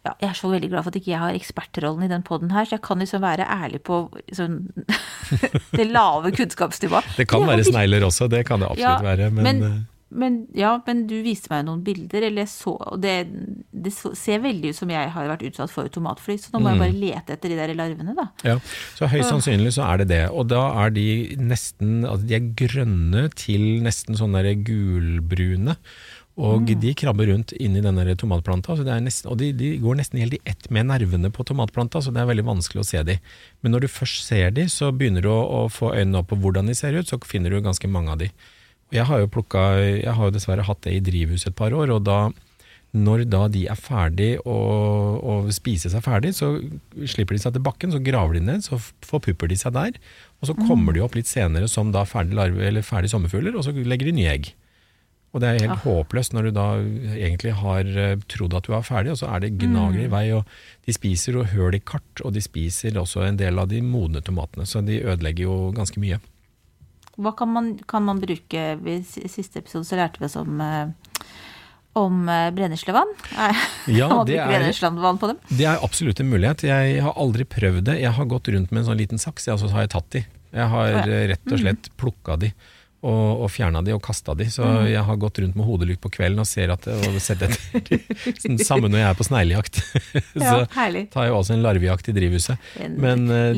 ja, 0.06 0.14
jeg 0.22 0.30
er 0.30 0.38
så 0.38 0.52
veldig 0.52 0.70
glad 0.70 0.86
for 0.86 0.94
at 0.94 1.00
ikke 1.02 1.12
jeg 1.16 1.20
har 1.24 1.34
ekspertrollen 1.40 2.06
i 2.06 2.12
den 2.12 2.24
poden 2.28 2.52
her, 2.54 2.68
så 2.70 2.78
jeg 2.78 2.84
kan 2.86 3.02
liksom 3.02 3.24
være 3.26 3.48
ærlig 3.50 3.82
på 3.88 4.04
sånn, 4.38 4.62
det 5.78 5.90
lave 5.90 6.32
kunnskapsnivået. 6.38 7.16
Det 7.18 7.28
kan 7.32 7.42
Jeg 7.46 7.52
være 7.56 7.68
snegler 7.72 8.06
også, 8.08 8.30
det 8.32 8.46
kan 8.48 8.62
det 8.64 8.70
absolutt 8.72 9.06
være. 9.10 9.30
Men, 9.34 9.44
men, 9.50 9.64
eh, 9.72 9.84
men, 10.16 10.36
ja, 10.56 10.76
men 10.86 11.02
du 11.10 11.16
viste 11.26 11.50
meg 11.52 11.66
noen 11.68 11.82
bilder, 11.84 12.24
eller 12.30 12.46
jeg 12.46 12.52
så, 12.54 12.76
og 12.78 13.02
det, 13.04 13.16
det 13.74 13.92
ser 13.98 14.40
veldig 14.46 14.70
ut 14.72 14.78
som 14.78 14.92
jeg 14.94 15.10
har 15.12 15.28
vært 15.28 15.44
utsatt 15.50 15.74
for 15.74 15.90
tomatfly, 15.92 16.38
så 16.40 16.54
nå 16.54 16.62
må 16.62 16.70
jeg 16.72 16.78
Mm. 16.78 16.84
bare 16.86 17.00
lete 17.02 17.34
etter 17.36 17.52
de 17.52 17.58
der 17.58 17.74
larvene, 17.76 18.14
da. 18.16 18.28
Ja, 18.46 18.56
så 18.96 19.10
høyst 19.12 19.34
sannsynlig 19.34 19.74
så 19.76 19.84
er 19.90 20.04
det 20.04 20.08
det. 20.14 20.22
Og 20.32 20.48
da 20.54 20.62
er 20.86 20.94
de 20.96 21.36
nesten 21.42 22.06
altså 22.06 22.30
de 22.30 22.38
er 22.38 22.48
grønne 22.62 23.26
til 23.36 23.66
nesten 23.84 24.16
sånn 24.22 24.38
derre 24.38 24.54
gulbrune. 24.56 25.76
Og 26.36 26.68
de 26.68 26.92
krabber 27.00 27.30
rundt 27.32 27.54
inni 27.64 27.80
denne 27.80 28.04
tomatplanta, 28.20 28.76
så 28.76 28.84
det 28.84 28.92
er 28.92 29.04
nesten, 29.06 29.30
og 29.32 29.38
de, 29.40 29.54
de 29.56 29.70
går 29.80 30.02
nesten 30.02 30.20
helt 30.20 30.36
i 30.36 30.42
ett 30.44 30.68
med 30.74 30.90
nervene 30.90 31.32
på 31.32 31.46
tomatplanta, 31.48 32.02
så 32.04 32.12
det 32.12 32.20
er 32.20 32.28
veldig 32.28 32.44
vanskelig 32.50 32.82
å 32.84 32.88
se 32.90 33.04
de. 33.08 33.16
Men 33.64 33.72
når 33.72 33.86
du 33.86 33.94
først 33.94 34.28
ser 34.28 34.52
de, 34.58 34.66
så 34.72 34.92
begynner 34.92 35.24
du 35.24 35.30
å, 35.32 35.40
å 35.40 35.62
få 35.72 35.94
øynene 35.96 36.20
opp 36.20 36.34
på 36.34 36.40
hvordan 36.44 36.68
de 36.68 36.76
ser 36.76 36.98
ut, 36.98 37.08
så 37.08 37.22
finner 37.24 37.56
du 37.56 37.62
ganske 37.64 37.88
mange 37.88 38.12
av 38.12 38.20
de. 38.20 38.28
Og 38.92 38.98
jeg 39.00 39.08
har 39.08 39.24
jo 39.24 39.32
plukka, 39.32 39.64
jeg 39.80 40.18
har 40.18 40.28
jo 40.28 40.36
dessverre 40.36 40.68
hatt 40.68 40.84
det 40.84 40.98
i 40.98 41.06
drivhuset 41.08 41.54
et 41.54 41.58
par 41.58 41.74
år, 41.78 41.96
og 41.96 42.04
da 42.04 42.20
når 42.96 43.26
da 43.28 43.46
de 43.52 43.66
er 43.68 43.80
ferdig 43.80 44.30
og, 44.48 45.18
og 45.20 45.50
spise 45.56 45.92
seg 45.92 46.04
ferdig, 46.04 46.32
så 46.38 46.54
slipper 47.12 47.36
de 47.36 47.42
seg 47.44 47.56
til 47.56 47.64
bakken, 47.64 47.92
så 47.92 48.00
graver 48.04 48.38
de 48.38 48.44
ned, 48.48 48.64
så 48.64 48.80
forpupper 49.04 49.52
de 49.52 49.58
seg 49.60 49.76
der. 49.76 49.98
Og 50.40 50.52
så 50.52 50.56
kommer 50.68 50.96
de 50.96 51.04
opp 51.04 51.18
litt 51.18 51.28
senere 51.28 51.68
som 51.72 51.92
da 51.96 52.06
ferdig, 52.08 52.38
larve, 52.40 52.64
eller 52.64 52.86
ferdig 52.88 53.12
sommerfugler, 53.12 53.56
og 53.56 53.68
så 53.68 53.76
legger 53.76 54.12
de 54.12 54.16
nye 54.20 54.32
egg. 54.38 54.54
Og 55.36 55.42
det 55.44 55.50
er 55.50 55.66
helt 55.66 55.84
håpløst 55.84 56.32
når 56.32 56.48
du 56.48 56.52
da 56.56 56.66
egentlig 57.12 57.52
har 57.60 57.90
eh, 58.00 58.14
trodd 58.32 58.54
at 58.56 58.70
du 58.70 58.76
er 58.78 58.86
ferdig, 58.88 59.12
og 59.12 59.20
så 59.20 59.28
er 59.36 59.44
det 59.44 59.58
gnager 59.60 60.06
i 60.06 60.12
vei. 60.12 60.30
og 60.32 60.48
De 60.88 60.96
spiser 60.96 61.36
og 61.42 61.50
høl 61.52 61.76
i 61.76 61.82
kart, 61.84 62.22
og 62.24 62.32
de 62.38 62.44
spiser 62.44 62.96
også 63.02 63.26
en 63.28 63.40
del 63.42 63.60
av 63.60 63.68
de 63.68 63.82
modne 63.84 64.24
tomatene. 64.24 64.64
Så 64.70 64.80
de 64.88 65.02
ødelegger 65.04 65.50
jo 65.50 65.58
ganske 65.76 66.00
mye. 66.00 66.22
Hva 67.20 67.34
kan 67.36 67.52
man, 67.52 67.68
kan 67.88 68.04
man 68.04 68.20
bruke 68.20 68.64
I 68.76 68.96
siste 69.04 69.62
episode 69.62 69.88
så 69.88 70.00
lærte 70.00 70.20
vi 70.20 70.28
oss 70.28 70.38
om, 70.40 70.56
eh, 70.64 71.20
om 72.00 72.24
eh, 72.32 72.48
brenneslevann. 72.56 73.12
Ja, 73.92 74.08
det 74.30 74.40
er- 74.40 74.54
brenneslevann 74.54 75.20
på 75.20 75.34
dem? 75.34 75.44
Det 75.52 75.68
er 75.68 75.84
absolutt 75.84 76.24
en 76.24 76.32
mulighet. 76.32 76.64
Jeg 76.64 77.04
har 77.04 77.20
aldri 77.20 77.44
prøvd 77.44 77.90
det. 77.92 78.00
Jeg 78.06 78.16
har 78.16 78.32
gått 78.32 78.48
rundt 78.56 78.72
med 78.72 78.86
en 78.86 78.88
sånn 78.94 79.04
liten 79.04 79.20
saks, 79.20 79.52
og 79.52 79.60
så 79.66 79.74
har 79.76 79.84
jeg 79.84 79.94
tatt 79.98 80.10
de. 80.16 80.24
Jeg 80.56 80.72
har 80.72 80.96
ja. 80.96 81.22
rett 81.34 81.52
og 81.52 81.60
slett 81.60 81.92
plukka 82.00 82.40
de. 82.40 82.54
Og, 83.06 83.42
og 83.46 83.50
fjerna 83.54 83.84
de 83.86 83.94
og 83.94 84.00
kasta 84.02 84.34
de. 84.34 84.48
Så 84.50 84.64
Mm. 84.66 84.88
jeg 84.90 85.04
har 85.06 85.18
gått 85.22 85.38
rundt 85.44 85.56
med 85.60 85.66
hodelykt 85.68 86.02
på 86.02 86.10
kvelden 86.16 86.40
og 86.42 86.48
ser 86.50 86.72
at 86.74 86.88
og 86.90 87.20
sett 87.22 87.44
etter. 87.46 88.00
Sånn 88.42 88.58
Samme 88.66 88.90
når 88.90 89.04
jeg 89.04 89.10
er 89.12 89.20
på 89.20 89.28
sneglejakt. 89.28 89.82
Ja, 90.42 90.48
så 90.50 90.56
ja, 90.64 90.66
tar 91.14 91.28
jeg 91.28 91.32
jo 91.32 91.38
også 91.38 91.54
en 91.54 91.62
larvejakt 91.62 92.10
i 92.10 92.16
drivhuset. 92.18 92.58
Men 92.98 93.28
eh, 93.30 93.54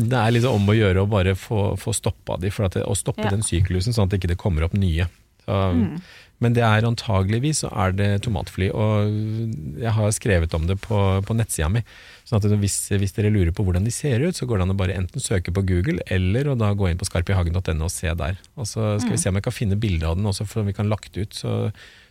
det 0.00 0.16
er 0.16 0.32
liksom 0.32 0.56
om 0.62 0.72
å 0.72 0.78
gjøre 0.78 1.04
å 1.04 1.10
bare 1.12 1.34
få, 1.36 1.74
få 1.76 1.92
stoppa 1.92 2.38
de, 2.40 2.48
for 2.54 2.70
at 2.70 2.78
å 2.80 2.96
stoppe 2.96 3.26
Ja. 3.26 3.34
den 3.36 3.44
syklusen 3.44 3.92
sånn 3.92 4.08
at 4.08 4.14
det 4.16 4.22
ikke 4.24 4.38
kommer 4.46 4.64
opp 4.70 4.72
nye. 4.78 5.10
Så, 5.44 5.60
Mm. 5.76 6.00
Men 6.44 6.52
det 6.52 6.60
er 6.66 6.84
antageligvis 6.84 7.62
så 7.64 7.70
er 7.72 7.94
det 7.96 8.08
tomatfly, 8.26 8.66
og 8.76 9.78
jeg 9.80 9.92
har 9.96 10.10
skrevet 10.12 10.52
om 10.58 10.66
det 10.68 10.76
på, 10.84 10.98
på 11.24 11.36
nettsida 11.38 11.70
mi. 11.72 11.80
Sånn 12.28 12.42
at 12.42 12.48
hvis, 12.60 12.74
hvis 12.92 13.14
dere 13.16 13.30
lurer 13.32 13.54
på 13.56 13.64
hvordan 13.64 13.86
de 13.86 13.92
ser 13.94 14.20
ut, 14.20 14.36
så 14.36 14.44
går 14.48 14.58
det 14.60 14.66
an 14.66 14.74
å 14.74 14.76
bare 14.76 14.96
enten 14.98 15.22
søke 15.22 15.54
på 15.56 15.62
Google, 15.64 16.02
eller 16.12 16.50
da 16.60 16.72
gå 16.76 16.90
inn 16.90 16.98
på 17.00 17.08
skarpihagen.no 17.08 17.86
og 17.88 17.92
se 17.94 18.12
der. 18.20 18.36
Og 18.60 18.68
så 18.68 18.96
skal 19.00 19.14
vi 19.14 19.20
se 19.22 19.30
om 19.32 19.38
jeg 19.40 19.46
kan 19.46 19.56
finne 19.56 19.78
bilde 19.80 20.04
av 20.10 20.18
den 20.18 20.28
også, 20.28 20.44
for 20.50 20.66
vi 20.68 20.74
kan 20.76 20.90
lagt 20.92 21.16
ut. 21.16 21.32
Så, 21.38 21.54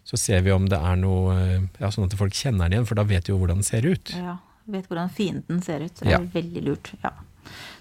så 0.08 0.18
ser 0.18 0.42
vi 0.46 0.54
om 0.56 0.66
det 0.72 0.80
er 0.82 0.98
noe 1.02 1.36
ja, 1.78 1.92
Sånn 1.94 2.08
at 2.10 2.18
folk 2.18 2.34
kjenner 2.34 2.66
den 2.66 2.80
igjen, 2.80 2.88
for 2.90 2.98
da 2.98 3.06
vet 3.06 3.28
de 3.28 3.34
jo 3.36 3.38
hvordan 3.44 3.62
den 3.62 3.68
ser 3.68 3.86
ut. 3.86 4.16
Ja, 4.18 4.40
vet 4.74 4.90
hvordan 4.90 5.14
fienden 5.14 5.62
ser 5.66 5.86
ut. 5.86 5.94
Så 6.00 6.08
det 6.08 6.16
Ja. 6.16 6.22
er 6.24 6.32
veldig 6.34 6.66
lurt. 6.66 6.92
Ja. 7.06 7.14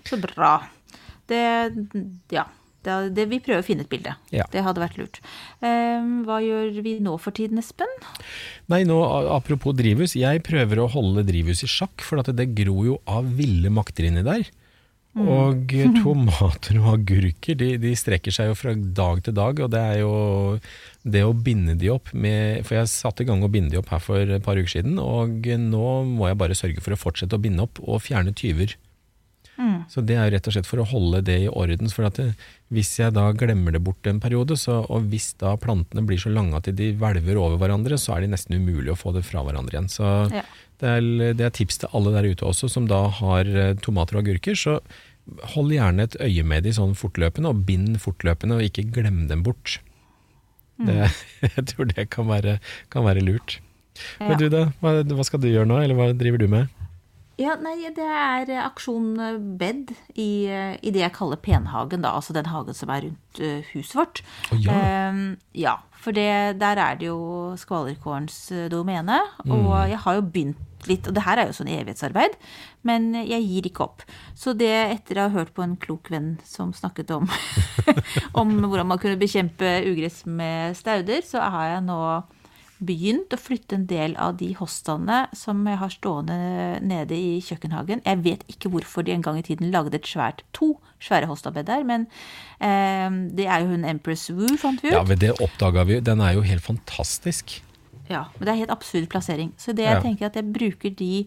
Så 0.05 0.21
bra. 0.21 0.59
Det, 1.31 1.41
ja. 2.37 2.45
Det, 2.85 2.97
det, 3.17 3.29
vi 3.31 3.41
prøver 3.45 3.63
å 3.63 3.67
finne 3.67 3.87
et 3.87 3.93
bilde. 3.93 4.15
Ja. 4.35 4.47
Det 4.53 4.65
hadde 4.67 4.83
vært 4.83 4.99
lurt. 5.01 5.21
Ehm, 5.65 6.25
hva 6.29 6.41
gjør 6.45 6.83
vi 6.85 6.99
nå 7.05 7.17
for 7.23 7.37
tiden, 7.37 7.61
Espen? 7.63 7.91
Nei, 8.73 8.83
nå 8.89 8.99
apropos 9.35 9.77
drivhus. 9.77 10.17
Jeg 10.19 10.45
prøver 10.47 10.83
å 10.83 10.91
holde 10.93 11.25
drivhus 11.27 11.65
i 11.65 11.71
sjakk, 11.71 12.05
for 12.05 12.21
at 12.21 12.33
det 12.37 12.53
gror 12.59 12.85
jo 12.93 13.01
av 13.09 13.31
ville 13.39 13.73
makter 13.73 14.11
inni 14.11 14.25
der. 14.27 14.47
Og 15.15 15.71
tomater 16.03 16.81
og 16.81 16.89
agurker, 16.97 17.55
de, 17.59 17.75
de 17.79 17.93
strekker 17.97 18.35
seg 18.35 18.51
jo 18.51 18.57
fra 18.59 18.75
dag 18.75 19.23
til 19.23 19.37
dag, 19.37 19.61
og 19.63 19.71
det 19.71 19.83
er 19.93 20.01
jo 20.03 20.15
det 21.07 21.23
å 21.23 21.35
binde 21.37 21.77
de 21.79 21.91
opp 21.93 22.09
med 22.17 22.65
For 22.65 22.79
jeg 22.79 22.91
satte 22.91 23.23
i 23.23 23.29
gang 23.29 23.45
å 23.45 23.51
binde 23.53 23.75
de 23.75 23.79
opp 23.79 23.93
her 23.95 24.03
for 24.03 24.35
et 24.37 24.45
par 24.45 24.59
uker 24.59 24.81
siden, 24.81 24.99
og 24.99 25.47
nå 25.47 25.93
må 26.09 26.31
jeg 26.31 26.41
bare 26.41 26.59
sørge 26.59 26.83
for 26.83 26.97
å 26.97 26.99
fortsette 26.99 27.39
å 27.39 27.45
binde 27.45 27.63
opp 27.67 27.79
og 27.85 28.03
fjerne 28.09 28.35
tyver. 28.35 28.75
Så 29.89 30.03
det 30.03 30.17
er 30.19 30.27
jo 30.27 30.35
rett 30.35 30.49
og 30.51 30.55
slett 30.57 30.67
for 30.67 30.83
å 30.83 30.87
holde 30.91 31.21
det 31.27 31.37
i 31.45 31.49
orden. 31.51 31.91
For 31.93 32.07
at 32.09 32.17
det, 32.19 32.27
hvis 32.75 32.91
jeg 32.99 33.15
da 33.15 33.29
glemmer 33.39 33.75
det 33.77 33.83
bort 33.87 34.07
en 34.11 34.19
periode, 34.23 34.57
så, 34.59 34.81
og 34.91 35.07
hvis 35.13 35.33
da 35.39 35.53
plantene 35.61 36.03
blir 36.07 36.19
så 36.19 36.33
lange 36.33 36.57
at 36.59 36.67
de 36.75 36.89
hvelver 36.99 37.39
over 37.39 37.61
hverandre, 37.63 37.99
så 38.01 38.17
er 38.17 38.25
de 38.25 38.33
nesten 38.35 38.57
umulig 38.59 38.91
å 38.95 38.99
få 38.99 39.13
det 39.15 39.23
fra 39.29 39.45
hverandre 39.47 39.77
igjen. 39.79 39.91
Så 39.93 40.05
Ja. 40.35 40.43
det, 40.83 40.89
er, 40.99 41.35
det 41.39 41.47
er 41.47 41.55
tips 41.55 41.79
til 41.85 41.89
alle 41.95 42.13
der 42.17 42.31
ute 42.33 42.45
også 42.51 42.69
som 42.73 42.89
da 42.91 43.05
har 43.21 43.47
eh, 43.47 43.75
tomater 43.85 44.19
og 44.19 44.25
agurker. 44.27 44.59
Så 44.59 44.81
hold 45.55 45.71
gjerne 45.73 46.03
et 46.09 46.17
øye 46.21 46.43
med 46.45 46.65
de 46.67 46.73
sånn 46.77 46.97
fortløpende, 46.99 47.49
og 47.55 47.63
bind 47.65 47.97
fortløpende, 48.03 48.59
og 48.59 48.67
ikke 48.67 48.91
glem 48.93 49.27
dem 49.31 49.43
bort. 49.47 49.79
Det, 50.83 51.07
jeg 51.55 51.65
tror 51.71 51.87
det 51.95 52.09
kan 52.11 52.27
være, 52.29 52.59
kan 52.91 53.07
være 53.07 53.23
lurt. 53.23 53.61
Ja. 54.19 54.27
Men 54.33 54.39
du 54.41 54.49
da, 54.51 54.65
hva, 54.83 54.97
hva 55.07 55.25
skal 55.25 55.39
du 55.41 55.47
gjøre 55.53 55.69
nå, 55.71 55.79
eller 55.85 55.95
hva 55.95 56.11
driver 56.19 56.43
du 56.43 56.49
med? 56.51 56.67
Ja, 57.41 57.57
nei, 57.59 57.77
det 57.97 58.05
er 58.07 58.51
eh, 58.53 58.61
aksjon 58.63 59.09
eh, 59.19 59.39
bed 59.59 59.91
i, 60.15 60.47
eh, 60.47 60.77
i 60.87 60.93
det 60.95 61.01
jeg 61.03 61.15
kaller 61.17 61.41
penhagen, 61.43 62.05
da. 62.05 62.13
Altså 62.15 62.35
den 62.37 62.47
hagen 62.47 62.77
som 62.79 62.93
er 62.95 63.09
rundt 63.09 63.41
huset 63.73 63.97
vårt. 63.99 64.21
Oh, 64.53 64.61
ja. 64.63 64.77
Ehm, 64.79 65.25
ja, 65.59 65.73
for 66.05 66.15
det, 66.15 66.29
der 66.61 66.79
er 66.79 67.01
det 67.01 67.09
jo 67.09 67.19
skvallerkårens 67.59 68.37
eh, 68.55 68.69
domene. 68.71 69.19
Og 69.49 69.65
Mm. 69.65 69.89
jeg 69.91 69.99
har 70.05 70.15
jo 70.15 70.23
begynt 70.23 70.87
litt, 70.87 71.09
og 71.09 71.15
det 71.17 71.23
her 71.25 71.39
er 71.41 71.47
jo 71.49 71.57
sånn 71.57 71.71
evighetsarbeid, 71.73 72.35
men 72.85 73.15
jeg 73.25 73.41
gir 73.49 73.67
ikke 73.71 73.83
opp. 73.87 74.03
Så 74.37 74.53
det, 74.55 74.69
etter 74.99 75.17
å 75.17 75.29
ha 75.31 75.33
hørt 75.39 75.55
på 75.57 75.65
en 75.65 75.77
klok 75.81 76.11
venn 76.13 76.35
som 76.45 76.75
snakket 76.77 77.11
om, 77.17 77.25
om 78.41 78.53
hvordan 78.69 78.87
man 78.93 79.01
kunne 79.01 79.17
bekjempe 79.19 79.79
ugress 79.89 80.23
med 80.29 80.77
stauder, 80.77 81.25
så 81.25 81.41
har 81.41 81.71
jeg 81.73 81.87
nå 81.89 81.99
begynt 82.83 83.33
å 83.33 83.39
flytte 83.39 83.77
en 83.79 83.87
del 83.87 84.17
av 84.21 84.37
de 84.41 84.49
hostene 84.59 85.29
som 85.37 85.61
jeg 85.67 85.79
har 85.79 85.93
stående 85.95 86.37
nede 86.83 87.15
i 87.17 87.37
kjøkkenhagen. 87.45 88.03
Jeg 88.05 88.23
vet 88.25 88.43
ikke 88.51 88.71
hvorfor 88.73 89.05
de 89.07 89.13
en 89.15 89.23
gang 89.23 89.39
i 89.39 89.45
tiden 89.47 89.71
lagde 89.71 89.95
et 89.95 90.09
svært, 90.11 90.43
to 90.53 90.75
svære 91.01 91.29
hostabed 91.31 91.67
der, 91.69 91.85
men 91.87 92.07
eh, 92.61 93.11
det 93.37 93.47
er 93.47 93.63
jo 93.63 93.71
hun 93.75 93.85
Empress 93.85 94.27
Wu, 94.35 94.49
fant 94.59 94.83
vi 94.83 94.91
ut. 94.91 94.97
Ja, 94.97 95.05
men 95.07 95.19
det 95.23 95.35
oppdaga 95.41 95.85
vi. 95.87 96.01
Den 96.01 96.21
er 96.21 96.35
jo 96.35 96.43
helt 96.43 96.65
fantastisk. 96.67 97.61
Ja, 98.11 98.27
men 98.37 98.45
det 98.45 98.53
er 98.53 98.61
helt 98.65 98.75
absurd 98.75 99.07
plassering. 99.09 99.55
Så 99.57 99.73
det 99.73 99.87
jeg 99.87 99.95
Ja. 99.97 100.01
tenker 100.03 100.27
at 100.27 100.35
jeg 100.37 100.53
bruker 100.53 100.91
de 100.95 101.27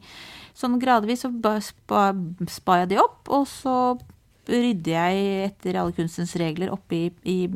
sånn 0.53 0.79
gradvis, 0.81 1.23
så 1.25 1.31
sparer 1.31 2.25
spa, 2.49 2.77
jeg 2.83 2.89
de 2.89 2.99
opp, 3.01 3.23
og 3.29 3.47
så 3.47 3.97
rydder 4.47 4.93
jeg 4.93 5.51
etter 5.51 5.75
alle 5.79 5.91
kunstens 5.91 6.35
regler 6.39 6.69
oppi 6.71 7.11
i 7.25 7.47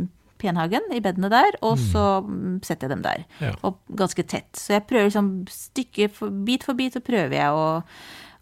penhagen, 0.41 0.87
i 0.91 0.99
bedene 1.05 1.29
der, 1.31 1.55
og 1.61 1.77
så 1.79 2.05
mm, 2.25 2.57
setter 2.65 2.87
jeg 2.89 2.95
dem 2.97 3.03
der. 3.05 3.25
Ja. 3.43 3.53
Og 3.67 3.77
ganske 4.01 4.25
tett. 4.27 4.49
Så 4.57 4.73
jeg 4.75 4.87
prøver 4.89 5.07
liksom 5.11 5.29
stykke 5.53 6.09
for, 6.13 6.33
bit 6.49 6.65
for 6.67 6.77
bit, 6.79 6.97
så 6.97 7.03
prøver 7.05 7.37
jeg 7.37 7.53
å, 7.53 7.67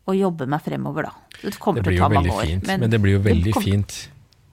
å 0.09 0.15
jobbe 0.17 0.47
meg 0.49 0.63
fremover, 0.65 1.09
da. 1.11 1.15
Det 1.43 1.57
kommer 1.61 1.83
Det 1.83 1.91
til 1.93 1.99
å 2.01 2.07
ta 2.07 2.15
mange 2.15 2.31
år. 2.35 2.47
fint. 2.47 2.71
Men 2.71 2.89
det 2.91 2.99
blir 3.03 3.19
jo 3.19 3.25
veldig 3.27 3.53
kom- 3.59 3.67
fint. 3.67 3.99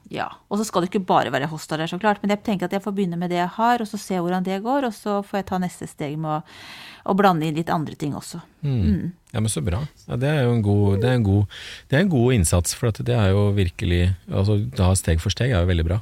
Ja, 0.07 0.29
og 0.47 0.61
så 0.61 0.65
skal 0.69 0.85
det 0.85 0.93
ikke 0.93 1.01
bare 1.03 1.33
være 1.35 1.49
hosta 1.51 1.75
der, 1.81 1.89
så 1.91 1.97
klart. 1.99 2.21
Men 2.23 2.31
jeg 2.31 2.45
tenker 2.47 2.69
at 2.69 2.75
jeg 2.77 2.83
får 2.85 2.93
begynne 2.95 3.17
med 3.19 3.33
det 3.33 3.41
jeg 3.41 3.49
har, 3.57 3.83
og 3.83 3.89
så 3.91 3.99
se 3.99 4.15
hvordan 4.23 4.45
det 4.47 4.61
går. 4.63 4.85
Og 4.87 4.95
så 4.95 5.17
får 5.27 5.41
jeg 5.41 5.47
ta 5.49 5.59
neste 5.59 5.89
steg 5.91 6.13
med 6.23 6.31
å, 6.31 6.37
å 7.11 7.17
blande 7.19 7.43
inn 7.49 7.57
litt 7.59 7.73
andre 7.75 7.97
ting 7.99 8.15
også. 8.15 8.39
Mm. 8.63 9.09
Ja, 9.35 9.41
men 9.43 9.51
Så 9.51 9.65
bra. 9.67 9.81
Ja, 10.07 10.15
det 10.23 10.31
er 10.31 10.45
jo 10.47 10.53
en 10.55 10.63
god, 10.63 11.01
det 11.03 11.11
er 11.11 11.19
en 11.19 11.27
god, 11.27 11.51
det 11.91 11.99
er 11.99 12.05
en 12.07 12.13
god 12.15 12.37
innsats, 12.39 12.77
for 12.79 12.95
det 13.03 13.17
er 13.19 13.33
jo 13.35 13.49
virkelig 13.59 14.15
altså 14.31 14.61
Da 14.79 14.93
steg 14.95 15.19
for 15.21 15.35
steg 15.35 15.51
er 15.51 15.67
jo 15.67 15.73
veldig 15.75 15.89
bra. 15.91 15.99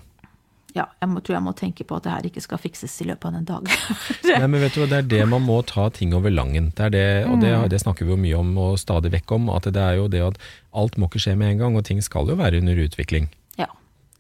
Ja, 0.75 0.89
jeg 0.99 1.09
må, 1.09 1.21
tror 1.23 1.37
jeg 1.37 1.43
må 1.47 1.53
tenke 1.55 1.85
på 1.87 1.95
at 2.01 2.03
det 2.03 2.11
her 2.11 2.25
ikke 2.27 2.41
skal 2.43 2.59
fikses 2.59 2.97
i 3.05 3.07
løpet 3.07 3.29
av 3.31 3.35
en 3.39 3.45
dag. 3.47 3.69
Nei, 4.27 4.47
men 4.51 4.59
vet 4.65 4.75
du 4.75 4.81
hva, 4.83 4.89
Det 4.91 4.97
er 5.05 5.07
det 5.13 5.21
man 5.31 5.45
må 5.47 5.61
ta 5.71 5.85
ting 5.95 6.11
over 6.19 6.33
langen. 6.35 6.73
Det 6.75 6.89
er 6.89 6.91
det, 6.91 7.05
og 7.31 7.39
det, 7.45 7.53
Mm. 7.55 7.69
det 7.71 7.79
snakker 7.85 8.09
vi 8.09 8.11
jo 8.11 8.17
mye 8.19 8.41
om 8.41 8.51
og 8.59 8.75
stadig 8.83 9.13
vekk 9.15 9.37
om. 9.37 9.47
At 9.55 9.69
det 9.71 9.79
er 9.85 10.01
jo 10.01 10.09
det 10.11 10.23
at 10.27 10.39
alt 10.75 10.99
må 10.99 11.07
ikke 11.07 11.23
skje 11.23 11.37
med 11.39 11.53
en 11.55 11.59
gang, 11.63 11.77
og 11.79 11.85
ting 11.87 12.03
skal 12.03 12.27
jo 12.27 12.35
være 12.41 12.59
under 12.59 12.75
utvikling. 12.89 13.29
ja, 13.57 13.69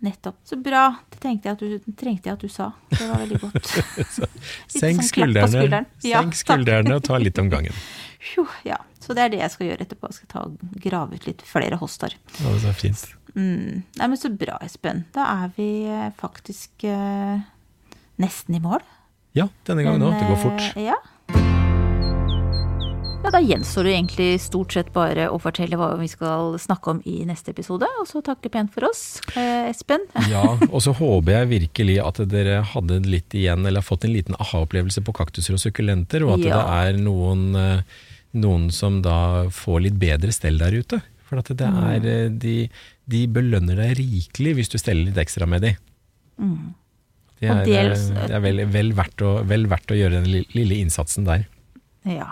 nettopp. 0.05 0.37
Så 0.47 0.57
bra. 0.63 0.85
Det 1.11 1.19
tenkte 1.25 1.49
jeg 1.51 1.59
at 1.59 1.65
du, 1.65 1.93
trengte 1.99 2.31
jeg 2.31 2.39
at 2.39 2.47
du 2.47 2.49
sa. 2.49 2.71
Det 2.93 3.03
var 3.11 3.19
veldig 3.25 3.41
godt. 3.41 3.75
Senk 4.69 5.01
sånn 5.03 5.09
skuldrene, 5.11 5.49
skulderen. 5.51 5.87
Ja, 6.07 6.21
senk 6.23 6.39
skuldrene 6.39 6.95
og 7.01 7.03
ta 7.09 7.19
litt 7.19 7.39
om 7.43 7.51
gangen. 7.51 7.75
Ja, 8.65 8.79
Så 9.03 9.13
det 9.17 9.21
er 9.27 9.29
det 9.35 9.41
jeg 9.43 9.51
skal 9.53 9.67
gjøre 9.69 9.85
etterpå. 9.85 10.09
Jeg 10.09 10.21
skal 10.23 10.31
ta, 10.33 10.47
grave 10.87 11.19
ut 11.19 11.27
litt 11.29 11.43
flere 11.45 11.77
hostaer. 11.83 12.15
Ja, 12.41 12.55
det 12.63 12.71
er 12.71 12.79
fint. 12.79 13.05
Mm. 13.35 13.83
Nei, 13.99 14.07
men 14.09 14.17
så 14.21 14.31
bra, 14.31 14.59
Espen. 14.63 15.05
Da 15.15 15.25
er 15.45 15.51
vi 15.57 15.69
eh, 15.91 16.11
faktisk 16.21 16.85
eh, 16.87 17.41
nesten 18.23 18.55
i 18.55 18.61
mål. 18.63 18.81
Ja, 19.35 19.49
denne 19.67 19.83
gangen 19.83 20.03
òg. 20.07 20.15
Det 20.21 20.29
går 20.31 20.43
fort. 20.45 20.69
eh, 20.77 20.85
Ja. 20.93 20.95
ja, 23.25 23.31
da 23.33 23.41
gjenstår 23.41 23.87
det 23.89 23.93
egentlig 23.97 24.29
stort 24.45 24.75
sett 24.77 24.91
bare 24.93 25.31
å 25.33 25.39
fortelle 25.41 25.79
hva 25.81 25.95
vi 25.99 26.07
skal 26.13 26.59
snakke 26.61 26.93
om 26.93 26.99
i 27.09 27.23
neste 27.27 27.55
episode, 27.55 27.89
og 28.01 28.07
så 28.07 28.21
takke 28.23 28.51
pent 28.53 28.71
for 28.75 28.85
oss. 28.91 29.21
Eh, 29.35 29.71
Espen? 29.73 30.05
Ja, 30.31 30.43
og 30.69 30.81
så 30.85 30.93
håper 30.95 31.39
jeg 31.41 31.51
virkelig 31.55 31.97
at 32.05 32.21
dere 32.31 32.61
hadde 32.75 33.01
litt 33.09 33.33
igjen, 33.35 33.65
eller 33.65 33.81
har 33.81 33.89
fått 33.89 34.05
en 34.05 34.13
liten 34.15 34.37
aha-opplevelse 34.39 35.03
på 35.07 35.15
kaktuser 35.17 35.57
og 35.57 35.63
sukkulenter, 35.65 36.23
og 36.29 36.37
at 36.39 36.45
Ja. 36.47 36.61
det 36.61 36.67
er 36.93 37.01
noen, 37.03 37.47
eh, 37.57 37.83
noen 38.45 38.69
som 38.71 39.01
da 39.03 39.47
får 39.49 39.83
litt 39.89 39.99
bedre 39.99 40.31
stell 40.37 40.59
der 40.61 40.77
ute. 40.77 41.01
For 41.25 41.41
at 41.41 41.49
det 41.57 41.65
er, 41.67 42.05
eh, 42.05 42.29
de, 42.29 42.69
de 43.11 43.27
belønner 43.29 43.77
deg 43.77 43.97
rikelig 43.99 44.55
hvis 44.59 44.71
du 44.73 44.79
steller 44.81 45.11
litt 45.11 45.19
ekstra 45.21 45.47
med 45.51 45.63
de. 45.67 45.75
Det 47.41 47.51
Og 47.51 47.57
er, 47.61 47.65
dels- 47.67 48.07
eh, 48.11 48.27
det 48.31 48.37
er 48.39 48.41
vel, 48.41 48.63
vel, 48.73 48.93
verdt 48.97 49.23
å, 49.27 49.33
vel 49.45 49.67
verdt 49.69 49.93
å 49.93 49.99
gjøre 49.99 50.23
den 50.25 50.45
lille 50.55 50.79
innsatsen 50.81 51.27
der. 51.29 51.47
Ja. 52.09 52.31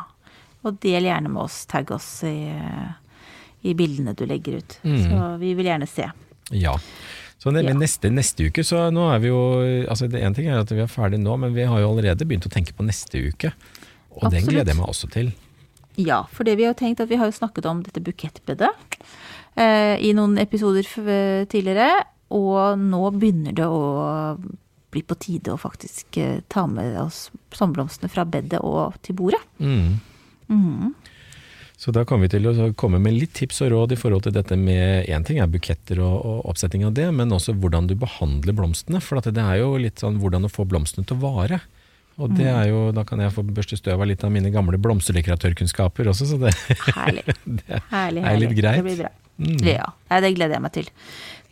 Og 0.64 0.78
del 0.80 1.04
gjerne 1.08 1.28
med 1.28 1.42
oss. 1.42 1.64
Tagg 1.66 1.90
oss 1.90 2.22
i, 2.24 2.36
i 3.66 3.74
bildene 3.74 4.14
du 4.16 4.24
legger 4.26 4.60
ut. 4.62 4.78
Mm. 4.86 4.98
Så 5.04 5.38
vi 5.42 5.52
vil 5.58 5.66
gjerne 5.68 5.88
se. 5.90 6.08
Ja. 6.54 6.76
Så 7.42 7.50
det, 7.50 7.64
Ja. 7.66 7.74
neste, 7.74 8.08
neste 8.14 8.46
uke, 8.46 8.62
så 8.64 8.86
nå 8.94 9.08
er 9.12 9.18
vi 9.18 9.28
jo 9.32 9.40
altså 9.90 10.06
det 10.08 10.20
En 10.22 10.34
ting 10.34 10.46
er 10.46 10.60
at 10.60 10.70
vi 10.70 10.78
er 10.80 10.86
ferdig 10.86 11.18
nå, 11.18 11.36
men 11.36 11.52
vi 11.54 11.64
har 11.66 11.80
jo 11.82 11.88
allerede 11.90 12.24
begynt 12.24 12.46
å 12.46 12.52
tenke 12.52 12.72
på 12.72 12.86
neste 12.86 13.18
uke. 13.18 13.52
Og 14.14 14.30
den 14.30 14.44
gleder 14.46 14.70
jeg 14.72 14.76
meg 14.78 14.86
også 14.86 15.10
til. 15.10 15.32
Ja, 15.98 16.22
for 16.32 16.44
det 16.44 16.56
vi 16.56 16.64
har 16.64 16.74
tenkt 16.78 17.00
at 17.02 17.08
vi 17.10 17.16
har 17.16 17.26
jo 17.26 17.34
snakket 17.36 17.66
om 17.66 17.82
dette 17.82 18.00
bukettbedet 18.00 18.70
i 19.52 20.12
noen 20.16 20.38
episoder 20.40 20.86
f 20.86 20.96
tidligere, 21.52 22.06
og 22.32 22.80
nå 22.80 23.02
begynner 23.12 23.52
det 23.56 23.66
å 23.68 23.82
bli 24.92 25.02
på 25.06 25.16
tide 25.20 25.54
å 25.54 25.60
faktisk 25.60 26.18
eh, 26.20 26.40
ta 26.52 26.66
med 26.68 26.96
oss 27.00 27.30
sommerblomstene 27.56 28.10
fra 28.12 28.26
bedet 28.28 28.60
og 28.60 28.98
til 29.04 29.16
bordet. 29.16 29.40
Mm. 29.58 29.96
Mm. 30.52 30.92
Så 31.82 31.94
da 31.96 32.04
kommer 32.06 32.28
vi 32.28 32.36
til 32.36 32.46
å 32.46 32.68
komme 32.78 33.00
med 33.02 33.16
litt 33.16 33.32
tips 33.34 33.62
og 33.64 33.72
råd 33.72 33.94
i 33.96 33.98
forhold 33.98 34.26
til 34.26 34.34
dette 34.36 34.54
med 34.58 35.08
Én 35.10 35.24
ting 35.26 35.40
er 35.42 35.50
buketter 35.50 35.98
og, 36.04 36.18
og 36.20 36.50
oppsetting 36.52 36.84
av 36.86 36.92
det, 36.94 37.08
men 37.16 37.32
også 37.34 37.56
hvordan 37.58 37.88
du 37.90 37.96
behandler 37.98 38.54
blomstene. 38.54 39.00
For 39.02 39.18
at 39.18 39.30
det 39.32 39.42
er 39.42 39.62
jo 39.62 39.72
litt 39.80 40.02
sånn 40.02 40.20
hvordan 40.22 40.46
å 40.46 40.52
få 40.52 40.68
blomstene 40.68 41.08
til 41.08 41.18
å 41.18 41.24
vare. 41.24 41.62
Og 42.20 42.36
det 42.36 42.44
er 42.44 42.68
jo, 42.68 42.84
da 42.94 43.06
kan 43.08 43.22
jeg 43.24 43.32
få 43.32 43.42
børste 43.42 43.78
støv 43.80 44.04
av 44.04 44.10
litt 44.10 44.22
av 44.22 44.30
mine 44.30 44.52
gamle 44.52 44.76
blomsterdekoratørkunnskaper 44.84 46.10
også, 46.12 46.28
så 46.28 46.38
det 46.44 46.52
Herlig. 46.92 47.24
Det 47.64 47.80
Herlig, 47.88 48.26
er 48.28 48.40
litt 48.44 48.54
greit. 48.60 48.82
Det 48.82 48.86
blir 48.90 49.00
bra. 49.00 49.12
Mm. 49.42 49.62
Ja, 49.74 49.86
det 50.22 50.34
gleder 50.36 50.54
jeg 50.58 50.62
meg 50.62 50.72
til. 50.76 50.88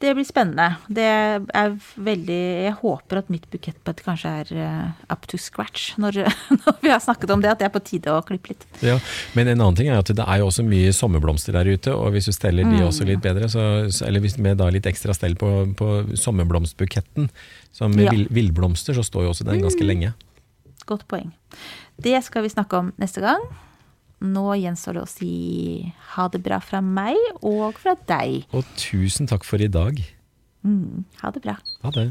Det 0.01 0.15
blir 0.17 0.25
spennende. 0.25 0.79
Det 0.89 1.05
er 1.05 1.75
veldig 2.01 2.37
Jeg 2.65 2.73
håper 2.79 3.19
at 3.21 3.29
mitt 3.29 3.45
bukettbed 3.53 3.99
kanskje 4.07 4.31
er 4.41 4.53
eh, 4.57 5.13
up 5.13 5.27
to 5.29 5.37
scratch 5.37 5.91
når, 6.01 6.23
når 6.63 6.79
vi 6.81 6.89
har 6.89 7.03
snakket 7.05 7.31
om 7.35 7.43
det, 7.45 7.51
at 7.53 7.59
det 7.61 7.67
er 7.69 7.75
på 7.75 7.83
tide 7.85 8.15
å 8.15 8.23
klippe 8.25 8.55
litt. 8.55 8.65
Ja, 8.81 8.95
men 9.37 9.51
en 9.53 9.61
annen 9.61 9.77
ting 9.77 9.91
er 9.93 9.99
at 10.01 10.09
det 10.09 10.25
er 10.25 10.41
jo 10.41 10.49
også 10.49 10.65
mye 10.65 10.95
sommerblomster 10.97 11.53
der 11.59 11.69
ute, 11.69 11.93
og 11.93 12.15
hvis 12.17 12.31
du 12.31 12.33
steller 12.33 12.65
de 12.65 12.79
Mm. 12.81 12.87
også 12.89 13.05
litt 13.05 13.21
bedre, 13.21 13.51
så, 13.53 13.67
så, 13.93 14.07
eller 14.09 14.25
hvis 14.25 14.39
med 14.41 14.57
da 14.63 14.71
litt 14.73 14.89
ekstra 14.89 15.13
stell 15.13 15.37
på, 15.37 15.51
på 15.77 15.91
sommerblomstbuketten, 16.17 17.29
som 17.77 17.93
med 17.93 18.07
Ja. 18.09 18.11
vill- 18.17 18.29
villblomster, 18.31 18.95
så 18.97 19.05
står 19.05 19.25
jo 19.29 19.35
også 19.35 19.45
den 19.51 19.61
ganske 19.61 19.85
lenge. 19.85 20.15
Godt 20.89 21.05
poeng. 21.13 21.29
Det 22.01 22.17
skal 22.25 22.43
vi 22.43 22.49
snakke 22.57 22.73
om 22.81 22.93
neste 22.99 23.21
gang. 23.21 23.45
Nå 24.21 24.47
gjenstår 24.61 24.99
det 24.99 25.03
å 25.03 25.09
si 25.09 25.35
ha 26.15 26.27
det 26.29 26.43
bra 26.45 26.59
fra 26.61 26.83
meg 26.85 27.17
og 27.41 27.79
fra 27.81 27.95
deg. 28.09 28.45
Og 28.53 28.67
tusen 28.77 29.31
takk 29.31 29.47
for 29.49 29.63
i 29.63 29.71
dag. 29.73 29.97
Mm, 30.67 31.07
ha 31.23 31.31
det 31.33 31.41
bra. 31.47 31.57
Ha 31.85 31.93
det. 31.97 32.11